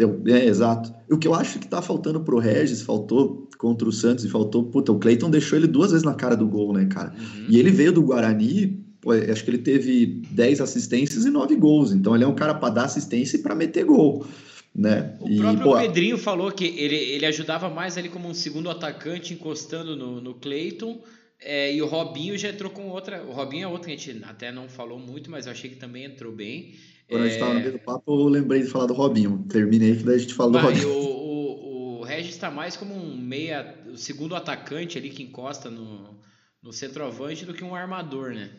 Eu, 0.00 0.22
é, 0.26 0.46
exato. 0.46 0.94
O 1.10 1.18
que 1.18 1.28
eu 1.28 1.34
acho 1.34 1.58
que 1.58 1.68
tá 1.68 1.82
faltando 1.82 2.20
pro 2.20 2.38
Regis, 2.38 2.80
faltou 2.80 3.48
contra 3.58 3.86
o 3.86 3.92
Santos 3.92 4.24
e 4.24 4.30
faltou. 4.30 4.64
Puta, 4.64 4.90
o 4.92 4.98
Cleiton 4.98 5.28
deixou 5.28 5.58
ele 5.58 5.66
duas 5.66 5.90
vezes 5.90 6.04
na 6.04 6.14
cara 6.14 6.34
do 6.34 6.48
gol, 6.48 6.72
né, 6.72 6.86
cara? 6.86 7.12
Uhum. 7.12 7.46
E 7.50 7.58
ele 7.58 7.70
veio 7.70 7.92
do 7.92 8.02
Guarani 8.02 8.82
acho 9.30 9.44
que 9.44 9.50
ele 9.50 9.58
teve 9.58 10.22
10 10.30 10.60
assistências 10.60 11.24
e 11.24 11.30
9 11.30 11.56
gols. 11.56 11.92
Então 11.92 12.14
ele 12.14 12.24
é 12.24 12.26
um 12.26 12.34
cara 12.34 12.54
para 12.54 12.74
dar 12.74 12.84
assistência 12.84 13.36
e 13.36 13.42
para 13.42 13.54
meter 13.54 13.84
gol. 13.84 14.26
Né? 14.74 15.16
O 15.20 15.28
e, 15.28 15.38
próprio 15.38 15.64
pô, 15.64 15.76
Pedrinho 15.76 16.16
falou 16.16 16.52
que 16.52 16.64
ele, 16.64 16.96
ele 16.96 17.26
ajudava 17.26 17.68
mais 17.68 17.98
ali 17.98 18.08
como 18.08 18.28
um 18.28 18.34
segundo 18.34 18.70
atacante, 18.70 19.34
encostando 19.34 19.96
no, 19.96 20.20
no 20.20 20.34
Cleiton. 20.34 21.02
É, 21.42 21.74
e 21.74 21.80
o 21.80 21.86
Robinho 21.86 22.36
já 22.36 22.50
entrou 22.50 22.70
com 22.70 22.88
outra. 22.88 23.24
O 23.24 23.32
Robinho 23.32 23.64
é 23.64 23.66
outro 23.66 23.88
que 23.88 23.94
a 23.94 23.96
gente 23.96 24.22
até 24.24 24.52
não 24.52 24.68
falou 24.68 24.98
muito, 24.98 25.30
mas 25.30 25.46
eu 25.46 25.52
achei 25.52 25.70
que 25.70 25.76
também 25.76 26.04
entrou 26.04 26.32
bem. 26.32 26.74
Quando 27.08 27.22
é... 27.22 27.24
a 27.24 27.28
gente 27.28 27.34
estava 27.34 27.54
no 27.54 27.60
meio 27.60 27.72
do 27.72 27.78
papo, 27.78 28.20
eu 28.20 28.28
lembrei 28.28 28.62
de 28.62 28.68
falar 28.68 28.86
do 28.86 28.94
Robinho. 28.94 29.44
Terminei 29.48 29.96
que 29.96 30.04
daí 30.04 30.16
a 30.16 30.18
gente 30.18 30.34
fala 30.34 30.52
do 30.52 30.58
Robinho. 30.58 30.88
O, 30.88 31.02
o, 31.02 32.00
o 32.00 32.04
Regis 32.04 32.30
está 32.30 32.50
mais 32.50 32.76
como 32.76 32.94
um 32.94 33.16
meia, 33.16 33.74
o 33.90 33.96
segundo 33.96 34.36
atacante 34.36 34.98
ali 34.98 35.10
que 35.10 35.22
encosta 35.22 35.70
no, 35.70 36.20
no 36.62 36.72
centroavante 36.72 37.44
do 37.44 37.54
que 37.54 37.64
um 37.64 37.74
armador, 37.74 38.32
né? 38.32 38.50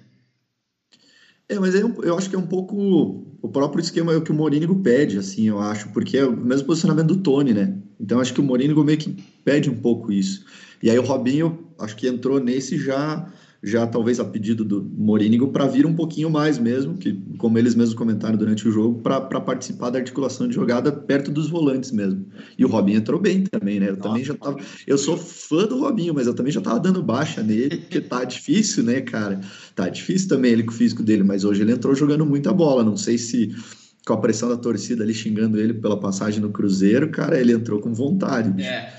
É, 1.50 1.60
mas 1.60 1.76
eu, 1.76 1.94
eu 2.04 2.18
acho 2.18 2.30
que 2.30 2.36
é 2.36 2.40
um 2.40 2.48
pouco 2.48 3.22
o 3.42 3.50
próprio 3.50 3.82
esquema 3.82 4.20
que 4.22 4.32
o 4.32 4.34
Morínigo 4.34 4.76
pede, 4.76 5.18
assim, 5.18 5.48
eu 5.48 5.60
acho, 5.60 5.90
porque 5.90 6.18
é 6.18 6.26
o 6.26 6.32
mesmo 6.32 6.66
posicionamento 6.68 7.08
do 7.08 7.18
Tony, 7.18 7.54
né? 7.54 7.74
Então 8.00 8.20
acho 8.20 8.34
que 8.34 8.40
o 8.40 8.44
Morínigo 8.44 8.84
meio 8.84 8.98
que 8.98 9.16
pede 9.44 9.70
um 9.70 9.76
pouco 9.76 10.12
isso. 10.12 10.42
E 10.82 10.90
aí 10.90 10.98
o 10.98 11.02
Robinho, 11.02 11.68
acho 11.78 11.96
que 11.96 12.08
entrou 12.08 12.40
nesse 12.40 12.78
já 12.78 13.26
já 13.64 13.86
talvez 13.86 14.20
a 14.20 14.26
pedido 14.26 14.66
do 14.66 14.84
Morínigo, 14.84 15.50
para 15.50 15.68
vir 15.68 15.86
um 15.86 15.94
pouquinho 15.94 16.32
mais 16.32 16.58
mesmo, 16.58 16.98
que 16.98 17.14
como 17.38 17.60
eles 17.60 17.76
mesmos 17.76 17.94
comentaram 17.94 18.36
durante 18.36 18.68
o 18.68 18.72
jogo, 18.72 19.02
para 19.02 19.40
participar 19.40 19.92
da 19.92 20.00
articulação 20.00 20.48
de 20.48 20.56
jogada 20.56 20.92
perto 20.92 21.30
dos 21.30 21.50
volantes 21.50 21.92
mesmo. 21.92 22.26
E 22.58 22.66
o 22.66 22.68
Robinho 22.68 22.98
entrou 22.98 23.20
bem 23.20 23.44
também, 23.44 23.80
né? 23.80 23.90
Eu 23.90 23.98
Nossa, 23.98 24.10
também 24.10 24.24
já 24.24 24.34
tava. 24.34 24.58
Eu 24.88 24.98
sou 24.98 25.16
fã 25.16 25.66
do 25.66 25.80
Robinho, 25.80 26.14
mas 26.14 26.26
eu 26.26 26.34
também 26.34 26.52
já 26.52 26.62
tava 26.62 26.80
dando 26.80 27.04
baixa 27.04 27.44
nele, 27.44 27.78
porque 27.78 28.02
tá 28.02 28.24
difícil, 28.24 28.84
né, 28.84 29.02
cara? 29.02 29.40
Tá 29.76 29.88
difícil 29.88 30.28
também 30.28 30.54
ele 30.54 30.64
com 30.64 30.72
o 30.72 30.76
físico 30.76 31.04
dele, 31.04 31.24
mas 31.24 31.44
hoje 31.44 31.62
ele 31.62 31.72
entrou 31.72 31.94
jogando 31.94 32.26
muita 32.26 32.52
bola. 32.52 32.84
Não 32.84 32.98
sei 32.98 33.20
se 33.20 33.54
com 34.08 34.14
a 34.14 34.18
pressão 34.18 34.50
da 34.50 34.58
torcida 34.58 35.04
ali 35.04 35.14
xingando 35.14 35.60
ele 35.60 35.76
pela 35.76 36.00
passagem 36.00 36.42
no 36.42 36.50
Cruzeiro, 36.50 37.12
cara, 37.12 37.40
ele 37.40 37.52
entrou 37.52 37.80
com 37.80 37.94
vontade. 37.94 38.60
É, 38.60 38.92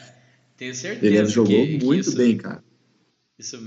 tenho 0.57 0.72
certeza. 0.72 1.05
Ele 1.05 1.27
jogou 1.27 1.66
que, 1.66 1.85
muito 1.85 2.05
que 2.05 2.11
isso... 2.11 2.16
bem, 2.16 2.37
cara. 2.37 2.62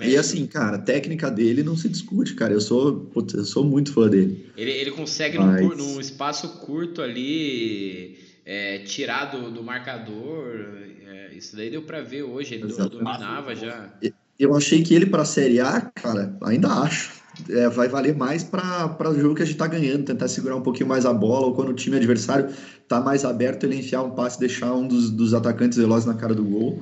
E 0.04 0.16
assim, 0.16 0.46
cara, 0.46 0.78
a 0.78 0.82
técnica 0.82 1.30
dele 1.30 1.64
não 1.64 1.76
se 1.76 1.90
discute, 1.90 2.34
cara. 2.36 2.54
Eu 2.54 2.62
sou, 2.62 3.02
putz, 3.08 3.34
eu 3.34 3.44
sou 3.44 3.64
muito 3.64 3.92
fã 3.92 4.08
dele. 4.08 4.50
Ele, 4.56 4.72
ele 4.72 4.92
consegue, 4.92 5.38
Mas... 5.38 5.62
num, 5.62 5.76
num 5.76 6.00
espaço 6.00 6.48
curto 6.60 7.02
ali, 7.02 8.18
é, 8.46 8.80
tirar 8.80 9.26
do, 9.26 9.52
do 9.52 9.64
marcador. 9.64 10.68
É, 11.06 11.34
isso 11.36 11.56
daí 11.56 11.70
deu 11.70 11.82
para 11.82 12.02
ver 12.02 12.24
hoje. 12.24 12.56
Ele 12.56 12.66
Exato. 12.66 12.90
dominava 12.90 13.56
já. 13.56 13.92
Eu 14.40 14.56
achei 14.56 14.84
que 14.84 14.94
ele, 14.94 15.06
para 15.06 15.26
Série 15.26 15.60
A, 15.60 15.82
cara, 15.82 16.38
ainda 16.44 16.70
acho. 16.70 17.26
É, 17.50 17.68
vai 17.68 17.90
valer 17.90 18.16
mais 18.16 18.44
para 18.44 19.10
o 19.10 19.20
jogo 19.20 19.36
que 19.36 19.44
a 19.44 19.46
gente 19.46 19.58
tá 19.58 19.68
ganhando, 19.68 20.06
tentar 20.06 20.30
segurar 20.30 20.56
um 20.56 20.62
pouquinho 20.62 20.88
mais 20.88 21.06
a 21.06 21.14
bola, 21.14 21.48
ou 21.48 21.54
quando 21.54 21.70
o 21.70 21.74
time 21.74 21.98
adversário 21.98 22.50
tá 22.88 23.02
mais 23.02 23.26
aberto, 23.26 23.66
ele 23.66 23.76
enfiar 23.76 24.04
um 24.04 24.12
passe 24.12 24.38
e 24.38 24.40
deixar 24.40 24.74
um 24.74 24.88
dos, 24.88 25.10
dos 25.10 25.34
atacantes 25.34 25.78
velozes 25.78 26.06
na 26.06 26.14
cara 26.14 26.34
do 26.34 26.46
gol. 26.46 26.82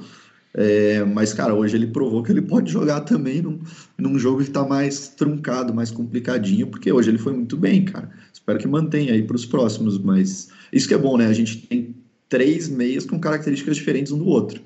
É, 0.55 1.03
mas, 1.03 1.33
cara, 1.33 1.53
hoje 1.55 1.75
ele 1.75 1.87
provou 1.87 2.21
que 2.21 2.31
ele 2.31 2.41
pode 2.41 2.71
jogar 2.71 3.01
também 3.01 3.41
num, 3.41 3.59
num 3.97 4.19
jogo 4.19 4.37
que 4.37 4.49
está 4.49 4.63
mais 4.63 5.07
truncado, 5.07 5.73
mais 5.73 5.89
complicadinho, 5.89 6.67
porque 6.67 6.91
hoje 6.91 7.09
ele 7.09 7.17
foi 7.17 7.33
muito 7.33 7.57
bem, 7.57 7.83
cara. 7.85 8.11
Espero 8.31 8.59
que 8.59 8.67
mantenha 8.67 9.13
aí 9.13 9.23
para 9.23 9.35
os 9.35 9.45
próximos, 9.45 9.97
mas 9.97 10.49
isso 10.71 10.87
que 10.87 10.93
é 10.93 10.97
bom, 10.97 11.17
né? 11.17 11.25
A 11.25 11.33
gente 11.33 11.57
tem 11.57 11.95
três 12.29 12.69
meias 12.69 13.05
com 13.05 13.19
características 13.19 13.77
diferentes 13.77 14.11
um 14.11 14.19
do 14.19 14.27
outro. 14.27 14.61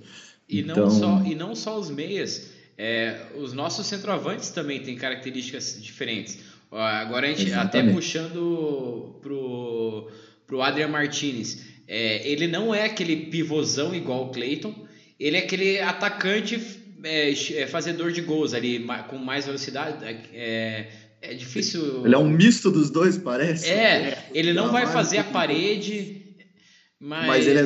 E, 0.50 0.60
então... 0.60 0.76
não, 0.76 0.90
só, 0.90 1.24
e 1.26 1.36
não 1.36 1.56
só 1.56 1.80
os 1.80 1.90
meias, 1.90 2.52
é, 2.78 3.28
os 3.38 3.54
nossos 3.54 3.88
centroavantes 3.88 4.50
também 4.50 4.82
têm 4.82 4.96
características 4.96 5.78
diferentes. 5.82 6.40
Agora 6.70 7.28
a 7.28 7.30
gente 7.30 7.48
Exatamente. 7.48 7.78
até 7.78 7.94
puxando 7.94 9.16
pro, 9.22 10.10
pro 10.46 10.62
Adrian 10.62 10.90
Martinez. 10.90 11.66
É, 11.88 12.30
ele 12.30 12.48
não 12.48 12.76
é 12.76 12.86
aquele 12.86 13.16
pivôzão 13.28 13.96
igual 13.96 14.26
o 14.26 14.32
Clayton, 14.32 14.87
ele 15.20 15.38
é 15.38 15.40
aquele 15.40 15.80
atacante 15.80 16.60
é, 17.04 17.32
é, 17.32 17.68
fazedor 17.68 18.12
de 18.12 18.22
gols 18.22 18.54
ali, 18.54 18.86
com 19.08 19.18
mais 19.18 19.46
velocidade. 19.46 20.04
É, 20.34 20.90
é 21.22 21.34
difícil. 21.34 22.06
Ele 22.06 22.16
é 22.16 22.18
um 22.18 22.30
misto 22.30 22.72
dos 22.72 22.90
dois, 22.90 23.18
parece. 23.18 23.70
É, 23.70 24.30
ele 24.34 24.54
não 24.54 24.72
vai 24.72 24.86
fazer 24.88 25.20
a 25.20 25.24
parede, 25.24 26.36
mas. 27.00 27.28
Mas 27.28 27.48
ele 27.48 27.60
é 27.60 27.66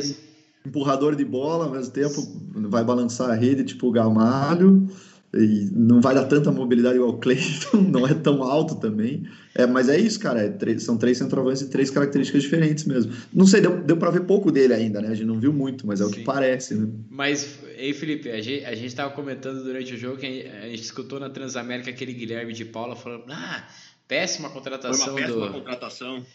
empurrador 0.66 1.16
de 1.16 1.24
bola, 1.24 1.66
ao 1.66 1.72
mesmo 1.72 1.92
tempo 1.92 2.22
vai 2.68 2.84
balançar 2.84 3.30
a 3.30 3.34
rede, 3.34 3.64
tipo 3.64 3.88
o 3.88 3.92
Gamalho. 3.92 4.88
E 5.34 5.70
não 5.72 6.02
vai 6.02 6.14
dar 6.14 6.26
tanta 6.26 6.52
mobilidade 6.52 6.96
igual 6.96 7.12
o 7.12 7.18
Cleiton, 7.18 7.78
não 7.88 8.06
é 8.06 8.12
tão 8.12 8.42
alto 8.42 8.74
também. 8.74 9.26
É, 9.54 9.66
mas 9.66 9.88
é 9.88 9.98
isso, 9.98 10.20
cara. 10.20 10.42
É 10.42 10.48
três, 10.50 10.82
são 10.82 10.98
três 10.98 11.16
centroavantes 11.16 11.62
e 11.62 11.70
três 11.70 11.90
características 11.90 12.42
diferentes 12.42 12.84
mesmo. 12.84 13.12
Não 13.32 13.46
sei, 13.46 13.62
deu, 13.62 13.82
deu 13.82 13.96
para 13.96 14.10
ver 14.10 14.24
pouco 14.24 14.52
dele 14.52 14.74
ainda, 14.74 15.00
né? 15.00 15.08
A 15.08 15.14
gente 15.14 15.26
não 15.26 15.40
viu 15.40 15.52
muito, 15.52 15.86
mas 15.86 16.02
é 16.02 16.04
Sim. 16.04 16.10
o 16.10 16.14
que 16.14 16.20
parece, 16.22 16.74
né? 16.74 16.86
Mas, 17.08 17.58
ei, 17.76 17.94
Felipe, 17.94 18.30
a 18.30 18.42
gente, 18.42 18.64
a 18.64 18.74
gente 18.74 18.94
tava 18.94 19.14
comentando 19.14 19.62
durante 19.64 19.94
o 19.94 19.96
jogo 19.96 20.18
que 20.18 20.26
a 20.26 20.30
gente, 20.30 20.48
a 20.48 20.68
gente 20.68 20.82
escutou 20.82 21.18
na 21.18 21.30
Transamérica 21.30 21.88
aquele 21.88 22.12
Guilherme 22.12 22.52
de 22.52 22.66
Paula 22.66 22.94
falando: 22.94 23.24
ah, 23.30 23.66
péssima 24.06 24.50
contratação 24.50 25.14
foi 25.14 25.22
uma 25.22 25.28
péssima 25.28 25.46
do. 25.46 25.52
contratação. 25.52 26.26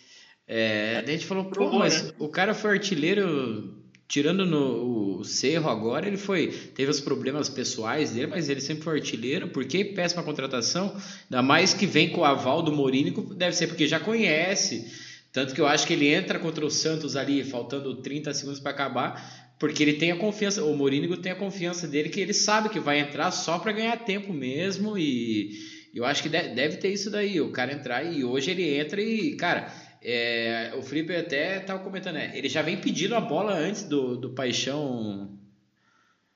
É, 0.47 1.03
a 1.05 1.11
gente 1.11 1.25
falou, 1.25 1.45
pô, 1.45 1.77
mas 1.77 2.03
né? 2.03 2.11
o 2.17 2.29
cara 2.29 2.53
foi 2.53 2.71
artilheiro 2.71 3.77
tirando 4.07 4.45
no 4.45 5.17
o 5.19 5.23
Cerro 5.23 5.69
agora, 5.69 6.07
ele 6.07 6.17
foi 6.17 6.47
teve 6.47 6.91
os 6.91 7.01
problemas 7.01 7.49
pessoais 7.49 8.11
dele, 8.11 8.27
mas 8.27 8.49
ele 8.49 8.61
sempre 8.61 8.83
foi 8.83 8.99
artilheiro. 8.99 9.47
Por 9.49 9.65
que 9.65 9.83
péssima 9.83 10.23
contratação? 10.23 10.95
Ainda 11.25 11.41
mais 11.41 11.73
que 11.73 11.85
vem 11.85 12.09
com 12.09 12.21
o 12.21 12.25
aval 12.25 12.61
do 12.61 12.71
Morínico, 12.71 13.21
deve 13.33 13.55
ser 13.55 13.67
porque 13.67 13.87
já 13.87 13.99
conhece. 13.99 14.85
Tanto 15.33 15.53
que 15.53 15.61
eu 15.61 15.67
acho 15.67 15.85
que 15.85 15.93
ele 15.93 16.07
entra 16.07 16.39
contra 16.39 16.65
o 16.65 16.71
Santos 16.71 17.15
ali, 17.15 17.43
faltando 17.43 17.95
30 17.95 18.33
segundos 18.33 18.59
para 18.59 18.71
acabar, 18.71 19.55
porque 19.59 19.83
ele 19.83 19.93
tem 19.93 20.11
a 20.11 20.15
confiança, 20.15 20.63
o 20.63 20.75
Morínico 20.75 21.17
tem 21.17 21.31
a 21.31 21.35
confiança 21.35 21.87
dele 21.87 22.09
que 22.09 22.19
ele 22.19 22.33
sabe 22.33 22.69
que 22.69 22.79
vai 22.79 22.99
entrar 22.99 23.31
só 23.31 23.59
para 23.59 23.71
ganhar 23.71 23.97
tempo 23.97 24.31
mesmo 24.31 24.97
e 24.97 25.51
eu 25.93 26.05
acho 26.05 26.21
que 26.21 26.29
deve 26.29 26.77
ter 26.77 26.89
isso 26.89 27.09
daí, 27.09 27.41
o 27.41 27.51
cara 27.51 27.73
entrar 27.73 28.03
e 28.03 28.23
hoje 28.23 28.51
ele 28.51 28.77
entra 28.77 29.01
e, 29.01 29.35
cara, 29.35 29.73
é, 30.01 30.73
o 30.77 30.81
Felipe 30.81 31.15
até 31.15 31.57
estava 31.57 31.83
comentando, 31.83 32.15
né? 32.15 32.31
Ele 32.35 32.49
já 32.49 32.61
vem 32.61 32.79
pedindo 32.79 33.15
a 33.15 33.21
bola 33.21 33.53
antes 33.53 33.83
do, 33.83 34.15
do 34.17 34.29
Paixão. 34.31 35.37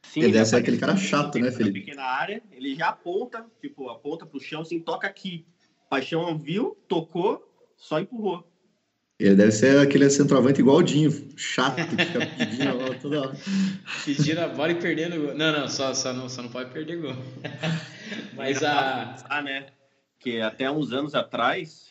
Sim, 0.03 0.23
ele 0.23 0.33
deve 0.33 0.45
ser 0.45 0.57
aquele 0.57 0.77
cara 0.77 0.97
chato, 0.97 1.39
né, 1.39 1.51
Felipe? 1.51 1.81
Pequena 1.81 2.03
área, 2.03 2.41
ele 2.51 2.75
já 2.75 2.89
aponta, 2.89 3.45
tipo, 3.61 3.89
aponta 3.89 4.25
pro 4.25 4.39
chão, 4.39 4.61
assim, 4.61 4.79
toca 4.79 5.07
aqui. 5.07 5.45
Paixão 5.89 6.37
viu, 6.37 6.77
tocou, 6.87 7.47
só 7.77 7.99
empurrou. 7.99 8.47
Ele 9.21 9.35
deve 9.35 9.51
ser 9.51 9.79
aquele 9.79 10.09
centroavante 10.09 10.59
igual 10.59 10.77
o 10.77 10.83
Dinho, 10.83 11.11
chato, 11.37 11.75
que 11.75 12.05
fica 12.05 12.25
pedindo 12.35 12.69
a 12.69 12.73
bola 12.73 12.95
toda 12.95 13.21
hora. 13.21 13.37
Pedindo 14.03 14.39
a 14.39 14.47
bola 14.47 14.71
e 14.71 14.75
perdendo 14.75 15.15
gol. 15.21 15.35
Não, 15.35 15.51
não, 15.51 15.67
só, 15.67 15.93
só, 15.93 16.11
não, 16.11 16.27
só 16.27 16.41
não 16.41 16.49
pode 16.49 16.71
perder 16.71 16.97
gol. 16.97 17.15
Mas 18.33 18.63
a. 18.63 19.15
Ah, 19.29 19.41
né? 19.43 19.67
Que 20.19 20.41
até 20.41 20.71
uns 20.71 20.91
anos 20.91 21.13
atrás, 21.13 21.90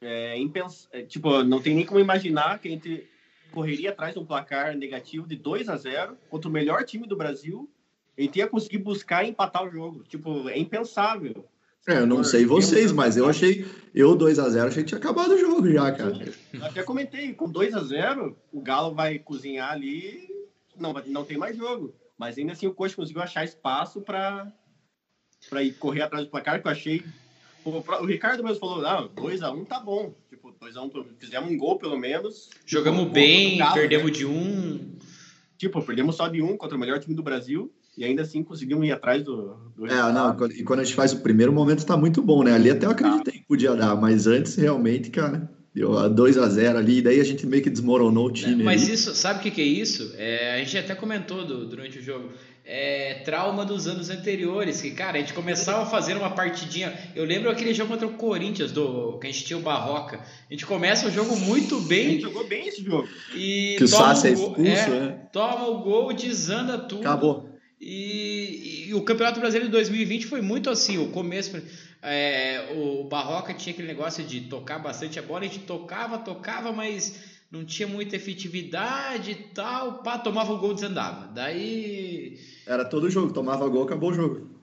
é, 0.00 0.38
impens... 0.38 0.88
É, 0.92 1.02
tipo, 1.02 1.42
não 1.42 1.60
tem 1.60 1.74
nem 1.74 1.86
como 1.86 2.00
imaginar 2.00 2.58
que 2.58 2.68
a 2.68 2.70
gente 2.70 3.06
correria 3.52 3.90
atrás 3.90 4.14
de 4.14 4.20
um 4.20 4.26
placar 4.26 4.76
negativo 4.76 5.26
de 5.26 5.36
2 5.36 5.68
a 5.68 5.76
0 5.76 6.16
contra 6.28 6.48
o 6.48 6.52
melhor 6.52 6.84
time 6.84 7.06
do 7.06 7.16
Brasil 7.16 7.70
e 8.16 8.24
gente 8.24 8.38
ia 8.38 8.48
conseguir 8.48 8.78
buscar 8.78 9.24
e 9.24 9.30
empatar 9.30 9.64
o 9.64 9.70
jogo. 9.70 10.02
Tipo, 10.04 10.48
é 10.48 10.58
impensável. 10.58 11.48
É, 11.86 11.98
eu 11.98 12.06
não 12.06 12.24
sei 12.24 12.44
vocês, 12.44 12.92
mas 12.92 13.16
eu 13.16 13.28
achei, 13.28 13.64
eu 13.94 14.14
2 14.14 14.38
a 14.38 14.48
0 14.48 14.68
achei 14.68 14.82
que 14.82 14.88
tinha 14.88 14.98
acabado 14.98 15.32
o 15.32 15.38
jogo 15.38 15.70
já, 15.70 15.90
cara. 15.92 16.34
Eu 16.52 16.64
até 16.64 16.82
comentei, 16.82 17.32
com 17.32 17.48
2 17.48 17.74
a 17.74 17.82
0 17.82 18.36
o 18.52 18.60
Galo 18.60 18.94
vai 18.94 19.18
cozinhar 19.18 19.72
ali, 19.72 20.28
não, 20.76 20.92
não 21.06 21.24
tem 21.24 21.38
mais 21.38 21.56
jogo. 21.56 21.94
Mas 22.18 22.36
ainda 22.36 22.52
assim 22.52 22.66
o 22.66 22.74
coach 22.74 22.96
conseguiu 22.96 23.22
achar 23.22 23.44
espaço 23.44 24.00
para 24.00 24.52
para 25.48 25.62
ir 25.62 25.72
correr 25.74 26.02
atrás 26.02 26.24
do 26.24 26.30
placar, 26.30 26.60
que 26.60 26.66
eu 26.66 26.72
achei 26.72 27.04
o, 27.64 28.06
Ricardo 28.06 28.42
mesmo 28.42 28.58
falou, 28.58 28.84
ah, 28.86 29.08
2x1 29.16 29.56
um 29.56 29.64
tá 29.64 29.80
bom. 29.80 30.14
Tipo, 30.28 30.52
2x1, 30.52 30.96
um, 30.96 31.04
fizemos 31.18 31.50
um 31.50 31.56
gol 31.56 31.78
pelo 31.78 31.98
menos. 31.98 32.50
Jogamos 32.66 33.02
tipo, 33.02 33.12
bem, 33.12 33.58
galo, 33.58 33.74
perdemos 33.74 34.06
né? 34.06 34.12
de 34.12 34.26
um. 34.26 34.98
Tipo, 35.56 35.82
perdemos 35.82 36.16
só 36.16 36.28
de 36.28 36.40
um 36.40 36.56
contra 36.56 36.76
o 36.76 36.80
melhor 36.80 36.98
time 37.00 37.14
do 37.14 37.22
Brasil. 37.22 37.72
E 37.96 38.04
ainda 38.04 38.22
assim 38.22 38.44
conseguimos 38.44 38.86
ir 38.86 38.92
atrás 38.92 39.24
do. 39.24 39.56
do 39.76 39.86
é, 39.86 40.12
não, 40.12 40.46
e 40.50 40.62
quando 40.62 40.80
a 40.80 40.84
gente 40.84 40.94
faz 40.94 41.12
o 41.12 41.20
primeiro 41.20 41.52
momento 41.52 41.84
tá 41.84 41.96
muito 41.96 42.22
bom, 42.22 42.44
né? 42.44 42.54
Ali 42.54 42.70
até 42.70 42.86
eu 42.86 42.90
acreditei 42.90 43.34
que 43.40 43.44
podia 43.46 43.74
dar, 43.74 43.96
mas 43.96 44.26
antes 44.26 44.54
realmente, 44.54 45.10
cara. 45.10 45.50
Deu 45.74 45.90
2x0 45.90 46.76
ali, 46.76 46.98
e 46.98 47.02
daí 47.02 47.20
a 47.20 47.24
gente 47.24 47.46
meio 47.46 47.62
que 47.62 47.70
desmoronou 47.70 48.26
o 48.26 48.32
time. 48.32 48.64
Mas 48.64 48.82
ali. 48.82 48.92
isso, 48.94 49.14
sabe 49.14 49.40
o 49.40 49.42
que, 49.42 49.50
que 49.50 49.60
é 49.60 49.64
isso? 49.64 50.12
É, 50.16 50.54
a 50.54 50.58
gente 50.58 50.78
até 50.78 50.94
comentou 50.94 51.44
do, 51.44 51.66
durante 51.66 51.98
o 51.98 52.02
jogo 52.02 52.30
é, 52.70 53.14
trauma 53.24 53.64
dos 53.64 53.86
anos 53.86 54.10
anteriores, 54.10 54.82
que, 54.82 54.90
cara, 54.90 55.16
a 55.16 55.20
gente 55.20 55.32
começava 55.32 55.84
a 55.84 55.86
fazer 55.86 56.14
uma 56.18 56.28
partidinha. 56.28 56.92
Eu 57.16 57.24
lembro 57.24 57.50
aquele 57.50 57.72
jogo 57.72 57.92
contra 57.92 58.06
o 58.06 58.12
Corinthians, 58.12 58.70
do, 58.70 59.18
que 59.18 59.26
a 59.26 59.30
gente 59.32 59.46
tinha 59.46 59.58
o 59.58 59.62
Barroca. 59.62 60.20
A 60.20 60.52
gente 60.52 60.66
começa 60.66 61.08
o 61.08 61.10
jogo 61.10 61.34
muito 61.34 61.80
bem. 61.80 62.06
A 62.06 62.10
gente 62.10 62.22
jogou 62.24 62.46
bem 62.46 62.68
esse 62.68 62.84
jogo. 62.84 63.08
E 63.34 63.76
que 63.78 63.84
o 63.84 63.88
Sassi 63.88 64.28
é 64.28 64.30
expulso, 64.32 64.60
é, 64.60 64.86
né? 64.86 65.20
Toma 65.32 65.66
o 65.66 65.78
gol, 65.78 66.12
desanda 66.12 66.76
tudo. 66.76 67.00
Acabou. 67.00 67.48
E, 67.80 68.88
e, 68.88 68.94
o 68.94 69.00
Campeonato 69.00 69.40
Brasileiro 69.40 69.68
de 69.68 69.72
2020 69.72 70.26
foi 70.26 70.42
muito 70.42 70.68
assim, 70.68 70.98
o 70.98 71.08
começo. 71.08 71.58
É, 72.02 72.74
o 72.76 73.04
Barroca 73.04 73.54
tinha 73.54 73.72
aquele 73.72 73.88
negócio 73.88 74.22
de 74.22 74.42
tocar 74.42 74.78
bastante 74.78 75.18
a 75.18 75.22
bola, 75.22 75.40
a 75.40 75.44
gente 75.44 75.60
tocava, 75.60 76.18
tocava, 76.18 76.70
mas 76.70 77.37
não 77.50 77.64
tinha 77.64 77.88
muita 77.88 78.16
efetividade 78.16 79.30
e 79.30 79.34
tal, 79.34 80.02
pá, 80.02 80.18
tomava 80.18 80.52
o 80.52 80.58
gol 80.58 80.72
e 80.72 80.74
desandava. 80.74 81.28
Daí. 81.28 82.38
Era 82.66 82.84
todo 82.84 83.10
jogo, 83.10 83.32
tomava 83.32 83.66
gol, 83.68 83.84
acabou 83.84 84.10
o 84.10 84.14
jogo. 84.14 84.58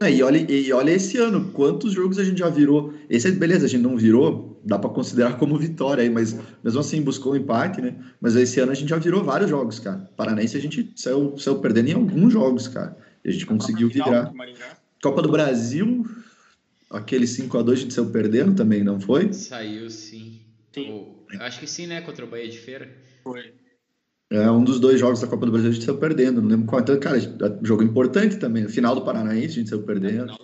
É, 0.00 0.12
e, 0.12 0.22
olha, 0.22 0.38
e 0.50 0.72
olha 0.72 0.92
esse 0.92 1.18
ano, 1.18 1.50
quantos 1.50 1.92
jogos 1.92 2.18
a 2.18 2.24
gente 2.24 2.38
já 2.38 2.48
virou. 2.48 2.94
Esse, 3.10 3.32
beleza, 3.32 3.66
a 3.66 3.68
gente 3.68 3.82
não 3.82 3.96
virou, 3.96 4.60
dá 4.64 4.78
para 4.78 4.90
considerar 4.90 5.36
como 5.36 5.58
vitória 5.58 6.02
aí, 6.02 6.08
mas 6.08 6.38
mesmo 6.62 6.80
assim 6.80 7.02
buscou 7.02 7.32
o 7.32 7.34
um 7.34 7.38
empate, 7.38 7.82
né? 7.82 7.96
Mas 8.20 8.36
esse 8.36 8.60
ano 8.60 8.70
a 8.70 8.74
gente 8.74 8.88
já 8.88 8.96
virou 8.96 9.24
vários 9.24 9.50
jogos, 9.50 9.80
cara. 9.80 10.08
Paranaense 10.16 10.56
a 10.56 10.60
gente 10.60 10.92
saiu, 10.94 11.36
saiu 11.36 11.58
perdendo 11.58 11.88
em 11.88 11.94
alguns 11.94 12.32
jogos, 12.32 12.68
cara. 12.68 12.96
E 13.24 13.28
a 13.28 13.32
gente 13.32 13.44
conseguiu 13.44 13.88
virar. 13.88 14.32
Copa 15.02 15.20
do 15.20 15.30
Brasil, 15.30 16.06
aquele 16.90 17.26
5 17.26 17.58
a 17.58 17.62
2 17.62 17.78
a 17.78 17.82
gente 17.82 17.94
saiu 17.94 18.10
perdendo 18.10 18.54
também, 18.54 18.84
não 18.84 19.00
foi? 19.00 19.32
Saiu 19.32 19.90
sim. 19.90 20.42
Sim. 20.72 21.17
Acho 21.40 21.60
que 21.60 21.66
sim, 21.66 21.86
né? 21.86 22.00
Contra 22.00 22.24
o 22.24 22.28
Bahia 22.28 22.48
de 22.48 22.58
Feira. 22.58 22.88
Foi. 23.22 23.52
É 24.30 24.50
um 24.50 24.62
dos 24.62 24.78
dois 24.78 25.00
jogos 25.00 25.20
da 25.20 25.26
Copa 25.26 25.46
do 25.46 25.52
Brasil 25.52 25.70
a 25.70 25.72
gente 25.72 25.84
saiu 25.84 25.96
perdendo. 25.96 26.42
Não 26.42 26.48
lembro 26.48 26.66
qual. 26.66 26.80
Então, 26.80 26.98
cara, 27.00 27.18
jogo 27.62 27.82
importante 27.82 28.36
também. 28.36 28.68
Final 28.68 28.94
do 28.94 29.02
Paranaense 29.02 29.54
a 29.54 29.58
gente 29.58 29.70
saiu 29.70 29.82
perdendo. 29.82 30.36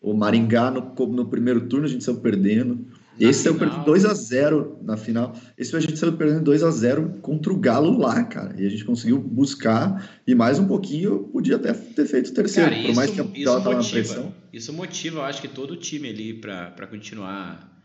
O 0.00 0.14
Maringá 0.14 0.70
no, 0.70 0.94
no 1.06 1.28
primeiro 1.28 1.66
turno 1.66 1.86
a 1.86 1.88
gente 1.88 2.04
saiu 2.04 2.20
perdendo. 2.20 2.86
Na 3.18 3.28
Esse 3.28 3.42
saiu 3.42 3.58
perdendo 3.58 3.84
2x0 3.84 4.82
na 4.82 4.96
final. 4.96 5.34
Esse 5.56 5.74
a 5.74 5.80
gente 5.80 5.98
saiu 5.98 6.14
perdendo 6.14 6.50
2x0 6.50 7.20
contra 7.20 7.52
o 7.52 7.56
Galo 7.56 7.98
lá, 7.98 8.22
cara. 8.24 8.54
E 8.58 8.66
a 8.66 8.68
gente 8.68 8.84
conseguiu 8.84 9.18
buscar. 9.18 10.20
E 10.26 10.34
mais 10.34 10.58
um 10.58 10.66
pouquinho, 10.66 11.20
podia 11.24 11.56
até 11.56 11.72
ter 11.72 12.06
feito 12.06 12.30
o 12.30 12.34
terceiro. 12.34 12.70
Cara, 12.70 12.82
por 12.82 12.94
mais 12.94 13.10
que 13.10 13.20
a 13.20 13.24
isso 13.24 13.60
motiva, 13.60 14.32
Isso 14.52 14.72
motiva, 14.72 15.18
eu 15.20 15.24
acho 15.24 15.40
que 15.40 15.48
todo 15.48 15.72
o 15.72 15.76
time 15.76 16.08
ali 16.08 16.34
para 16.34 16.86
continuar 16.86 17.79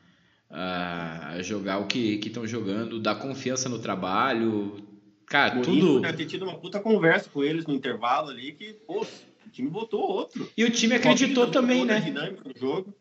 a 0.49 1.37
jogar 1.41 1.79
o 1.79 1.87
que 1.87 2.19
estão 2.23 2.47
jogando, 2.47 2.99
dar 2.99 3.15
confiança 3.15 3.67
no 3.67 3.79
trabalho. 3.79 4.77
Cara, 5.25 5.61
tudo. 5.61 6.01
Deve 6.01 6.17
ter 6.17 6.25
tido 6.25 6.43
uma 6.43 6.57
puta 6.57 6.79
conversa 6.79 7.29
com 7.29 7.43
eles 7.43 7.65
no 7.65 7.73
intervalo 7.73 8.29
ali 8.29 8.51
que, 8.51 8.73
pô, 8.85 9.01
o 9.01 9.49
time 9.51 9.69
botou 9.69 10.01
outro. 10.01 10.49
E 10.55 10.63
o 10.63 10.69
time 10.69 10.95
acreditou 10.95 11.47
também, 11.47 11.85
né? 11.85 11.99
Dinâmica 11.99 12.47
do 12.47 12.59
jogo. 12.59 12.93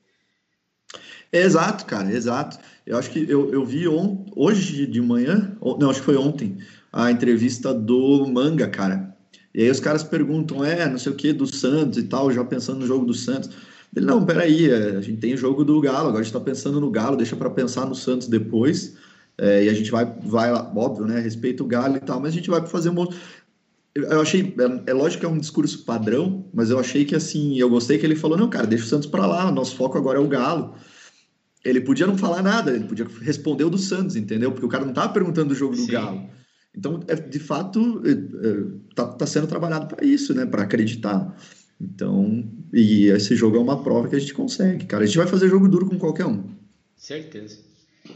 Exato, 1.33 1.85
cara, 1.85 2.13
exato. 2.13 2.59
Eu 2.87 2.97
acho 2.97 3.11
que 3.11 3.29
eu, 3.29 3.53
eu 3.53 3.65
vi 3.65 3.89
on, 3.89 4.25
hoje 4.37 4.87
de 4.87 5.01
manhã, 5.01 5.57
não, 5.79 5.91
acho 5.91 5.99
que 5.99 6.07
foi 6.07 6.17
ontem, 6.17 6.59
a 6.93 7.11
entrevista 7.11 7.75
do 7.75 8.25
Manga, 8.27 8.69
cara. 8.69 9.15
E 9.53 9.63
aí 9.63 9.71
os 9.71 9.81
caras 9.81 10.03
perguntam, 10.03 10.65
é, 10.65 10.89
não 10.89 10.99
sei 10.99 11.13
o 11.13 11.15
que, 11.15 11.33
do 11.33 11.47
Santos 11.47 11.99
e 11.99 12.05
tal, 12.05 12.31
já 12.31 12.45
pensando 12.45 12.81
no 12.81 12.87
jogo 12.87 13.05
do 13.05 13.15
Santos. 13.15 13.51
Ele, 13.97 14.07
não, 14.07 14.25
peraí, 14.25 14.71
é, 14.71 14.97
a 14.97 15.01
gente 15.01 15.21
tem 15.21 15.35
o 15.35 15.37
jogo 15.39 15.65
do 15.65 15.81
Galo, 15.81 16.09
agora 16.09 16.21
a 16.21 16.23
gente 16.23 16.35
está 16.35 16.41
pensando 16.41 16.81
no 16.81 16.91
Galo, 16.91 17.17
deixa 17.17 17.37
para 17.37 17.51
pensar 17.51 17.87
no 17.87 17.95
Santos 17.95 18.29
depois. 18.29 18.97
É, 19.37 19.65
e 19.65 19.69
a 19.69 19.75
gente 19.75 19.91
vai, 19.91 20.05
vai 20.05 20.53
lá, 20.53 20.71
óbvio, 20.75 21.07
né? 21.07 21.19
Respeita 21.21 21.63
o 21.63 21.67
Galo 21.67 21.97
e 21.97 22.01
tal, 22.01 22.21
mas 22.21 22.33
a 22.33 22.37
gente 22.37 22.51
vai 22.51 22.65
fazer 22.67 22.91
um. 22.91 23.07
Eu 23.95 24.21
achei, 24.21 24.55
é, 24.59 24.91
é, 24.91 24.93
lógico 24.93 25.21
que 25.21 25.27
é 25.27 25.29
um 25.29 25.39
discurso 25.39 25.85
padrão, 25.85 26.45
mas 26.53 26.71
eu 26.71 26.79
achei 26.79 27.05
que 27.05 27.15
assim, 27.15 27.59
eu 27.59 27.69
gostei 27.69 27.99
que 27.99 28.07
ele 28.07 28.17
falou: 28.17 28.37
não, 28.37 28.49
cara, 28.49 28.67
deixa 28.67 28.85
o 28.85 28.89
Santos 28.89 29.09
para 29.09 29.27
lá, 29.27 29.51
nosso 29.51 29.77
foco 29.77 29.99
agora 29.99 30.19
é 30.19 30.23
o 30.23 30.29
Galo. 30.29 30.75
Ele 31.65 31.81
podia 31.81 32.07
não 32.07 32.19
falar 32.19 32.43
nada, 32.43 32.73
ele 32.73 32.85
podia 32.85 33.07
responder 33.23 33.65
o 33.65 33.71
do 33.71 33.79
Santos, 33.79 34.17
entendeu? 34.17 34.53
Porque 34.53 34.67
o 34.67 34.69
cara 34.69 34.85
não 34.85 34.91
estava 34.91 35.13
perguntando 35.13 35.49
do 35.49 35.55
jogo 35.55 35.75
Sim. 35.75 35.87
do 35.87 35.93
Galo. 35.93 36.29
Então, 36.77 37.01
é, 37.07 37.15
de 37.15 37.39
fato, 37.39 38.03
está 38.91 39.03
é, 39.05 39.07
tá 39.17 39.27
sendo 39.27 39.47
trabalhado 39.47 39.87
para 39.87 40.05
isso, 40.05 40.35
né? 40.35 40.45
Para 40.45 40.63
acreditar. 40.63 41.35
Então, 41.81 42.45
e 42.73 43.07
esse 43.07 43.37
jogo 43.37 43.57
é 43.57 43.61
uma 43.61 43.83
prova 43.83 44.09
que 44.09 44.17
a 44.17 44.19
gente 44.19 44.35
consegue, 44.35 44.87
cara. 44.87 45.05
A 45.05 45.07
gente 45.07 45.19
vai 45.19 45.27
fazer 45.27 45.49
jogo 45.49 45.69
duro 45.69 45.87
com 45.87 45.99
qualquer 45.99 46.27
um. 46.27 46.45
Certeza. 46.97 47.59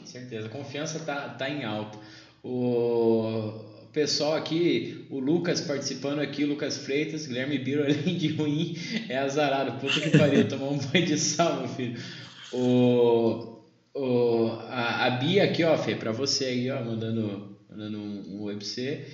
Certeza. 0.04 0.46
A 0.46 0.50
confiança 0.50 0.98
tá, 1.00 1.28
tá 1.30 1.48
em 1.48 1.64
alta. 1.64 1.98
O... 2.42 3.52
pessoal 3.92 4.34
aqui, 4.34 5.06
o 5.10 5.18
Lucas 5.18 5.60
participando 5.60 6.20
aqui, 6.20 6.44
o 6.44 6.48
Lucas 6.48 6.78
Freitas, 6.78 7.26
Guilherme 7.26 7.58
Biro, 7.58 7.82
além 7.84 8.16
de 8.16 8.28
ruim, 8.28 8.76
é 9.08 9.18
azarado. 9.18 9.78
Puta 9.80 10.00
que 10.00 10.16
pariu, 10.16 10.46
tomar 10.48 10.68
um 10.68 10.78
banho 10.78 11.06
de 11.06 11.18
sal, 11.18 11.60
meu 11.60 11.68
filho. 11.68 12.00
O, 12.52 13.58
o, 13.94 14.46
a, 14.68 15.06
a 15.06 15.10
Bia 15.10 15.44
aqui, 15.44 15.64
ó, 15.64 15.76
Fê, 15.76 15.94
pra 15.94 16.12
você 16.12 16.46
aí, 16.46 16.70
ó, 16.70 16.82
mandando, 16.82 17.56
mandando 17.68 17.98
um, 17.98 18.36
um 18.36 18.42
oi 18.42 18.56
pra 18.56 18.64
você. 18.64 19.06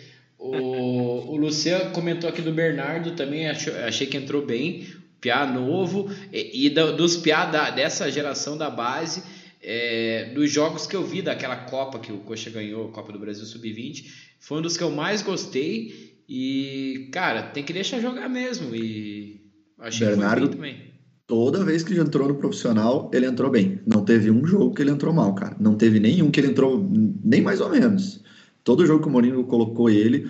O, 0.44 1.32
o 1.32 1.36
Luciano 1.38 1.90
comentou 1.90 2.28
aqui 2.28 2.42
do 2.42 2.52
Bernardo 2.52 3.12
também, 3.12 3.48
achou, 3.48 3.74
achei 3.76 4.06
que 4.06 4.18
entrou 4.18 4.44
bem. 4.44 4.86
Piá 5.18 5.46
novo, 5.46 6.10
e, 6.30 6.66
e 6.66 6.70
dos 6.70 7.16
Piá 7.16 7.46
da, 7.46 7.70
dessa 7.70 8.10
geração 8.10 8.58
da 8.58 8.68
base, 8.68 9.22
é, 9.62 10.32
dos 10.34 10.50
jogos 10.50 10.86
que 10.86 10.94
eu 10.94 11.02
vi 11.02 11.22
daquela 11.22 11.56
Copa 11.56 11.98
que 11.98 12.12
o 12.12 12.18
Coxa 12.18 12.50
ganhou, 12.50 12.90
Copa 12.90 13.10
do 13.10 13.18
Brasil 13.18 13.46
Sub-20, 13.46 14.04
foi 14.38 14.58
um 14.58 14.60
dos 14.62 14.76
que 14.76 14.84
eu 14.84 14.90
mais 14.90 15.22
gostei. 15.22 16.14
E, 16.28 17.08
cara, 17.10 17.42
tem 17.42 17.64
que 17.64 17.72
deixar 17.72 18.00
jogar 18.00 18.28
mesmo. 18.28 18.76
E 18.76 19.40
achei 19.78 20.08
Bernardo, 20.08 20.50
que 20.50 20.56
foi 20.56 20.62
bem 20.62 20.74
também. 20.74 20.94
Toda 21.26 21.64
vez 21.64 21.82
que 21.82 21.94
ele 21.94 22.00
entrou 22.00 22.28
no 22.28 22.34
profissional, 22.34 23.10
ele 23.14 23.24
entrou 23.24 23.50
bem. 23.50 23.80
Não 23.86 24.04
teve 24.04 24.30
um 24.30 24.44
jogo 24.46 24.74
que 24.74 24.82
ele 24.82 24.90
entrou 24.90 25.14
mal, 25.14 25.34
cara. 25.34 25.56
Não 25.58 25.74
teve 25.74 25.98
nenhum 25.98 26.30
que 26.30 26.38
ele 26.38 26.48
entrou 26.48 26.86
nem 27.24 27.40
mais 27.40 27.62
ou 27.62 27.70
menos. 27.70 28.22
Todo 28.64 28.86
jogo 28.86 29.02
que 29.02 29.08
o 29.08 29.12
Mourinho 29.12 29.44
colocou 29.44 29.90
ele. 29.90 30.26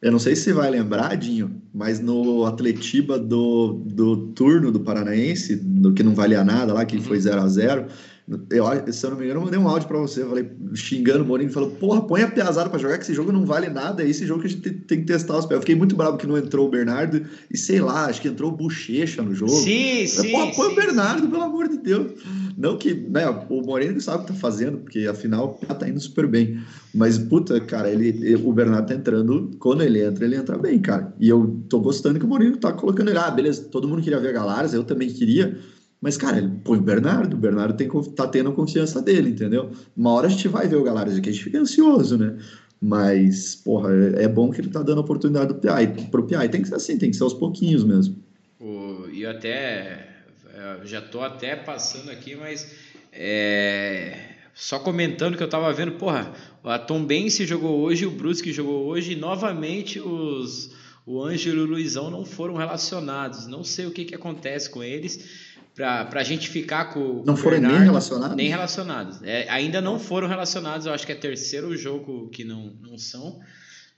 Eu 0.00 0.10
não 0.10 0.18
sei 0.18 0.34
se 0.34 0.42
você 0.42 0.52
vai 0.52 0.70
lembrar, 0.70 1.16
Dinho, 1.16 1.60
mas 1.74 2.00
no 2.00 2.44
Atletiba 2.46 3.18
do, 3.18 3.82
do 3.84 4.28
turno 4.28 4.72
do 4.72 4.80
Paranaense, 4.80 5.56
do 5.56 5.92
que 5.92 6.02
não 6.02 6.14
valia 6.14 6.42
nada 6.42 6.72
lá, 6.72 6.84
que 6.84 7.00
foi 7.00 7.20
0 7.20 7.40
a 7.40 7.48
0 7.48 7.86
eu, 8.28 8.92
se 8.92 9.04
eu 9.04 9.10
não 9.10 9.18
me 9.18 9.24
engano, 9.24 9.40
eu 9.40 9.44
mandei 9.44 9.58
um 9.58 9.68
áudio 9.68 9.88
para 9.88 9.98
você, 9.98 10.24
falei, 10.24 10.48
xingando 10.74 11.24
o 11.24 11.26
Mourinho, 11.26 11.50
falou, 11.50 11.70
porra, 11.72 12.02
põe 12.02 12.22
a 12.22 12.30
piazada 12.30 12.70
para 12.70 12.78
jogar, 12.78 12.96
que 12.96 13.04
esse 13.04 13.14
jogo 13.14 13.32
não 13.32 13.44
vale 13.44 13.68
nada, 13.68 14.02
é 14.02 14.08
esse 14.08 14.24
jogo 14.26 14.40
que 14.40 14.46
a 14.46 14.50
gente 14.50 14.62
tem, 14.62 14.72
tem 14.74 15.00
que 15.00 15.06
testar 15.06 15.38
os 15.38 15.44
pés. 15.44 15.56
Eu 15.56 15.60
fiquei 15.60 15.74
muito 15.74 15.96
bravo 15.96 16.16
que 16.16 16.26
não 16.26 16.38
entrou 16.38 16.68
o 16.68 16.70
Bernardo, 16.70 17.26
e 17.52 17.58
sei 17.58 17.80
lá, 17.80 18.06
acho 18.06 18.20
que 18.20 18.28
entrou 18.28 18.52
o 18.52 18.56
Bochecha 18.56 19.22
no 19.22 19.34
jogo. 19.34 19.50
Sim, 19.50 20.06
sim. 20.06 20.30
Porra, 20.30 20.52
põe 20.54 20.66
sim, 20.66 20.72
o 20.72 20.76
Bernardo, 20.76 21.22
sim. 21.22 21.30
pelo 21.30 21.42
amor 21.42 21.68
de 21.68 21.78
Deus. 21.78 22.12
Não 22.56 22.76
que, 22.76 22.94
né, 22.94 23.28
o 23.48 23.62
Moreno 23.62 24.00
sabe 24.00 24.18
o 24.22 24.26
que 24.26 24.32
tá 24.32 24.38
fazendo, 24.38 24.78
porque 24.78 25.00
afinal 25.00 25.58
tá 25.78 25.88
indo 25.88 25.98
super 25.98 26.26
bem. 26.26 26.60
Mas, 26.94 27.18
puta, 27.18 27.60
cara, 27.60 27.90
ele, 27.90 28.36
o 28.36 28.52
Bernardo 28.52 28.86
tá 28.86 28.94
entrando, 28.94 29.50
quando 29.58 29.82
ele 29.82 30.04
entra, 30.04 30.24
ele 30.24 30.36
entra 30.36 30.56
bem, 30.58 30.78
cara. 30.78 31.12
E 31.18 31.28
eu 31.28 31.60
tô 31.68 31.80
gostando 31.80 32.18
que 32.18 32.24
o 32.24 32.28
Moreno 32.28 32.56
tá 32.56 32.72
colocando 32.72 33.08
ele. 33.08 33.18
Ah, 33.18 33.30
beleza, 33.30 33.64
todo 33.64 33.88
mundo 33.88 34.02
queria 34.02 34.20
ver 34.20 34.28
a 34.28 34.32
Galaras, 34.32 34.74
eu 34.74 34.84
também 34.84 35.08
queria. 35.08 35.58
Mas, 36.02 36.16
cara, 36.16 36.38
ele 36.38 36.50
põe 36.64 36.78
o 36.78 36.82
Bernardo, 36.82 37.34
o 37.34 37.40
Bernardo 37.40 37.76
tem, 37.76 37.88
tá 38.16 38.26
tendo 38.26 38.52
confiança 38.52 39.00
dele, 39.00 39.30
entendeu? 39.30 39.70
Uma 39.96 40.12
hora 40.12 40.26
a 40.26 40.30
gente 40.30 40.48
vai 40.48 40.66
ver 40.66 40.74
o 40.74 40.82
Galaras 40.82 41.16
aqui, 41.16 41.28
a 41.28 41.32
gente 41.32 41.44
fica 41.44 41.60
ansioso, 41.60 42.18
né? 42.18 42.36
Mas, 42.80 43.54
porra, 43.54 43.90
é, 43.94 44.24
é 44.24 44.28
bom 44.28 44.50
que 44.50 44.60
ele 44.60 44.68
tá 44.68 44.82
dando 44.82 45.00
oportunidade 45.00 45.54
do 45.54 45.54
PI, 45.54 46.08
pro 46.10 46.26
PI. 46.26 46.48
Tem 46.48 46.60
que 46.60 46.66
ser 46.66 46.74
assim, 46.74 46.98
tem 46.98 47.08
que 47.08 47.16
ser 47.16 47.22
aos 47.22 47.32
pouquinhos 47.32 47.84
mesmo. 47.84 48.16
E 49.12 49.22
eu 49.22 49.30
até, 49.30 50.08
já 50.84 51.00
tô 51.00 51.20
até 51.20 51.54
passando 51.54 52.10
aqui, 52.10 52.34
mas 52.34 52.74
é, 53.12 54.18
só 54.52 54.80
comentando 54.80 55.36
que 55.36 55.42
eu 55.42 55.48
tava 55.48 55.72
vendo, 55.72 55.92
porra, 55.92 56.32
a 56.64 56.78
Tom 56.78 57.04
Bense 57.04 57.46
jogou 57.46 57.80
hoje, 57.80 58.06
o 58.06 58.10
Brusque 58.10 58.52
jogou 58.52 58.86
hoje, 58.86 59.12
e 59.12 59.16
novamente 59.16 60.00
os, 60.00 60.74
o 61.06 61.22
Ângelo 61.22 61.58
e 61.58 61.62
o 61.62 61.66
Luizão 61.66 62.10
não 62.10 62.24
foram 62.24 62.56
relacionados. 62.56 63.46
Não 63.46 63.62
sei 63.62 63.86
o 63.86 63.92
que, 63.92 64.04
que 64.04 64.14
acontece 64.14 64.68
com 64.68 64.82
eles 64.82 65.51
para 65.74 66.20
a 66.20 66.24
gente 66.24 66.48
ficar 66.48 66.86
com. 66.92 67.22
Não 67.24 67.36
foram 67.36 67.58
Bernardo, 67.58 67.78
nem 67.78 67.86
relacionados? 67.86 68.36
Nem 68.36 68.48
relacionados. 68.48 69.22
É, 69.22 69.48
ainda 69.48 69.80
não 69.80 69.98
foram 69.98 70.28
relacionados, 70.28 70.86
eu 70.86 70.92
acho 70.92 71.06
que 71.06 71.12
é 71.12 71.14
terceiro 71.14 71.76
jogo 71.76 72.28
que 72.28 72.44
não, 72.44 72.74
não 72.80 72.98
são. 72.98 73.40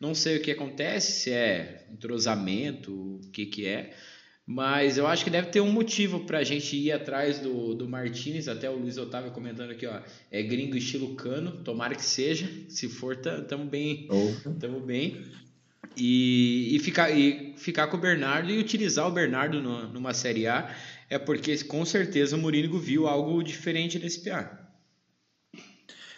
Não 0.00 0.14
sei 0.14 0.36
o 0.36 0.42
que 0.42 0.50
acontece, 0.50 1.12
se 1.12 1.30
é 1.30 1.86
entrosamento, 1.90 2.92
o 2.92 3.20
que, 3.32 3.46
que 3.46 3.66
é. 3.66 3.94
Mas 4.46 4.98
eu 4.98 5.06
acho 5.06 5.24
que 5.24 5.30
deve 5.30 5.48
ter 5.48 5.60
um 5.60 5.72
motivo 5.72 6.20
para 6.20 6.38
a 6.38 6.44
gente 6.44 6.76
ir 6.76 6.92
atrás 6.92 7.38
do, 7.38 7.74
do 7.74 7.88
Martinez. 7.88 8.46
Até 8.46 8.68
o 8.68 8.76
Luiz 8.76 8.98
Otávio 8.98 9.30
comentando 9.30 9.70
aqui, 9.70 9.86
ó. 9.86 10.00
É 10.30 10.42
gringo 10.42 10.76
estilo 10.76 11.14
cano. 11.14 11.52
Tomara 11.64 11.94
que 11.94 12.04
seja. 12.04 12.46
Se 12.68 12.88
for, 12.88 13.16
tamo 13.16 13.64
bem. 13.64 14.06
Tamo 14.60 14.80
bem. 14.80 15.24
E, 15.96 16.76
e, 16.76 16.78
ficar, 16.80 17.10
e 17.10 17.54
ficar 17.56 17.86
com 17.86 17.96
o 17.96 18.00
Bernardo 18.00 18.50
e 18.50 18.58
utilizar 18.58 19.06
o 19.06 19.12
Bernardo 19.12 19.62
no, 19.62 19.88
numa 19.88 20.12
Série 20.12 20.46
A 20.46 20.74
é 21.14 21.18
porque 21.18 21.56
com 21.64 21.84
certeza 21.84 22.34
o 22.34 22.38
Mourinho 22.38 22.76
viu 22.76 23.06
algo 23.06 23.40
diferente 23.40 24.00
nesse 24.00 24.20
PA. 24.20 24.50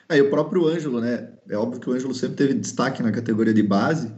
É, 0.09 0.17
e 0.17 0.23
o 0.23 0.31
próprio 0.31 0.67
Ângelo, 0.67 1.01
né? 1.01 1.29
É 1.49 1.57
óbvio 1.57 1.81
que 1.81 1.91
o 1.91 1.93
Ângelo 1.93 2.15
sempre 2.15 2.37
teve 2.37 2.55
destaque 2.55 3.03
na 3.03 3.13
categoria 3.13 3.53
de 3.53 3.63
base, 3.63 4.11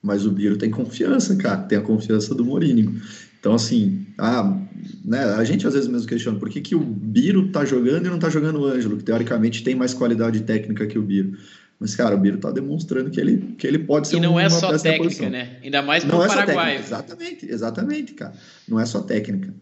mas 0.00 0.24
o 0.24 0.30
Biro 0.30 0.56
tem 0.56 0.70
confiança, 0.70 1.36
cara, 1.36 1.62
tem 1.64 1.76
a 1.76 1.82
confiança 1.82 2.34
do 2.34 2.46
Mourinho. 2.46 2.98
Então, 3.38 3.54
assim, 3.54 4.06
a, 4.16 4.58
né, 5.04 5.22
a 5.34 5.44
gente 5.44 5.66
às 5.66 5.74
vezes 5.74 5.88
mesmo 5.88 6.08
questiona 6.08 6.38
por 6.38 6.48
que, 6.48 6.62
que 6.62 6.74
o 6.74 6.80
Biro 6.80 7.50
tá 7.50 7.64
jogando 7.66 8.06
e 8.06 8.08
não 8.08 8.18
tá 8.18 8.30
jogando 8.30 8.60
o 8.60 8.64
Ângelo, 8.64 8.96
que 8.96 9.04
teoricamente 9.04 9.62
tem 9.62 9.74
mais 9.74 9.92
qualidade 9.92 10.40
técnica 10.44 10.86
que 10.86 10.98
o 10.98 11.02
Biro. 11.02 11.36
Mas, 11.82 11.96
cara, 11.96 12.14
o 12.14 12.18
Biro 12.18 12.38
tá 12.38 12.52
demonstrando 12.52 13.10
que 13.10 13.20
ele, 13.20 13.56
que 13.58 13.66
ele 13.66 13.80
pode 13.80 14.06
ser 14.06 14.18
E 14.18 14.20
não 14.20 14.38
é 14.38 14.48
só 14.48 14.78
técnica, 14.78 15.28
né? 15.28 15.58
Ainda 15.64 15.82
mais 15.82 16.04
pro 16.04 16.16
não 16.16 16.26
Paraguai. 16.28 16.76
É 16.76 16.78
exatamente, 16.78 17.50
exatamente, 17.50 18.14
cara. 18.14 18.32
Não 18.68 18.78
é 18.78 18.86
só 18.86 19.00
técnica. 19.00 19.52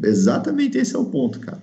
Exatamente 0.00 0.78
esse 0.78 0.94
é 0.94 0.98
o 0.98 1.06
ponto, 1.06 1.40
cara. 1.40 1.60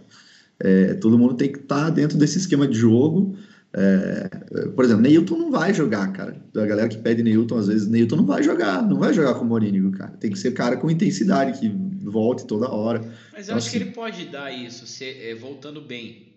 É, 0.60 0.94
todo 0.96 1.18
mundo 1.18 1.36
tem 1.36 1.50
que 1.50 1.60
estar 1.60 1.86
tá 1.86 1.90
dentro 1.90 2.18
desse 2.18 2.38
esquema 2.38 2.68
de 2.68 2.78
jogo. 2.78 3.38
É, 3.74 4.30
por 4.76 4.84
exemplo, 4.84 5.02
Neilton 5.02 5.38
não 5.38 5.50
vai 5.50 5.74
jogar, 5.74 6.12
cara. 6.12 6.36
A 6.54 6.66
galera 6.66 6.90
que 6.90 6.98
pede 6.98 7.24
Neilton, 7.24 7.58
às 7.58 7.68
vezes, 7.68 7.88
Neilton 7.88 8.18
não 8.18 8.26
vai 8.26 8.44
jogar, 8.44 8.86
não 8.86 9.00
vai 9.00 9.14
jogar 9.14 9.36
com 9.36 9.46
o 9.46 9.48
Morínigo, 9.48 9.90
cara. 9.92 10.12
Tem 10.20 10.30
que 10.30 10.38
ser 10.38 10.52
cara 10.52 10.76
com 10.76 10.92
intensidade, 10.92 11.58
que 11.58 11.70
volte 12.04 12.46
toda 12.46 12.70
hora. 12.70 13.00
Mas 13.32 13.48
eu 13.48 13.54
então, 13.54 13.58
acho 13.58 13.68
assim, 13.70 13.78
que 13.78 13.84
ele 13.86 13.92
pode 13.92 14.26
dar 14.26 14.52
isso, 14.52 14.86
se, 14.86 15.06
é, 15.06 15.34
voltando 15.34 15.80
bem. 15.80 16.33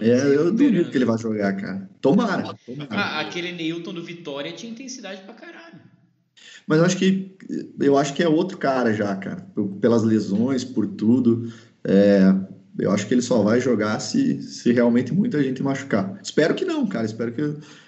É, 0.00 0.36
eu 0.36 0.52
duvido 0.52 0.90
que 0.90 0.96
ele 0.96 1.04
vai 1.04 1.18
jogar, 1.18 1.56
cara. 1.56 1.88
Tomara. 2.00 2.54
tomara. 2.54 2.88
Ah, 2.90 3.20
aquele 3.20 3.52
Neilton 3.52 3.92
do 3.92 4.02
Vitória 4.02 4.52
tinha 4.52 4.70
intensidade 4.70 5.22
pra 5.22 5.34
caralho. 5.34 5.80
Mas 6.66 6.78
eu 6.78 6.84
acho 6.84 6.96
que 6.98 7.36
eu 7.80 7.96
acho 7.96 8.14
que 8.14 8.22
é 8.22 8.28
outro 8.28 8.58
cara 8.58 8.92
já, 8.92 9.16
cara. 9.16 9.46
Pelas 9.80 10.02
lesões, 10.02 10.64
por 10.64 10.86
tudo. 10.86 11.52
É, 11.82 12.34
eu 12.78 12.92
acho 12.92 13.06
que 13.06 13.14
ele 13.14 13.22
só 13.22 13.42
vai 13.42 13.60
jogar 13.60 13.98
se, 14.00 14.42
se 14.42 14.72
realmente 14.72 15.12
muita 15.12 15.42
gente 15.42 15.62
machucar. 15.62 16.20
Espero 16.22 16.54
que 16.54 16.64
não, 16.64 16.86
cara. 16.86 17.06
Espero 17.06 17.32
que, 17.32 17.42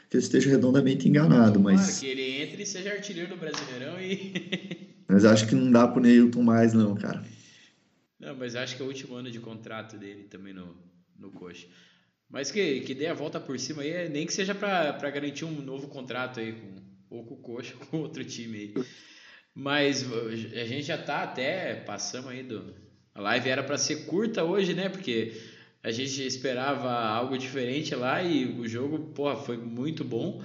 que 0.09 0.17
ele 0.17 0.23
esteja 0.23 0.51
redondamente 0.51 1.09
enganado. 1.09 1.61
Mas... 1.61 1.81
Claro, 1.81 2.01
que 2.01 2.07
ele 2.07 2.43
entre 2.43 2.63
e 2.63 2.67
seja 2.67 2.91
artilheiro 2.91 3.29
do 3.29 3.37
Brasileirão 3.37 4.01
e. 4.01 4.91
mas 5.07 5.25
acho 5.25 5.47
que 5.47 5.55
não 5.55 5.71
dá 5.71 5.87
pro 5.87 6.03
Neilton 6.03 6.43
mais, 6.43 6.73
não, 6.73 6.95
cara. 6.95 7.23
Não, 8.19 8.37
mas 8.37 8.55
acho 8.55 8.77
que 8.77 8.83
é 8.83 8.85
o 8.85 8.89
último 8.89 9.15
ano 9.15 9.31
de 9.31 9.41
contrato 9.41 9.97
dele 9.97 10.25
também 10.25 10.53
no, 10.53 10.77
no 11.19 11.31
Coxa. 11.31 11.67
Mas 12.31 12.53
que, 12.53 12.81
que 12.81 12.95
dê 12.95 13.09
a 13.09 13.15
volta 13.15 13.41
por 13.41 13.59
cima 13.59 13.83
aí, 13.83 14.09
nem 14.09 14.25
que 14.25 14.33
seja 14.33 14.55
para 14.55 15.11
garantir 15.11 15.45
um 15.45 15.61
novo 15.61 15.89
contrato 15.89 16.39
aí, 16.39 16.53
com, 16.53 16.75
ou 17.11 17.25
com 17.25 17.35
o 17.35 17.39
Coxa 17.39 17.75
ou 17.81 17.87
com 17.87 17.99
outro 17.99 18.25
time 18.25 18.59
aí. 18.59 18.75
Mas 19.53 20.07
a 20.13 20.65
gente 20.65 20.85
já 20.85 20.97
tá 20.97 21.25
até, 21.25 21.75
passamos 21.75 22.31
aí 22.31 22.43
do... 22.43 22.75
A 23.13 23.21
live 23.21 23.49
era 23.49 23.65
para 23.65 23.77
ser 23.77 24.07
curta 24.07 24.45
hoje, 24.45 24.73
né? 24.73 24.89
Porque 24.89 25.33
a 25.83 25.91
gente 25.91 26.25
esperava 26.25 26.89
algo 26.91 27.37
diferente 27.37 27.95
lá 27.95 28.23
e 28.23 28.45
o 28.45 28.69
jogo, 28.69 29.13
porra, 29.13 29.37
foi 29.37 29.57
muito 29.57 30.05
bom. 30.05 30.43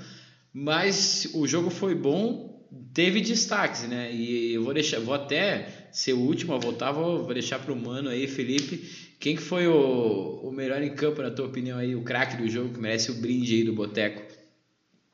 Mas 0.51 1.29
o 1.36 1.45
jogo 1.45 1.69
foi 1.69 1.93
bom, 1.93 2.67
teve 2.93 3.21
destaques, 3.21 3.88
né? 3.88 4.11
E 4.11 4.53
eu 4.53 4.63
vou 4.63 4.73
deixar, 4.73 4.99
vou 4.99 5.13
até 5.13 5.88
ser 5.91 6.13
o 6.13 6.19
último 6.19 6.53
a 6.53 6.57
voltar, 6.57 6.91
vou, 6.91 7.23
vou 7.23 7.33
deixar 7.33 7.59
pro 7.59 7.75
mano 7.75 8.09
aí, 8.09 8.27
Felipe, 8.27 8.89
quem 9.20 9.36
que 9.36 9.41
foi 9.41 9.68
o, 9.68 10.39
o 10.43 10.51
melhor 10.51 10.82
em 10.82 10.93
campo, 10.93 11.22
na 11.22 11.32
tua 11.32 11.47
opinião, 11.47 11.78
aí, 11.78 11.95
o 11.95 12.03
craque 12.03 12.38
do 12.38 12.47
jogo, 12.47 12.74
que 12.74 12.80
merece 12.80 13.11
o 13.11 13.16
brinde 13.16 13.55
aí 13.55 13.63
do 13.63 13.74
Boteco? 13.74 14.22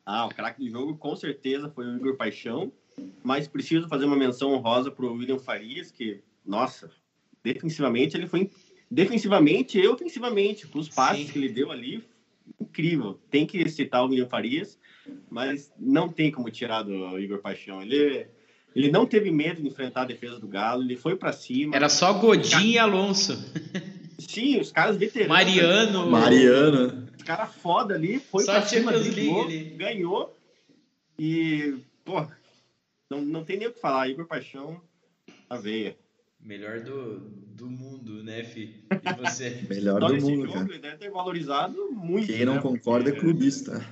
Ah, 0.06 0.26
o 0.26 0.30
craque 0.30 0.60
do 0.60 0.70
jogo 0.70 0.98
com 0.98 1.16
certeza 1.16 1.70
foi 1.70 1.86
o 1.86 1.96
Igor 1.96 2.18
Paixão, 2.18 2.72
mas 3.24 3.48
preciso 3.48 3.88
fazer 3.88 4.06
uma 4.06 4.16
menção 4.16 4.54
honrosa 4.54 4.92
para 4.92 5.06
o 5.06 5.14
William 5.14 5.40
Farias, 5.40 5.92
que, 5.92 6.22
nossa, 6.46 6.92
defensivamente 7.44 8.18
ele 8.18 8.28
foi 8.28 8.50
defensivamente 8.90 9.80
e 9.80 9.88
ofensivamente, 9.88 10.68
com 10.68 10.80
os 10.80 10.90
passes 10.90 11.28
Sim. 11.28 11.32
que 11.32 11.40
ele 11.40 11.50
deu 11.50 11.72
ali, 11.72 12.04
incrível. 12.60 13.20
Tem 13.30 13.46
que 13.46 13.68
citar 13.70 14.04
o 14.04 14.10
William 14.10 14.28
Farias, 14.28 14.78
mas 15.30 15.72
não 15.80 16.10
tem 16.10 16.32
como 16.32 16.52
tirar 16.52 16.84
do 16.84 17.18
Igor 17.18 17.40
Paixão. 17.40 17.82
Ele, 17.82 18.28
ele 18.76 18.90
não 18.90 19.06
teve 19.06 19.32
medo 19.32 19.62
de 19.62 19.68
enfrentar 19.68 20.04
a 20.04 20.06
defesa 20.06 20.40
do 20.40 20.48
Galo, 20.48 20.84
ele 20.84 20.96
foi 20.96 21.16
para 21.16 21.34
cima. 21.34 21.76
Era 21.76 21.90
só 21.90 22.14
Godinho 22.14 22.74
e 22.74 22.78
Alonso. 22.78 23.34
Sim, 24.18 24.60
os 24.60 24.72
caras 24.72 24.98
veteranos. 24.98 25.30
Mariano. 25.30 26.10
Mariano. 26.10 27.08
Os 27.18 27.24
caras 27.24 27.54
foda 27.56 27.96
ali, 27.96 28.20
foi 28.20 28.44
Só 28.44 28.54
pra 28.54 28.62
cima, 28.64 28.92
ligou, 28.92 29.48
ganhou. 29.76 30.38
E, 31.20 31.76
pô, 32.06 32.26
não, 33.10 33.22
não 33.22 33.44
tem 33.44 33.58
nem 33.58 33.68
o 33.68 33.74
que 33.74 33.80
falar. 33.80 34.10
Igor 34.10 34.26
Paixão, 34.26 34.82
a 35.50 35.58
veia. 35.58 35.96
Melhor 36.40 36.80
do, 36.80 37.20
do 37.20 37.70
mundo, 37.70 38.24
né, 38.24 38.44
Fi? 38.44 38.84
E 38.90 39.14
você? 39.22 39.64
Melhor 39.70 40.00
do 40.00 40.16
mundo, 40.16 40.46
jogo, 40.48 40.54
cara. 40.54 40.66
Ele 40.66 40.80
deve 40.80 40.98
ter 40.98 41.12
valorizado 41.12 41.92
muito. 41.92 42.28
Quem 42.28 42.46
não 42.46 42.56
né? 42.56 42.62
concorda 42.62 43.10
é 43.10 43.14
clubista. 43.14 43.86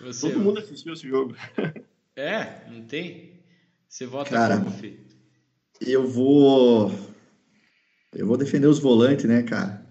Você, 0.00 0.28
Todo 0.28 0.40
mundo 0.40 0.58
assistiu 0.58 0.92
esse 0.92 1.08
jogo. 1.08 1.34
É, 2.22 2.70
não 2.70 2.82
tem? 2.82 3.32
Você 3.88 4.06
vota 4.06 4.30
Cara, 4.30 4.58
como, 4.58 4.70
filho? 4.70 4.96
Eu 5.80 6.06
vou. 6.06 6.92
Eu 8.14 8.28
vou 8.28 8.36
defender 8.36 8.68
os 8.68 8.78
volantes, 8.78 9.24
né, 9.24 9.42
cara? 9.42 9.84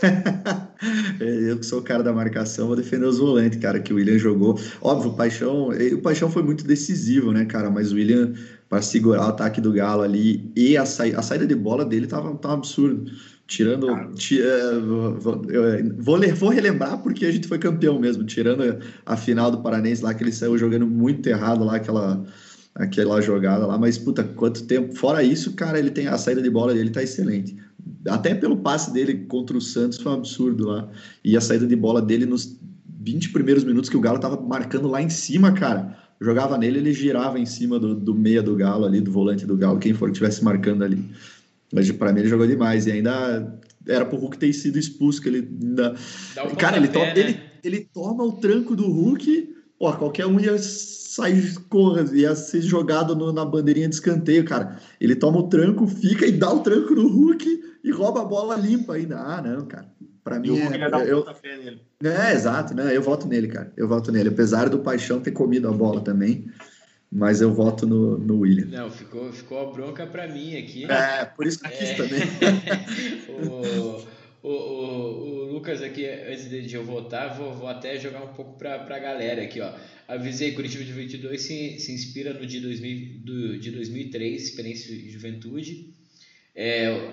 eu 1.18 1.58
que 1.58 1.66
sou 1.66 1.80
o 1.80 1.82
cara 1.82 2.04
da 2.04 2.12
marcação, 2.12 2.68
vou 2.68 2.76
defender 2.76 3.06
os 3.06 3.18
volantes, 3.18 3.58
cara, 3.58 3.80
que 3.80 3.92
o 3.92 3.96
William 3.96 4.18
jogou. 4.18 4.56
Óbvio, 4.80 5.10
o 5.10 5.16
Paixão, 5.16 5.70
o 5.70 6.00
Paixão 6.00 6.30
foi 6.30 6.44
muito 6.44 6.64
decisivo, 6.64 7.32
né, 7.32 7.44
cara? 7.44 7.68
Mas 7.68 7.90
o 7.90 7.96
William, 7.96 8.34
para 8.68 8.80
segurar 8.80 9.26
o 9.26 9.30
ataque 9.30 9.60
do 9.60 9.72
Galo 9.72 10.02
ali 10.02 10.52
e 10.54 10.76
a, 10.76 10.86
sa... 10.86 11.06
a 11.06 11.22
saída 11.22 11.44
de 11.44 11.56
bola 11.56 11.84
dele 11.84 12.06
tava, 12.06 12.36
tava 12.36 12.54
absurdo. 12.54 13.10
Tirando. 13.48 14.12
Tira, 14.14 14.78
vou, 14.78 15.18
vou, 15.18 16.20
vou, 16.36 16.50
relembrar 16.50 17.02
porque 17.02 17.24
a 17.24 17.32
gente 17.32 17.48
foi 17.48 17.58
campeão 17.58 17.98
mesmo. 17.98 18.22
Tirando 18.24 18.78
a 19.06 19.16
final 19.16 19.50
do 19.50 19.62
Paranense 19.62 20.02
lá, 20.02 20.12
que 20.12 20.22
ele 20.22 20.30
saiu 20.30 20.58
jogando 20.58 20.86
muito 20.86 21.26
errado 21.26 21.64
lá, 21.64 21.76
aquela, 21.76 22.22
aquela 22.74 23.22
jogada 23.22 23.66
lá. 23.66 23.78
Mas, 23.78 23.96
puta, 23.96 24.22
quanto 24.22 24.66
tempo. 24.66 24.94
Fora 24.94 25.22
isso, 25.22 25.54
cara, 25.54 25.78
ele 25.78 25.90
tem 25.90 26.08
a 26.08 26.18
saída 26.18 26.42
de 26.42 26.50
bola 26.50 26.74
dele 26.74 26.90
tá 26.90 27.02
excelente. 27.02 27.56
Até 28.06 28.34
pelo 28.34 28.58
passe 28.58 28.92
dele 28.92 29.24
contra 29.26 29.56
o 29.56 29.62
Santos 29.62 29.98
foi 29.98 30.12
um 30.12 30.16
absurdo 30.16 30.66
lá. 30.66 30.86
E 31.24 31.34
a 31.34 31.40
saída 31.40 31.66
de 31.66 31.74
bola 31.74 32.02
dele 32.02 32.26
nos 32.26 32.60
20 33.00 33.30
primeiros 33.30 33.64
minutos 33.64 33.88
que 33.88 33.96
o 33.96 34.00
Galo 34.00 34.18
tava 34.18 34.38
marcando 34.38 34.88
lá 34.88 35.00
em 35.00 35.08
cima, 35.08 35.52
cara. 35.52 35.96
Jogava 36.20 36.58
nele, 36.58 36.80
ele 36.80 36.92
girava 36.92 37.38
em 37.38 37.46
cima 37.46 37.78
do, 37.78 37.94
do 37.94 38.14
meia 38.14 38.42
do 38.42 38.54
Galo 38.56 38.84
ali, 38.84 39.00
do 39.00 39.10
volante 39.10 39.46
do 39.46 39.56
Galo, 39.56 39.78
quem 39.78 39.94
for 39.94 40.06
que 40.06 40.12
estivesse 40.12 40.44
marcando 40.44 40.84
ali. 40.84 41.02
Mas 41.72 41.90
para 41.92 42.12
mim 42.12 42.20
ele 42.20 42.28
jogou 42.28 42.46
demais. 42.46 42.86
E 42.86 42.92
ainda 42.92 43.58
era 43.86 44.04
pro 44.04 44.18
Hulk 44.18 44.38
ter 44.38 44.52
sido 44.52 44.78
expulso, 44.78 45.20
que 45.20 45.28
ele 45.28 45.48
ainda. 45.62 45.94
Um 46.50 46.54
Cara, 46.54 46.76
ele, 46.76 46.88
to... 46.88 46.98
né? 46.98 47.12
ele, 47.16 47.40
ele 47.62 47.88
toma 47.92 48.24
o 48.24 48.32
tranco 48.32 48.74
do 48.74 48.86
Hulk, 48.90 49.54
ó, 49.80 49.92
qualquer 49.92 50.26
um 50.26 50.40
ia 50.40 50.58
sair, 50.58 51.54
ia 52.12 52.34
ser 52.34 52.62
jogado 52.62 53.14
no, 53.14 53.32
na 53.32 53.44
bandeirinha 53.44 53.88
de 53.88 53.94
escanteio, 53.94 54.44
cara. 54.44 54.78
Ele 55.00 55.14
toma 55.14 55.38
o 55.38 55.48
tranco, 55.48 55.86
fica 55.86 56.26
e 56.26 56.32
dá 56.32 56.52
o 56.52 56.60
tranco 56.60 56.94
no 56.94 57.08
Hulk 57.08 57.64
e 57.84 57.90
rouba 57.90 58.22
a 58.22 58.24
bola 58.24 58.56
limpa 58.56 58.94
ainda. 58.94 59.18
Ah, 59.18 59.42
não, 59.42 59.66
cara. 59.66 59.88
Pra 60.24 60.38
mim, 60.38 60.58
é, 60.58 61.10
eu, 61.10 61.24
é, 62.04 62.34
exato, 62.34 62.74
né? 62.74 62.94
Eu 62.94 63.00
voto 63.00 63.26
nele, 63.26 63.48
cara. 63.48 63.72
Eu 63.78 63.88
voto 63.88 64.12
nele. 64.12 64.28
Apesar 64.28 64.68
do 64.68 64.80
Paixão 64.80 65.20
ter 65.20 65.30
comido 65.30 65.66
a 65.68 65.72
bola 65.72 66.02
também 66.02 66.44
mas 67.10 67.40
eu 67.40 67.52
voto 67.52 67.86
no, 67.86 68.18
no 68.18 68.40
William. 68.40 68.66
Não, 68.66 68.90
ficou, 68.90 69.32
ficou 69.32 69.60
a 69.60 69.72
bronca 69.72 70.06
para 70.06 70.28
mim 70.28 70.56
aqui. 70.56 70.84
É, 70.84 71.24
por 71.24 71.46
isso 71.46 71.58
que 71.58 71.66
eu 71.66 71.70
quis 71.70 71.88
é. 71.90 71.94
também. 71.94 72.20
o, 73.28 74.46
o, 74.46 74.50
o, 74.50 74.50
o, 74.50 75.52
Lucas 75.52 75.82
aqui, 75.82 76.06
antes 76.06 76.48
de 76.48 76.74
eu 76.74 76.84
votar, 76.84 77.34
vou, 77.36 77.54
vou 77.54 77.68
até 77.68 77.98
jogar 77.98 78.22
um 78.22 78.34
pouco 78.34 78.58
para 78.58 78.74
a 78.74 78.98
galera 78.98 79.42
aqui, 79.42 79.60
ó. 79.60 79.72
Avisei, 80.06 80.52
Curitiba 80.52 80.84
de 80.84 80.92
22 80.92 81.40
se, 81.40 81.78
se 81.78 81.92
inspira 81.92 82.32
no 82.32 82.46
de, 82.46 82.60
2000, 82.60 83.20
do, 83.20 83.58
de 83.58 83.70
2003, 83.70 84.42
Experiência 84.42 84.94
de 84.94 85.10
Juventude. 85.10 85.94
É, 86.54 87.12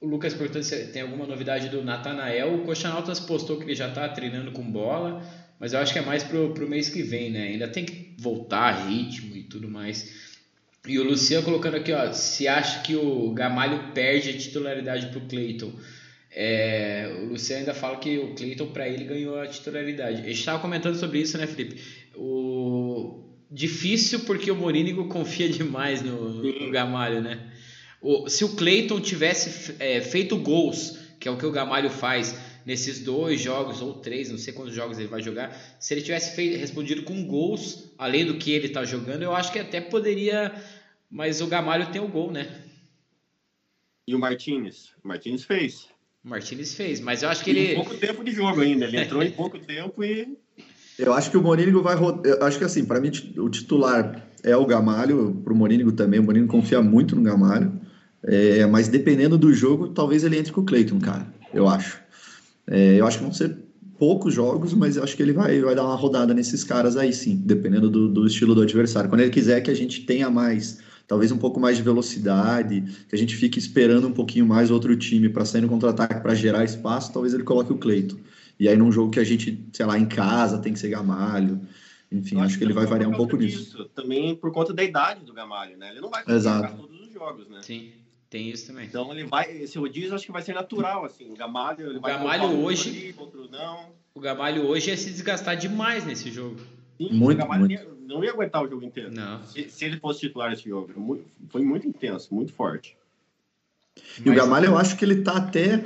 o 0.00 0.06
Lucas 0.06 0.34
perguntou 0.34 0.62
se 0.62 0.86
tem 0.86 1.02
alguma 1.02 1.26
novidade 1.26 1.68
do 1.68 1.82
Natanael. 1.82 2.54
O 2.54 2.64
Coxanautas 2.64 3.20
postou 3.20 3.58
que 3.58 3.64
ele 3.64 3.74
já 3.74 3.88
está 3.88 4.08
treinando 4.08 4.52
com 4.52 4.62
bola 4.62 5.22
mas 5.60 5.74
eu 5.74 5.78
acho 5.78 5.92
que 5.92 5.98
é 5.98 6.02
mais 6.02 6.24
pro, 6.24 6.54
pro 6.54 6.66
mês 6.66 6.88
que 6.88 7.02
vem, 7.02 7.30
né? 7.30 7.48
Ainda 7.48 7.68
tem 7.68 7.84
que 7.84 7.99
voltar 8.20 8.86
ritmo 8.86 9.34
e 9.34 9.42
tudo 9.42 9.68
mais. 9.68 10.30
E 10.86 10.98
o 10.98 11.04
Luciano 11.04 11.44
colocando 11.44 11.76
aqui, 11.76 11.92
ó, 11.92 12.12
se 12.12 12.46
acha 12.46 12.80
que 12.80 12.94
o 12.94 13.32
Gamalho 13.32 13.92
perde 13.92 14.30
a 14.30 14.36
titularidade 14.36 15.06
pro 15.06 15.20
Cleiton. 15.22 15.72
É, 16.30 17.18
o 17.22 17.26
Luciano 17.26 17.60
ainda 17.60 17.74
fala 17.74 17.98
que 17.98 18.18
o 18.18 18.34
Cleiton 18.34 18.66
para 18.68 18.88
ele 18.88 19.04
ganhou 19.04 19.40
a 19.40 19.46
titularidade. 19.46 20.22
A 20.22 20.26
gente 20.26 20.38
estava 20.38 20.58
comentando 20.58 20.96
sobre 20.96 21.20
isso, 21.20 21.36
né, 21.36 21.46
Felipe? 21.46 21.80
O 22.14 23.24
difícil 23.50 24.20
porque 24.20 24.50
o 24.50 24.56
Morínigo 24.56 25.08
confia 25.08 25.48
demais 25.48 26.02
no, 26.02 26.42
no 26.42 26.70
Gamalho, 26.70 27.20
né? 27.20 27.50
O, 28.00 28.28
se 28.28 28.44
o 28.44 28.50
Cleiton 28.50 29.00
tivesse 29.00 29.74
é, 29.78 30.00
feito 30.00 30.36
gols, 30.36 30.98
que 31.18 31.28
é 31.28 31.30
o 31.30 31.36
que 31.36 31.44
o 31.44 31.52
Gamalho 31.52 31.90
faz, 31.90 32.34
nesses 32.64 33.00
dois 33.00 33.40
jogos 33.40 33.80
ou 33.80 33.94
três, 33.94 34.30
não 34.30 34.38
sei 34.38 34.52
quantos 34.52 34.74
jogos 34.74 34.98
ele 34.98 35.08
vai 35.08 35.22
jogar, 35.22 35.56
se 35.78 35.94
ele 35.94 36.02
tivesse 36.02 36.34
feito, 36.34 36.58
respondido 36.58 37.02
com 37.02 37.24
gols, 37.24 37.92
além 37.98 38.24
do 38.24 38.38
que 38.38 38.52
ele 38.52 38.66
está 38.66 38.84
jogando, 38.84 39.22
eu 39.22 39.34
acho 39.34 39.52
que 39.52 39.58
até 39.58 39.80
poderia. 39.80 40.52
Mas 41.10 41.40
o 41.40 41.46
Gamalho 41.46 41.90
tem 41.90 42.00
o 42.00 42.08
gol, 42.08 42.30
né? 42.30 42.48
E 44.06 44.14
o 44.14 44.18
Martinez? 44.18 44.92
O 45.04 45.08
Martinez 45.08 45.44
fez. 45.44 45.88
O 46.24 46.28
Martinez 46.28 46.74
fez, 46.74 47.00
mas 47.00 47.22
eu 47.22 47.28
acho 47.28 47.42
que 47.42 47.50
ele. 47.50 47.72
Em 47.72 47.74
pouco 47.76 47.96
tempo 47.96 48.22
de 48.22 48.30
jogo 48.30 48.60
ainda, 48.60 48.84
ele 48.84 49.00
entrou 49.00 49.22
em 49.22 49.30
pouco 49.30 49.58
tempo 49.58 50.04
e. 50.04 50.36
Eu 50.98 51.14
acho 51.14 51.30
que 51.30 51.36
o 51.36 51.42
Morínigo 51.42 51.82
vai. 51.82 51.96
Eu 51.96 52.44
acho 52.44 52.58
que 52.58 52.64
assim, 52.64 52.84
para 52.84 53.00
mim, 53.00 53.10
o 53.38 53.48
titular 53.48 54.28
é 54.42 54.54
o 54.54 54.66
Gamalho, 54.66 55.40
para 55.42 55.52
o 55.52 55.56
Morínigo 55.56 55.92
também. 55.92 56.20
O 56.20 56.22
Morínigo 56.22 56.50
confia 56.50 56.82
muito 56.82 57.16
no 57.16 57.22
Gamalho. 57.22 57.80
É, 58.22 58.66
mas 58.66 58.88
dependendo 58.88 59.38
do 59.38 59.52
jogo, 59.52 59.88
talvez 59.88 60.24
ele 60.24 60.38
entre 60.38 60.52
com 60.52 60.60
o 60.60 60.64
Cleiton, 60.64 61.00
cara. 61.00 61.26
Eu 61.54 61.68
acho. 61.68 62.00
É, 62.70 63.00
eu 63.00 63.06
acho 63.06 63.18
que 63.18 63.24
vão 63.24 63.32
ser 63.32 63.58
poucos 63.98 64.32
jogos, 64.32 64.72
mas 64.72 64.96
eu 64.96 65.02
acho 65.02 65.16
que 65.16 65.22
ele 65.22 65.32
vai, 65.32 65.60
vai 65.60 65.74
dar 65.74 65.84
uma 65.84 65.96
rodada 65.96 66.32
nesses 66.32 66.62
caras 66.64 66.96
aí 66.96 67.12
sim, 67.12 67.36
dependendo 67.44 67.90
do, 67.90 68.08
do 68.08 68.26
estilo 68.26 68.54
do 68.54 68.62
adversário. 68.62 69.10
Quando 69.10 69.20
ele 69.20 69.30
quiser 69.30 69.60
que 69.60 69.70
a 69.70 69.74
gente 69.74 70.06
tenha 70.06 70.30
mais, 70.30 70.80
talvez 71.06 71.32
um 71.32 71.36
pouco 71.36 71.58
mais 71.58 71.76
de 71.76 71.82
velocidade, 71.82 72.82
que 73.08 73.14
a 73.14 73.18
gente 73.18 73.36
fique 73.36 73.58
esperando 73.58 74.06
um 74.06 74.12
pouquinho 74.12 74.46
mais 74.46 74.70
outro 74.70 74.96
time 74.96 75.28
para 75.28 75.44
sair 75.44 75.60
no 75.60 75.68
contra-ataque 75.68 76.22
para 76.22 76.34
gerar 76.34 76.64
espaço, 76.64 77.12
talvez 77.12 77.34
ele 77.34 77.42
coloque 77.42 77.72
o 77.72 77.78
Cleito. 77.78 78.18
E 78.58 78.68
aí 78.68 78.76
num 78.76 78.92
jogo 78.92 79.10
que 79.10 79.20
a 79.20 79.24
gente, 79.24 79.68
sei 79.72 79.84
lá, 79.84 79.98
em 79.98 80.06
casa 80.06 80.58
tem 80.58 80.72
que 80.72 80.78
ser 80.78 80.88
Gamalho. 80.88 81.60
Enfim, 82.12 82.36
acho, 82.36 82.46
acho 82.46 82.58
que 82.58 82.64
ele 82.64 82.72
vai 82.72 82.86
variar 82.86 83.10
um 83.10 83.14
pouco 83.14 83.36
nisso. 83.36 83.84
Também 83.94 84.34
por 84.34 84.50
conta 84.52 84.72
da 84.72 84.82
idade 84.82 85.24
do 85.24 85.32
Gamalho, 85.32 85.76
né? 85.76 85.90
Ele 85.90 86.00
não 86.00 86.10
vai 86.10 86.24
jogar 86.26 86.72
todos 86.76 87.00
os 87.00 87.12
jogos, 87.12 87.48
né? 87.48 87.58
Sim. 87.62 87.99
Tem 88.30 88.48
isso 88.48 88.68
também. 88.68 88.86
Então 88.86 89.10
ele 89.12 89.24
vai, 89.24 89.50
esse 89.50 89.76
rodízio 89.76 90.14
acho 90.14 90.24
que 90.24 90.30
vai 90.30 90.40
ser 90.40 90.54
natural, 90.54 91.04
assim. 91.04 91.28
O 91.32 91.34
Gamalho, 91.34 91.90
ele 91.90 91.98
o 91.98 92.00
vai 92.00 92.12
Gamalho 92.12 92.64
hoje, 92.64 92.88
ali, 92.88 93.14
outro 93.18 93.50
não. 93.50 93.88
O 94.14 94.20
Gamalho 94.20 94.66
hoje 94.66 94.90
ia 94.90 94.96
se 94.96 95.10
desgastar 95.10 95.56
demais 95.56 96.06
nesse 96.06 96.30
jogo. 96.30 96.56
Sim, 96.96 97.12
muito, 97.12 97.38
o 97.38 97.42
Gamalho 97.42 97.66
muito. 97.66 97.96
não 98.06 98.22
ia 98.22 98.30
aguentar 98.30 98.62
o 98.62 98.68
jogo 98.68 98.84
inteiro. 98.84 99.10
Não. 99.12 99.42
Se, 99.44 99.68
se 99.68 99.84
ele 99.84 99.98
fosse 99.98 100.20
titular 100.20 100.52
esse 100.52 100.68
jogo, 100.68 101.20
foi 101.48 101.62
muito 101.62 101.88
intenso, 101.88 102.32
muito 102.32 102.52
forte. 102.52 102.96
E 103.96 104.22
Mas, 104.24 104.32
o 104.32 104.34
Gamalho, 104.36 104.66
eu 104.66 104.78
acho 104.78 104.96
que 104.96 105.04
ele 105.04 105.22
tá 105.22 105.36
até 105.36 105.84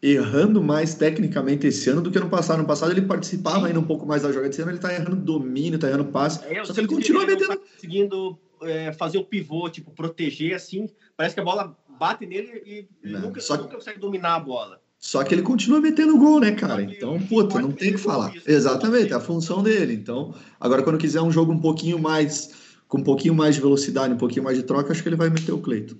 errando 0.00 0.62
mais 0.62 0.94
tecnicamente 0.94 1.66
esse 1.66 1.90
ano 1.90 2.00
do 2.00 2.12
que 2.12 2.20
no 2.20 2.28
passado. 2.28 2.58
No 2.58 2.66
passado 2.66 2.92
ele 2.92 3.02
participava 3.02 3.60
sim. 3.60 3.66
ainda 3.66 3.80
um 3.80 3.84
pouco 3.84 4.06
mais 4.06 4.22
da 4.22 4.28
jogada. 4.30 4.50
Esse 4.50 4.62
ano 4.62 4.70
ele 4.70 4.78
tá 4.78 4.94
errando 4.94 5.16
domínio, 5.16 5.80
tá 5.80 5.88
errando 5.88 6.04
passe. 6.06 6.44
É, 6.44 6.64
só 6.64 6.72
que 6.72 6.78
ele 6.78 6.86
continua 6.86 7.24
ele 7.24 7.32
metendo. 7.32 7.48
Tá 7.48 7.56
conseguindo 7.56 8.38
é, 8.62 8.92
fazer 8.92 9.18
o 9.18 9.24
pivô, 9.24 9.68
tipo, 9.68 9.90
proteger 9.90 10.54
assim. 10.54 10.88
Parece 11.16 11.34
que 11.34 11.40
a 11.40 11.44
bola 11.44 11.76
bate 11.98 12.26
nele 12.26 12.62
e 13.04 13.08
nunca, 13.08 13.40
só... 13.40 13.56
nunca 13.56 13.74
consegue 13.74 13.98
dominar 13.98 14.36
a 14.36 14.40
bola. 14.40 14.80
Só 14.98 15.22
que 15.22 15.34
ele 15.34 15.42
continua 15.42 15.80
metendo 15.80 16.18
gol, 16.18 16.40
né, 16.40 16.52
cara? 16.52 16.82
Então, 16.82 17.20
puta, 17.20 17.60
não 17.60 17.70
tem 17.70 17.90
o 17.90 17.92
que 17.92 17.98
falar. 17.98 18.34
Isso, 18.34 18.50
Exatamente, 18.50 19.12
é 19.12 19.16
a 19.16 19.20
função 19.20 19.62
dele. 19.62 19.92
Então, 19.92 20.34
agora 20.58 20.82
quando 20.82 20.98
quiser 20.98 21.20
um 21.20 21.30
jogo 21.30 21.52
um 21.52 21.60
pouquinho 21.60 21.98
mais, 21.98 22.52
com 22.88 22.98
um 22.98 23.04
pouquinho 23.04 23.34
mais 23.34 23.54
de 23.54 23.60
velocidade, 23.60 24.14
um 24.14 24.18
pouquinho 24.18 24.42
mais 24.42 24.56
de 24.56 24.64
troca, 24.64 24.90
acho 24.90 25.02
que 25.02 25.08
ele 25.08 25.16
vai 25.16 25.28
meter 25.28 25.52
o 25.52 25.58
Cleito. 25.58 25.96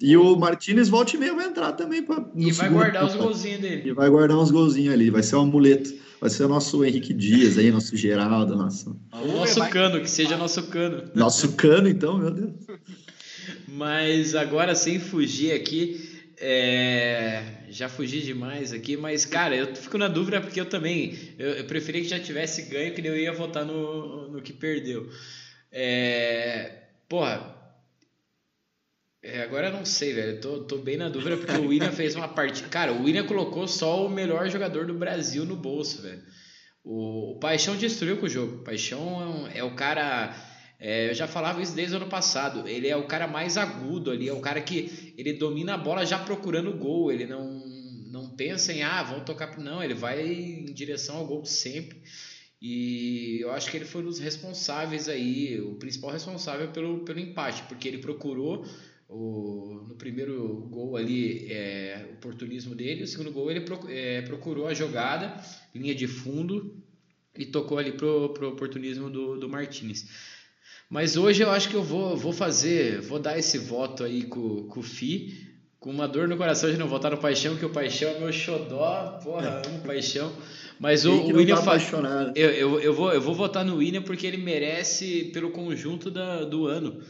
E 0.00 0.16
o 0.16 0.36
Martinez 0.36 0.88
volte 0.88 1.16
e 1.16 1.20
meia 1.20 1.34
vai 1.34 1.46
entrar 1.46 1.72
também. 1.72 2.02
Pra, 2.02 2.24
e 2.34 2.52
vai 2.52 2.68
guardar 2.68 3.06
os 3.06 3.14
golzinhos 3.14 3.60
dele. 3.60 3.88
E 3.88 3.92
vai 3.92 4.08
guardar 4.08 4.38
uns 4.38 4.50
golzinhos 4.50 4.94
ali, 4.94 5.10
vai 5.10 5.22
ser 5.22 5.36
um 5.36 5.40
amuleto. 5.40 5.92
Vai 6.20 6.30
ser 6.30 6.44
o 6.44 6.48
nosso 6.48 6.84
Henrique 6.84 7.12
Dias 7.12 7.58
aí, 7.58 7.70
nosso 7.70 7.96
Geraldo, 7.96 8.56
nosso. 8.56 8.98
O 9.12 9.26
nosso 9.26 9.68
cano, 9.68 10.00
que 10.00 10.10
seja 10.10 10.36
nosso 10.36 10.62
cano. 10.68 11.10
Nosso 11.14 11.52
cano, 11.52 11.88
então, 11.88 12.18
meu 12.18 12.30
Deus. 12.30 12.52
Mas 13.68 14.34
agora, 14.34 14.74
sem 14.74 14.98
fugir 14.98 15.52
aqui, 15.52 16.24
é... 16.38 17.42
já 17.68 17.88
fugi 17.88 18.22
demais 18.22 18.72
aqui, 18.72 18.96
mas 18.96 19.24
cara, 19.24 19.54
eu 19.56 19.74
fico 19.74 19.98
na 19.98 20.08
dúvida 20.08 20.40
porque 20.40 20.60
eu 20.60 20.66
também 20.66 21.16
eu, 21.38 21.50
eu 21.50 21.64
preferia 21.64 22.00
que 22.00 22.08
já 22.08 22.18
tivesse 22.18 22.62
ganho, 22.62 22.94
que 22.94 23.06
eu 23.06 23.16
ia 23.16 23.32
votar 23.32 23.64
no, 23.64 24.28
no 24.28 24.42
que 24.42 24.52
perdeu. 24.52 25.08
É... 25.70 26.84
Porra, 27.08 27.55
é, 29.26 29.42
agora 29.42 29.66
eu 29.66 29.72
não 29.72 29.84
sei, 29.84 30.12
velho. 30.12 30.40
Tô, 30.40 30.60
tô 30.60 30.78
bem 30.78 30.96
na 30.96 31.08
dúvida 31.08 31.36
porque 31.36 31.52
o 31.52 31.66
William 31.66 31.90
fez 31.90 32.14
uma 32.14 32.28
partida. 32.28 32.68
Cara, 32.68 32.92
o 32.92 33.02
William 33.02 33.26
colocou 33.26 33.66
só 33.66 34.06
o 34.06 34.08
melhor 34.08 34.48
jogador 34.48 34.86
do 34.86 34.94
Brasil 34.94 35.44
no 35.44 35.56
bolso, 35.56 36.00
velho. 36.00 36.22
O, 36.84 37.32
o 37.32 37.40
Paixão 37.40 37.76
destruiu 37.76 38.18
com 38.18 38.26
o 38.26 38.28
jogo. 38.28 38.58
O 38.58 38.64
Paixão 38.64 39.20
é, 39.20 39.26
um, 39.26 39.46
é 39.48 39.64
o 39.64 39.74
cara. 39.74 40.32
É, 40.78 41.10
eu 41.10 41.14
já 41.14 41.26
falava 41.26 41.60
isso 41.60 41.74
desde 41.74 41.94
o 41.94 41.96
ano 41.96 42.06
passado. 42.06 42.68
Ele 42.68 42.86
é 42.86 42.96
o 42.96 43.08
cara 43.08 43.26
mais 43.26 43.56
agudo 43.56 44.12
ali. 44.12 44.28
É 44.28 44.32
o 44.32 44.40
cara 44.40 44.60
que 44.60 45.12
ele 45.18 45.32
domina 45.32 45.74
a 45.74 45.78
bola 45.78 46.06
já 46.06 46.20
procurando 46.20 46.70
o 46.70 46.78
gol. 46.78 47.10
Ele 47.10 47.26
não, 47.26 47.64
não 48.12 48.30
pensa 48.36 48.72
em, 48.72 48.84
ah, 48.84 49.02
vão 49.02 49.24
tocar. 49.24 49.58
Não, 49.58 49.82
ele 49.82 49.94
vai 49.94 50.24
em 50.24 50.66
direção 50.66 51.16
ao 51.16 51.26
gol 51.26 51.44
sempre. 51.44 52.00
E 52.62 53.38
eu 53.40 53.50
acho 53.50 53.70
que 53.70 53.76
ele 53.76 53.84
foi 53.84 54.02
um 54.02 54.06
dos 54.06 54.18
responsáveis 54.18 55.08
aí, 55.08 55.60
o 55.60 55.74
principal 55.74 56.10
responsável 56.10 56.68
pelo, 56.68 57.00
pelo 57.00 57.20
empate, 57.20 57.62
porque 57.64 57.86
ele 57.86 57.98
procurou 57.98 58.64
o, 59.08 59.84
no 59.88 59.94
primeiro 59.94 60.66
gol 60.70 60.96
ali, 60.96 61.50
é, 61.50 62.06
o 62.10 62.14
oportunismo 62.14 62.74
dele. 62.74 63.04
O 63.04 63.06
segundo 63.06 63.32
gol, 63.32 63.50
ele 63.50 63.64
é, 63.88 64.22
procurou 64.22 64.66
a 64.66 64.74
jogada, 64.74 65.40
linha 65.74 65.94
de 65.94 66.06
fundo, 66.06 66.76
e 67.36 67.46
tocou 67.46 67.78
ali 67.78 67.92
pro, 67.92 68.30
pro 68.30 68.48
oportunismo 68.50 69.10
do, 69.10 69.38
do 69.38 69.48
Martinez. 69.48 70.06
Mas 70.88 71.16
hoje 71.16 71.42
eu 71.42 71.50
acho 71.50 71.68
que 71.68 71.74
eu 71.74 71.82
vou, 71.82 72.16
vou 72.16 72.32
fazer, 72.32 73.00
vou 73.00 73.18
dar 73.18 73.38
esse 73.38 73.58
voto 73.58 74.04
aí 74.04 74.22
com, 74.22 74.68
com 74.68 74.80
o 74.80 74.82
Fi, 74.82 75.46
com 75.78 75.90
uma 75.90 76.06
dor 76.06 76.28
no 76.28 76.36
coração 76.36 76.70
de 76.70 76.76
não 76.76 76.88
votar 76.88 77.10
no 77.10 77.18
Paixão, 77.18 77.56
que 77.56 77.64
o 77.64 77.70
Paixão 77.70 78.10
é 78.10 78.18
meu 78.18 78.32
xodó, 78.32 79.20
porra, 79.22 79.62
amo 79.66 79.80
Paixão. 79.80 80.32
Mas 80.78 81.04
o, 81.04 81.12
o 81.12 81.36
William 81.36 81.56
tá 81.56 82.32
eu, 82.34 82.50
eu, 82.50 82.80
eu, 82.80 82.94
vou, 82.94 83.12
eu 83.12 83.20
vou 83.20 83.34
votar 83.34 83.64
no 83.64 83.76
William 83.76 84.02
porque 84.02 84.26
ele 84.26 84.36
merece 84.36 85.30
pelo 85.32 85.50
conjunto 85.50 86.10
da, 86.10 86.44
do 86.44 86.66
ano. 86.66 87.02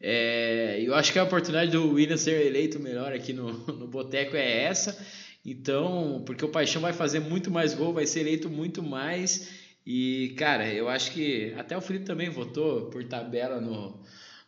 É, 0.00 0.80
eu 0.80 0.94
acho 0.94 1.12
que 1.12 1.18
a 1.18 1.24
oportunidade 1.24 1.70
do 1.70 1.92
William 1.92 2.16
ser 2.16 2.46
eleito 2.46 2.80
melhor 2.80 3.12
aqui 3.12 3.32
no, 3.32 3.52
no 3.74 3.86
Boteco 3.86 4.36
é 4.36 4.62
essa. 4.62 4.98
Então, 5.44 6.22
porque 6.24 6.44
o 6.44 6.48
Paixão 6.48 6.80
vai 6.80 6.92
fazer 6.92 7.20
muito 7.20 7.50
mais 7.50 7.74
gol, 7.74 7.92
vai 7.92 8.06
ser 8.06 8.20
eleito 8.20 8.48
muito 8.48 8.82
mais. 8.82 9.50
E, 9.86 10.34
cara, 10.38 10.72
eu 10.72 10.88
acho 10.88 11.12
que 11.12 11.54
até 11.56 11.76
o 11.76 11.80
Felipe 11.80 12.04
também 12.04 12.28
votou 12.30 12.86
por 12.86 13.02
tabela 13.04 13.60
no, 13.60 14.00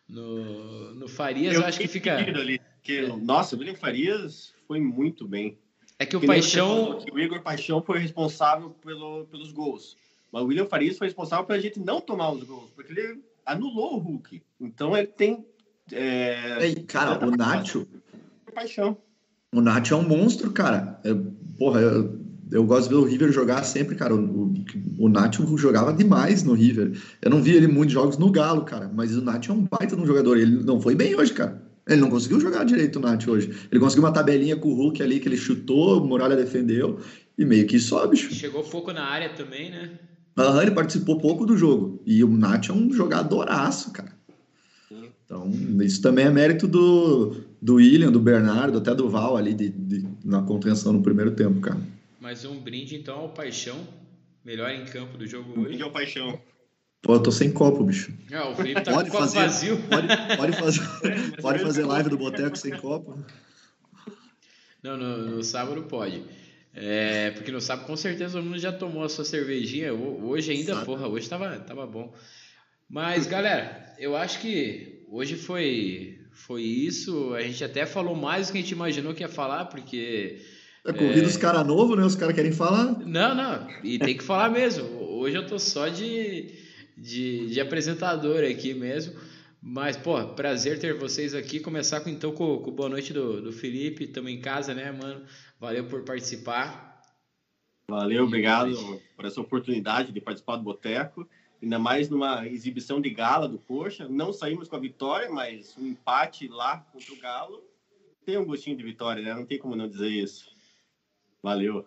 no, 0.09 0.95
no 0.95 1.09
Farias. 1.09 1.55
Eu, 1.55 1.61
eu 1.61 1.67
acho 1.67 1.79
que 1.79 1.89
fica. 1.89 2.17
Ali, 2.17 2.61
que, 2.83 3.03
nossa, 3.03 3.57
o 3.57 3.59
William 3.59 3.75
Farias 3.75 4.55
foi 4.67 4.81
muito 4.81 5.27
bem. 5.27 5.59
É 5.99 6.07
que 6.07 6.17
o 6.17 6.21
que 6.21 6.27
Paixão. 6.27 6.99
Que 6.99 7.13
o 7.13 7.19
Igor 7.19 7.41
Paixão 7.43 7.83
foi 7.83 7.99
responsável 7.99 8.71
pelo, 8.71 9.27
pelos 9.27 9.53
gols. 9.53 9.97
Mas 10.31 10.43
o 10.43 10.47
William 10.47 10.67
Farias 10.67 10.99
foi 10.99 11.07
responsável 11.07 11.45
pela 11.45 11.61
gente 11.61 11.79
não 11.79 12.01
tomar 12.01 12.31
os 12.33 12.43
gols, 12.43 12.71
porque 12.75 12.93
ele 12.93 13.23
anulou 13.45 13.97
o 13.97 13.99
Hulk. 13.99 14.43
Então 14.61 14.97
ele 14.97 15.09
tem. 15.09 15.45
É... 15.91 16.67
Ei, 16.67 16.75
cara, 16.77 17.25
o 17.27 17.31
Nacho. 17.31 17.87
Paixão. 18.55 18.97
O 19.55 19.61
Nacho 19.61 19.95
é 19.95 19.97
um 19.97 20.09
monstro, 20.09 20.51
cara. 20.51 21.01
Eu, 21.05 21.33
porra, 21.59 21.81
eu, 21.81 22.21
eu 22.51 22.65
gosto 22.65 22.89
de 22.89 22.95
ver 22.95 23.01
o 23.01 23.05
River 23.05 23.33
jogar 23.33 23.63
sempre, 23.65 23.97
cara. 23.97 24.15
O, 24.15 24.19
o, 24.19 24.55
o 24.99 25.09
Nacho 25.09 25.57
jogava 25.57 25.93
demais 25.93 26.43
no 26.43 26.55
River. 26.55 26.99
Eu 27.21 27.31
não 27.31 27.43
vi 27.43 27.57
ele 27.57 27.67
muitos 27.67 27.93
jogos 27.93 28.19
no 28.19 28.31
Galo, 28.31 28.65
cara. 28.65 28.91
Mas 28.95 29.17
o 29.17 29.23
Nacho 29.23 29.53
é 29.53 29.55
um 29.55 29.65
baita 29.65 29.97
de 29.97 30.03
um 30.03 30.07
jogador. 30.07 30.39
Ele 30.39 30.63
não 30.65 30.81
foi 30.81 30.95
bem 30.95 31.15
hoje, 31.15 31.33
cara. 31.33 31.63
Ele 31.89 32.01
não 32.01 32.11
conseguiu 32.11 32.39
jogar 32.39 32.65
direito 32.65 32.99
o 32.99 33.03
Nath 33.03 33.27
hoje. 33.27 33.51
Ele 33.71 33.81
conseguiu 33.81 34.05
uma 34.05 34.13
tabelinha 34.13 34.57
com 34.57 34.69
o 34.69 34.75
Hulk 34.75 35.03
ali 35.03 35.19
que 35.19 35.29
ele 35.29 35.37
chutou, 35.37 36.01
o 36.01 36.07
Muralha 36.07 36.37
defendeu 36.37 37.01
e 37.37 37.45
meio 37.45 37.67
que 37.67 37.79
só, 37.79 38.07
bicho. 38.07 38.33
Chegou 38.33 38.63
pouco 38.63 38.93
na 38.93 39.05
área 39.05 39.31
também, 39.31 39.71
né? 39.71 39.99
Aham, 40.37 40.63
ele 40.63 40.71
participou 40.71 41.21
pouco 41.21 41.45
do 41.45 41.57
jogo. 41.57 42.03
E 42.07 42.25
o 42.25 42.29
Nath 42.29 42.71
é 42.71 42.73
um 42.73 42.91
jogadoraço, 42.93 43.93
cara. 43.93 44.13
Então, 45.25 45.51
isso 45.83 46.03
também 46.03 46.27
é 46.27 46.31
mérito 46.31 46.69
do, 46.69 47.37
do 47.61 47.77
William, 47.77 48.13
do 48.13 48.21
Bernardo, 48.21 48.79
até 48.79 48.95
do 48.95 49.09
Val 49.09 49.37
ali 49.37 49.55
de, 49.55 49.71
de, 49.71 50.07
na 50.23 50.43
contenção 50.43 50.93
no 50.93 51.03
primeiro 51.03 51.31
tempo, 51.31 51.61
cara. 51.61 51.81
Mais 52.21 52.45
um 52.45 52.59
brinde, 52.59 52.95
então, 52.97 53.19
ao 53.19 53.29
Paixão. 53.31 53.79
Melhor 54.45 54.71
em 54.71 54.85
campo 54.85 55.17
do 55.17 55.27
jogo 55.27 55.53
hoje. 55.53 55.69
Brinde 55.69 55.83
ao 55.83 55.91
Paixão. 55.91 56.39
Pô, 57.01 57.15
eu 57.15 57.23
tô 57.23 57.33
sem 57.33 57.51
copo, 57.51 57.83
bicho. 57.83 58.13
Ah, 58.33 58.49
o 58.49 58.55
Felipe 58.55 58.81
tá 58.81 58.93
pode 58.93 59.11
com 59.11 59.19
fazer, 59.19 59.39
vazio. 59.39 59.83
Pode, 59.89 60.07
pode 60.37 60.53
fazer, 60.53 60.83
pode 61.43 61.59
fazer 61.61 61.85
live 61.85 62.11
do 62.11 62.19
Boteco 62.19 62.57
sem 62.57 62.77
copo? 62.77 63.19
Não, 64.83 64.97
no, 64.97 65.37
no 65.37 65.43
sábado 65.43 65.83
pode. 65.85 66.23
É, 66.75 67.31
porque 67.31 67.53
no 67.53 67.61
sábado 67.61 67.87
com 67.87 67.97
certeza 67.97 68.41
o 68.41 68.43
mundo 68.43 68.59
já 68.59 68.73
tomou 68.73 69.05
a 69.05 69.09
sua 69.09 69.25
cervejinha. 69.25 69.93
Hoje 69.93 70.53
ainda, 70.53 70.75
Sabe. 70.75 70.87
porra, 70.87 71.07
hoje 71.07 71.29
tava, 71.29 71.59
tava 71.59 71.87
bom. 71.87 72.15
Mas, 72.89 73.27
galera, 73.27 73.95
eu 73.99 74.17
acho 74.17 74.41
que 74.41 75.05
hoje 75.09 75.37
foi, 75.37 76.19
foi 76.33 76.63
isso. 76.63 77.35
A 77.35 77.43
gente 77.43 77.63
até 77.63 77.85
falou 77.85 78.17
mais 78.17 78.47
do 78.47 78.53
que 78.53 78.59
a 78.59 78.61
gente 78.63 78.73
imaginou 78.73 79.15
que 79.15 79.23
ia 79.23 79.29
falar, 79.29 79.67
porque. 79.67 80.41
É, 80.85 80.93
convida 80.93 81.23
é... 81.23 81.27
os 81.27 81.37
caras 81.37 81.67
novos, 81.67 81.97
né? 81.97 82.05
Os 82.05 82.17
caras 82.17 82.35
querem 82.35 82.53
falar. 82.53 82.99
Não, 83.07 83.35
não. 83.35 83.69
E 83.85 83.99
tem 83.99 84.17
que 84.17 84.25
falar 84.25 84.51
mesmo. 84.51 84.85
Hoje 85.01 85.37
eu 85.37 85.47
tô 85.47 85.59
só 85.59 85.89
de 85.89 86.63
de, 86.97 87.49
de 87.49 87.61
apresentador 87.61 88.45
aqui 88.45 88.75
mesmo. 88.75 89.15
Mas, 89.65 89.97
pô, 89.97 90.27
prazer 90.35 90.81
ter 90.81 90.99
vocês 90.99 91.35
aqui. 91.35 91.61
Começar 91.61 92.01
com, 92.01 92.11
então 92.11 92.33
com, 92.33 92.59
com 92.59 92.73
boa 92.73 92.89
noite 92.89 93.13
do, 93.13 93.41
do 93.41 93.53
Felipe. 93.53 94.05
Estamos 94.05 94.33
em 94.33 94.41
casa, 94.41 94.75
né, 94.75 94.91
mano? 94.91 95.25
Valeu 95.61 95.87
por 95.87 96.03
participar. 96.03 97.01
Valeu, 97.89 98.25
obrigado 98.25 99.01
por 99.15 99.25
essa 99.25 99.41
oportunidade 99.41 100.11
de 100.11 100.21
participar 100.21 100.57
do 100.57 100.65
Boteco. 100.65 101.29
Ainda 101.63 101.79
mais 101.79 102.09
numa 102.09 102.45
exibição 102.49 103.01
de 103.01 103.11
gala 103.11 103.49
do 103.49 103.57
Coxa. 103.57 104.09
Não 104.09 104.33
saímos 104.33 104.67
com 104.67 104.75
a 104.75 104.81
vitória, 104.81 105.31
mas 105.31 105.77
um 105.79 105.87
empate 105.87 106.49
lá 106.49 106.79
contra 106.93 107.13
o 107.13 107.19
Galo 107.19 107.63
tem 108.25 108.37
um 108.37 108.45
gostinho 108.45 108.77
de 108.77 108.83
vitória, 108.83 109.23
né? 109.23 109.33
Não 109.33 109.47
tem 109.47 109.59
como 109.59 109.77
não 109.77 109.89
dizer 109.89 110.09
isso. 110.09 110.51
Valeu. 111.41 111.87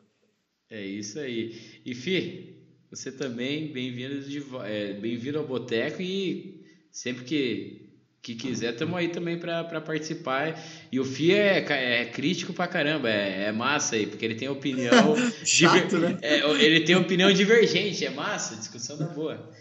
É 0.70 0.82
isso 0.86 1.20
aí. 1.20 1.82
E 1.86 1.94
Fi, 1.94 2.58
você 2.90 3.12
também, 3.12 3.72
bem-vindo 3.74 4.16
é, 4.64 4.94
bem 4.94 5.36
ao 5.36 5.46
Boteco 5.46 6.02
e 6.02 6.55
sempre 6.96 7.26
que, 7.26 7.90
que 8.22 8.36
quiser, 8.36 8.72
estamos 8.72 8.96
aí 8.96 9.10
também 9.10 9.38
para 9.38 9.82
participar. 9.82 10.58
E 10.90 10.98
o 10.98 11.04
Fih 11.04 11.34
é, 11.34 11.58
é, 12.02 12.06
crítico 12.06 12.54
pra 12.54 12.68
caramba, 12.68 13.10
é, 13.10 13.48
é, 13.48 13.52
massa 13.52 13.98
aí, 13.98 14.08
porque 14.08 14.24
ele 14.24 14.36
tem 14.36 14.48
opinião. 14.48 15.16
Chato, 15.44 15.90
diver, 15.90 16.12
né? 16.12 16.18
É, 16.22 16.40
ele 16.64 16.86
tem 16.86 16.96
opinião 16.96 17.32
divergente, 17.34 18.06
é 18.06 18.10
massa, 18.10 18.56
discussão 18.56 18.98
da 18.98 19.08
boa. 19.08 19.52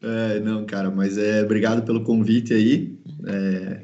É, 0.00 0.40
não, 0.40 0.64
cara, 0.64 0.90
mas 0.90 1.18
é 1.18 1.42
obrigado 1.42 1.84
pelo 1.84 2.02
convite 2.02 2.54
aí. 2.54 2.98
É, 3.26 3.82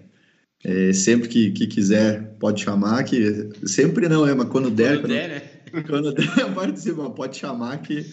é, 0.65 0.93
sempre 0.95 1.29
que, 1.29 1.51
que 1.51 1.67
quiser, 1.67 2.23
pode 2.41 2.63
chamar, 2.63 3.05
que 3.05 3.51
sempre 3.67 4.09
não, 4.09 4.27
é, 4.27 4.35
mas 4.35 4.49
quando 4.49 4.71
der. 4.71 5.01
Quando 5.01 5.09
der, 5.09 5.29
né? 5.29 5.43
Quando 5.87 6.15
der, 6.15 6.27
participa, 6.55 7.11
pode 7.11 7.37
chamar 7.37 7.83
que, 7.83 8.11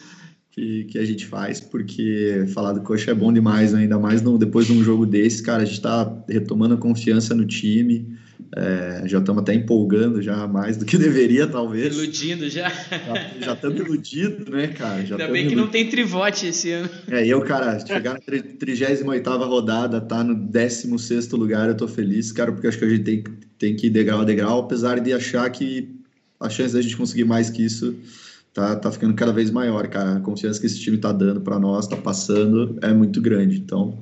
que, 0.52 0.84
que, 0.86 0.98
a 0.98 1.06
gente 1.06 1.26
faz, 1.26 1.62
porque 1.62 2.46
falar 2.54 2.74
do 2.74 2.82
coxa 2.82 3.12
é 3.12 3.14
bom 3.14 3.32
demais, 3.32 3.72
né? 3.72 3.82
ainda 3.82 3.98
mais 3.98 4.22
no, 4.22 4.38
depois 4.38 4.68
de 4.68 4.74
um 4.74 4.84
jogo 4.84 5.06
desse, 5.06 5.42
cara, 5.42 5.64
a 5.64 5.66
gente 5.66 5.76
está 5.76 6.24
retomando 6.28 6.74
a 6.74 6.78
confiança 6.78 7.34
no 7.34 7.46
time, 7.46 8.18
é, 8.54 9.04
já 9.06 9.20
estamos 9.20 9.44
até 9.44 9.54
empolgando 9.54 10.22
já 10.22 10.46
mais 10.46 10.76
do 10.76 10.86
que 10.86 10.98
deveria, 11.00 11.48
talvez. 11.48 11.96
Iludindo 11.96 12.50
já. 12.50 12.70
Já 13.40 13.54
estamos 13.54 13.80
iludidos, 13.80 14.50
né, 14.50 14.68
cara? 14.68 15.06
Já 15.06 15.16
Ainda 15.16 15.32
bem 15.32 15.48
que 15.48 15.56
não 15.56 15.68
tem 15.68 15.88
trivote 15.88 16.48
esse 16.48 16.70
ano. 16.72 16.90
É, 17.10 17.26
eu, 17.26 17.42
cara, 17.44 17.80
chegar 17.80 18.16
na 18.16 18.20
38 18.20 19.06
rodada, 19.46 20.02
tá 20.02 20.22
no 20.22 20.36
16 20.36 21.30
lugar, 21.30 21.70
eu 21.70 21.78
tô 21.78 21.88
feliz, 21.88 22.34
cara, 22.34 22.52
porque 22.52 22.68
acho 22.68 22.78
que 22.78 22.86
a 22.86 22.90
gente 22.90 23.04
tem, 23.04 23.24
tem 23.58 23.76
que 23.76 23.88
ir 23.88 23.90
degrau 23.90 24.20
a 24.20 24.26
degrau, 24.26 24.60
apesar 24.60 25.00
de 25.00 25.14
achar 25.14 25.50
que 25.50 25.96
a 26.38 26.50
chance 26.50 26.74
da 26.74 26.82
gente 26.82 26.98
conseguir 26.98 27.24
mais 27.24 27.50
que 27.50 27.64
isso 27.64 27.96
tá, 28.54 28.76
tá 28.76 28.92
ficando 28.92 29.14
cada 29.14 29.32
vez 29.32 29.50
maior, 29.52 29.88
cara. 29.88 30.18
A 30.18 30.20
confiança 30.20 30.60
que 30.60 30.66
esse 30.66 30.80
time 30.80 30.98
tá 30.98 31.12
dando 31.12 31.42
para 31.42 31.60
nós, 31.60 31.88
tá 31.88 31.98
passando, 31.98 32.78
é 32.82 32.94
muito 32.94 33.22
grande. 33.22 33.58
Então, 33.58 33.98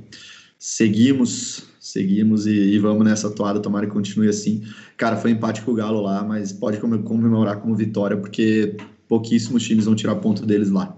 seguimos, 0.57 1.63
seguimos 1.79 2.45
e, 2.45 2.51
e, 2.51 2.79
vamos 2.79 3.05
nessa 3.05 3.29
toada, 3.29 3.59
tomara 3.59 3.85
que 3.85 3.93
continue 3.93 4.27
assim. 4.27 4.63
Cara, 4.97 5.15
foi 5.15 5.31
empate 5.31 5.61
com 5.61 5.71
o 5.71 5.75
Galo 5.75 6.01
lá, 6.01 6.23
mas 6.23 6.51
pode 6.51 6.77
comemorar 6.77 7.61
como 7.61 7.75
vitória, 7.75 8.17
porque 8.17 8.75
pouquíssimos 9.07 9.63
times 9.63 9.85
vão 9.85 9.95
tirar 9.95 10.15
ponto 10.15 10.45
deles 10.45 10.69
lá. 10.69 10.95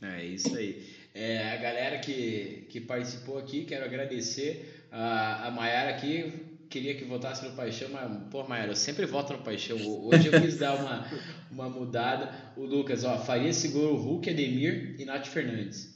É 0.00 0.24
isso 0.24 0.54
aí. 0.56 0.82
É, 1.14 1.52
a 1.52 1.56
galera 1.56 1.98
que, 1.98 2.66
que 2.68 2.80
participou 2.80 3.38
aqui, 3.38 3.64
quero 3.64 3.84
agradecer 3.84 4.86
a, 4.90 5.48
a 5.48 5.50
Mayara 5.50 5.90
aqui, 5.90 6.32
queria 6.72 6.94
que 6.94 7.04
votasse 7.04 7.44
no 7.44 7.52
Paixão, 7.52 7.90
mas, 7.92 8.10
pô, 8.30 8.42
Maera, 8.44 8.72
eu 8.72 8.76
sempre 8.76 9.04
voto 9.04 9.34
no 9.34 9.40
Paixão. 9.40 9.76
Hoje 9.76 10.28
eu 10.28 10.40
quis 10.40 10.56
dar 10.56 10.74
uma, 10.74 11.06
uma 11.50 11.68
mudada. 11.68 12.32
O 12.56 12.64
Lucas, 12.64 13.04
ó, 13.04 13.18
Farias 13.18 13.56
segurou 13.56 13.94
o 13.94 14.00
Hulk, 14.00 14.30
Ademir 14.30 14.96
e 14.98 15.04
Nath 15.04 15.26
Fernandes. 15.26 15.94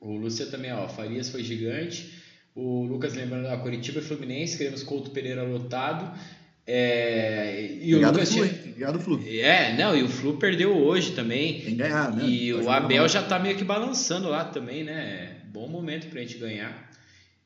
O 0.00 0.16
Lúcio 0.16 0.50
também, 0.50 0.72
ó, 0.72 0.88
Farias 0.88 1.28
foi 1.28 1.44
gigante. 1.44 2.18
O 2.54 2.84
Lucas 2.84 3.12
lembrando, 3.12 3.46
ó, 3.46 3.56
Curitiba 3.58 3.98
e 3.98 4.02
Fluminense, 4.02 4.56
queremos 4.56 4.82
Couto 4.82 5.10
Pereira 5.10 5.42
lotado. 5.42 6.18
É, 6.66 7.76
e 7.82 7.94
Obrigado, 7.94 8.14
o 8.14 8.16
Lucas 8.16 8.32
Flu, 8.32 8.48
tinha... 8.48 8.60
Obrigado, 8.60 9.00
Flu. 9.00 9.22
É, 9.28 9.76
não, 9.76 9.94
e 9.94 10.02
o 10.02 10.08
Flu 10.08 10.38
perdeu 10.38 10.74
hoje 10.78 11.12
também. 11.12 11.60
Tem 11.60 11.76
ganhar, 11.76 12.16
né? 12.16 12.24
E 12.26 12.52
Pode 12.54 12.64
o 12.64 12.70
Abel 12.70 13.06
já 13.06 13.22
tá 13.22 13.38
meio 13.38 13.56
que 13.56 13.64
balançando 13.64 14.30
lá 14.30 14.46
também, 14.46 14.82
né? 14.82 15.42
Bom 15.52 15.68
momento 15.68 16.08
pra 16.08 16.20
gente 16.22 16.38
ganhar. 16.38 16.90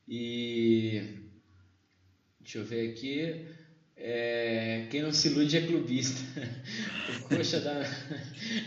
E 0.07 1.24
Deixa 2.45 2.59
eu 2.59 2.63
ver 2.63 2.91
aqui. 2.91 3.41
É, 3.97 4.85
quem 4.91 5.01
não 5.01 5.11
se 5.11 5.29
ilude 5.29 5.57
é 5.57 5.61
clubista. 5.61 6.21
o 7.17 7.35
coxa 7.35 7.59
da. 7.59 7.83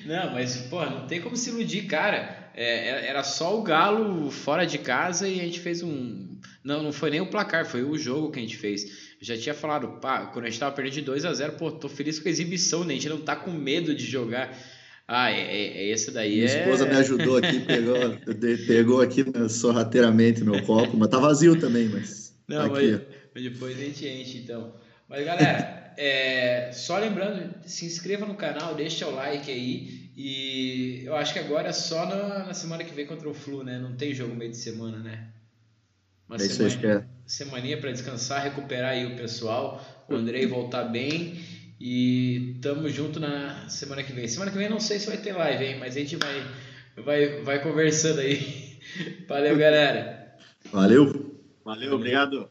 Não, 0.04 0.32
mas, 0.32 0.56
pô, 0.62 0.84
não 0.84 1.06
tem 1.06 1.20
como 1.20 1.36
se 1.36 1.50
iludir, 1.50 1.86
cara. 1.86 2.50
É, 2.56 2.88
é, 2.88 3.06
era 3.06 3.22
só 3.22 3.56
o 3.56 3.62
Galo 3.62 4.32
fora 4.32 4.66
de 4.66 4.78
casa 4.78 5.28
e 5.28 5.38
a 5.38 5.44
gente 5.44 5.60
fez 5.60 5.80
um. 5.80 6.26
Não, 6.64 6.82
não 6.82 6.92
foi 6.92 7.10
nem 7.10 7.20
o 7.20 7.30
placar, 7.30 7.64
foi 7.64 7.84
o 7.84 7.96
jogo 7.96 8.32
que 8.32 8.40
a 8.40 8.42
gente 8.42 8.56
fez. 8.56 8.82
Eu 9.20 9.26
já 9.26 9.38
tinha 9.38 9.54
falado, 9.54 10.00
pá, 10.00 10.26
quando 10.26 10.46
a 10.46 10.50
gente 10.50 10.58
tava 10.58 10.74
perdendo 10.74 10.94
de 10.94 11.02
2 11.02 11.24
a 11.24 11.32
0 11.32 11.52
pô, 11.52 11.70
tô 11.70 11.88
feliz 11.88 12.18
com 12.18 12.28
a 12.28 12.32
exibição, 12.32 12.82
né? 12.82 12.94
A 12.94 12.96
gente 12.96 13.08
não 13.08 13.20
tá 13.20 13.36
com 13.36 13.52
medo 13.52 13.94
de 13.94 14.04
jogar. 14.04 14.58
Ah, 15.06 15.30
é, 15.30 15.38
é, 15.38 15.82
é 15.82 15.90
esse 15.90 16.10
daí. 16.10 16.34
Minha 16.34 16.50
é... 16.50 16.60
esposa 16.62 16.84
me 16.84 16.96
ajudou 16.96 17.36
aqui, 17.36 17.60
pegou, 17.64 17.96
pegou 18.66 19.00
aqui 19.00 19.22
né, 19.22 19.48
sorrateiramente 19.48 20.42
meu 20.42 20.60
copo, 20.64 20.96
mas 20.96 21.08
tá 21.08 21.18
vazio 21.20 21.60
também, 21.60 21.88
mas. 21.88 22.36
Não, 22.48 22.66
tá 22.66 22.68
mas 22.70 23.17
depois 23.34 23.76
a 23.76 23.80
gente 23.80 24.06
enche, 24.06 24.38
então. 24.38 24.74
Mas 25.08 25.24
galera, 25.24 25.92
é, 25.96 26.70
só 26.72 26.98
lembrando, 26.98 27.54
se 27.66 27.86
inscreva 27.86 28.26
no 28.26 28.34
canal, 28.34 28.74
deixa 28.74 29.06
o 29.06 29.14
like 29.14 29.50
aí 29.50 30.10
E 30.16 31.02
eu 31.04 31.16
acho 31.16 31.32
que 31.32 31.38
agora 31.38 31.68
é 31.68 31.72
só 31.72 32.06
na, 32.06 32.46
na 32.46 32.54
semana 32.54 32.84
que 32.84 32.94
vem 32.94 33.06
contra 33.06 33.28
o 33.28 33.34
Flu, 33.34 33.62
né? 33.62 33.78
Não 33.78 33.96
tem 33.96 34.14
jogo 34.14 34.34
meio 34.34 34.50
de 34.50 34.56
semana, 34.56 34.98
né? 34.98 35.28
Uma 36.28 36.36
é 36.36 36.44
isso 36.44 36.68
semana, 36.68 37.00
é. 37.00 37.04
semaninha 37.26 37.78
para 37.78 37.90
descansar, 37.90 38.42
recuperar 38.42 38.90
aí 38.90 39.06
o 39.06 39.16
pessoal, 39.16 39.82
o 40.08 40.14
Andrei 40.14 40.46
voltar 40.46 40.84
bem 40.84 41.40
e 41.80 42.58
tamo 42.60 42.88
junto 42.88 43.18
na 43.18 43.68
semana 43.68 44.02
que 44.02 44.12
vem. 44.12 44.28
Semana 44.28 44.50
que 44.50 44.58
vem 44.58 44.68
não 44.68 44.80
sei 44.80 44.98
se 44.98 45.06
vai 45.06 45.16
ter 45.16 45.32
live, 45.32 45.64
hein? 45.64 45.76
Mas 45.78 45.96
a 45.96 46.00
gente 46.00 46.16
vai, 46.16 46.46
vai, 46.96 47.42
vai 47.42 47.62
conversando 47.62 48.20
aí. 48.20 48.78
Valeu, 49.28 49.56
galera. 49.56 50.36
Valeu. 50.70 51.40
Valeu, 51.64 51.94
obrigado. 51.94 52.50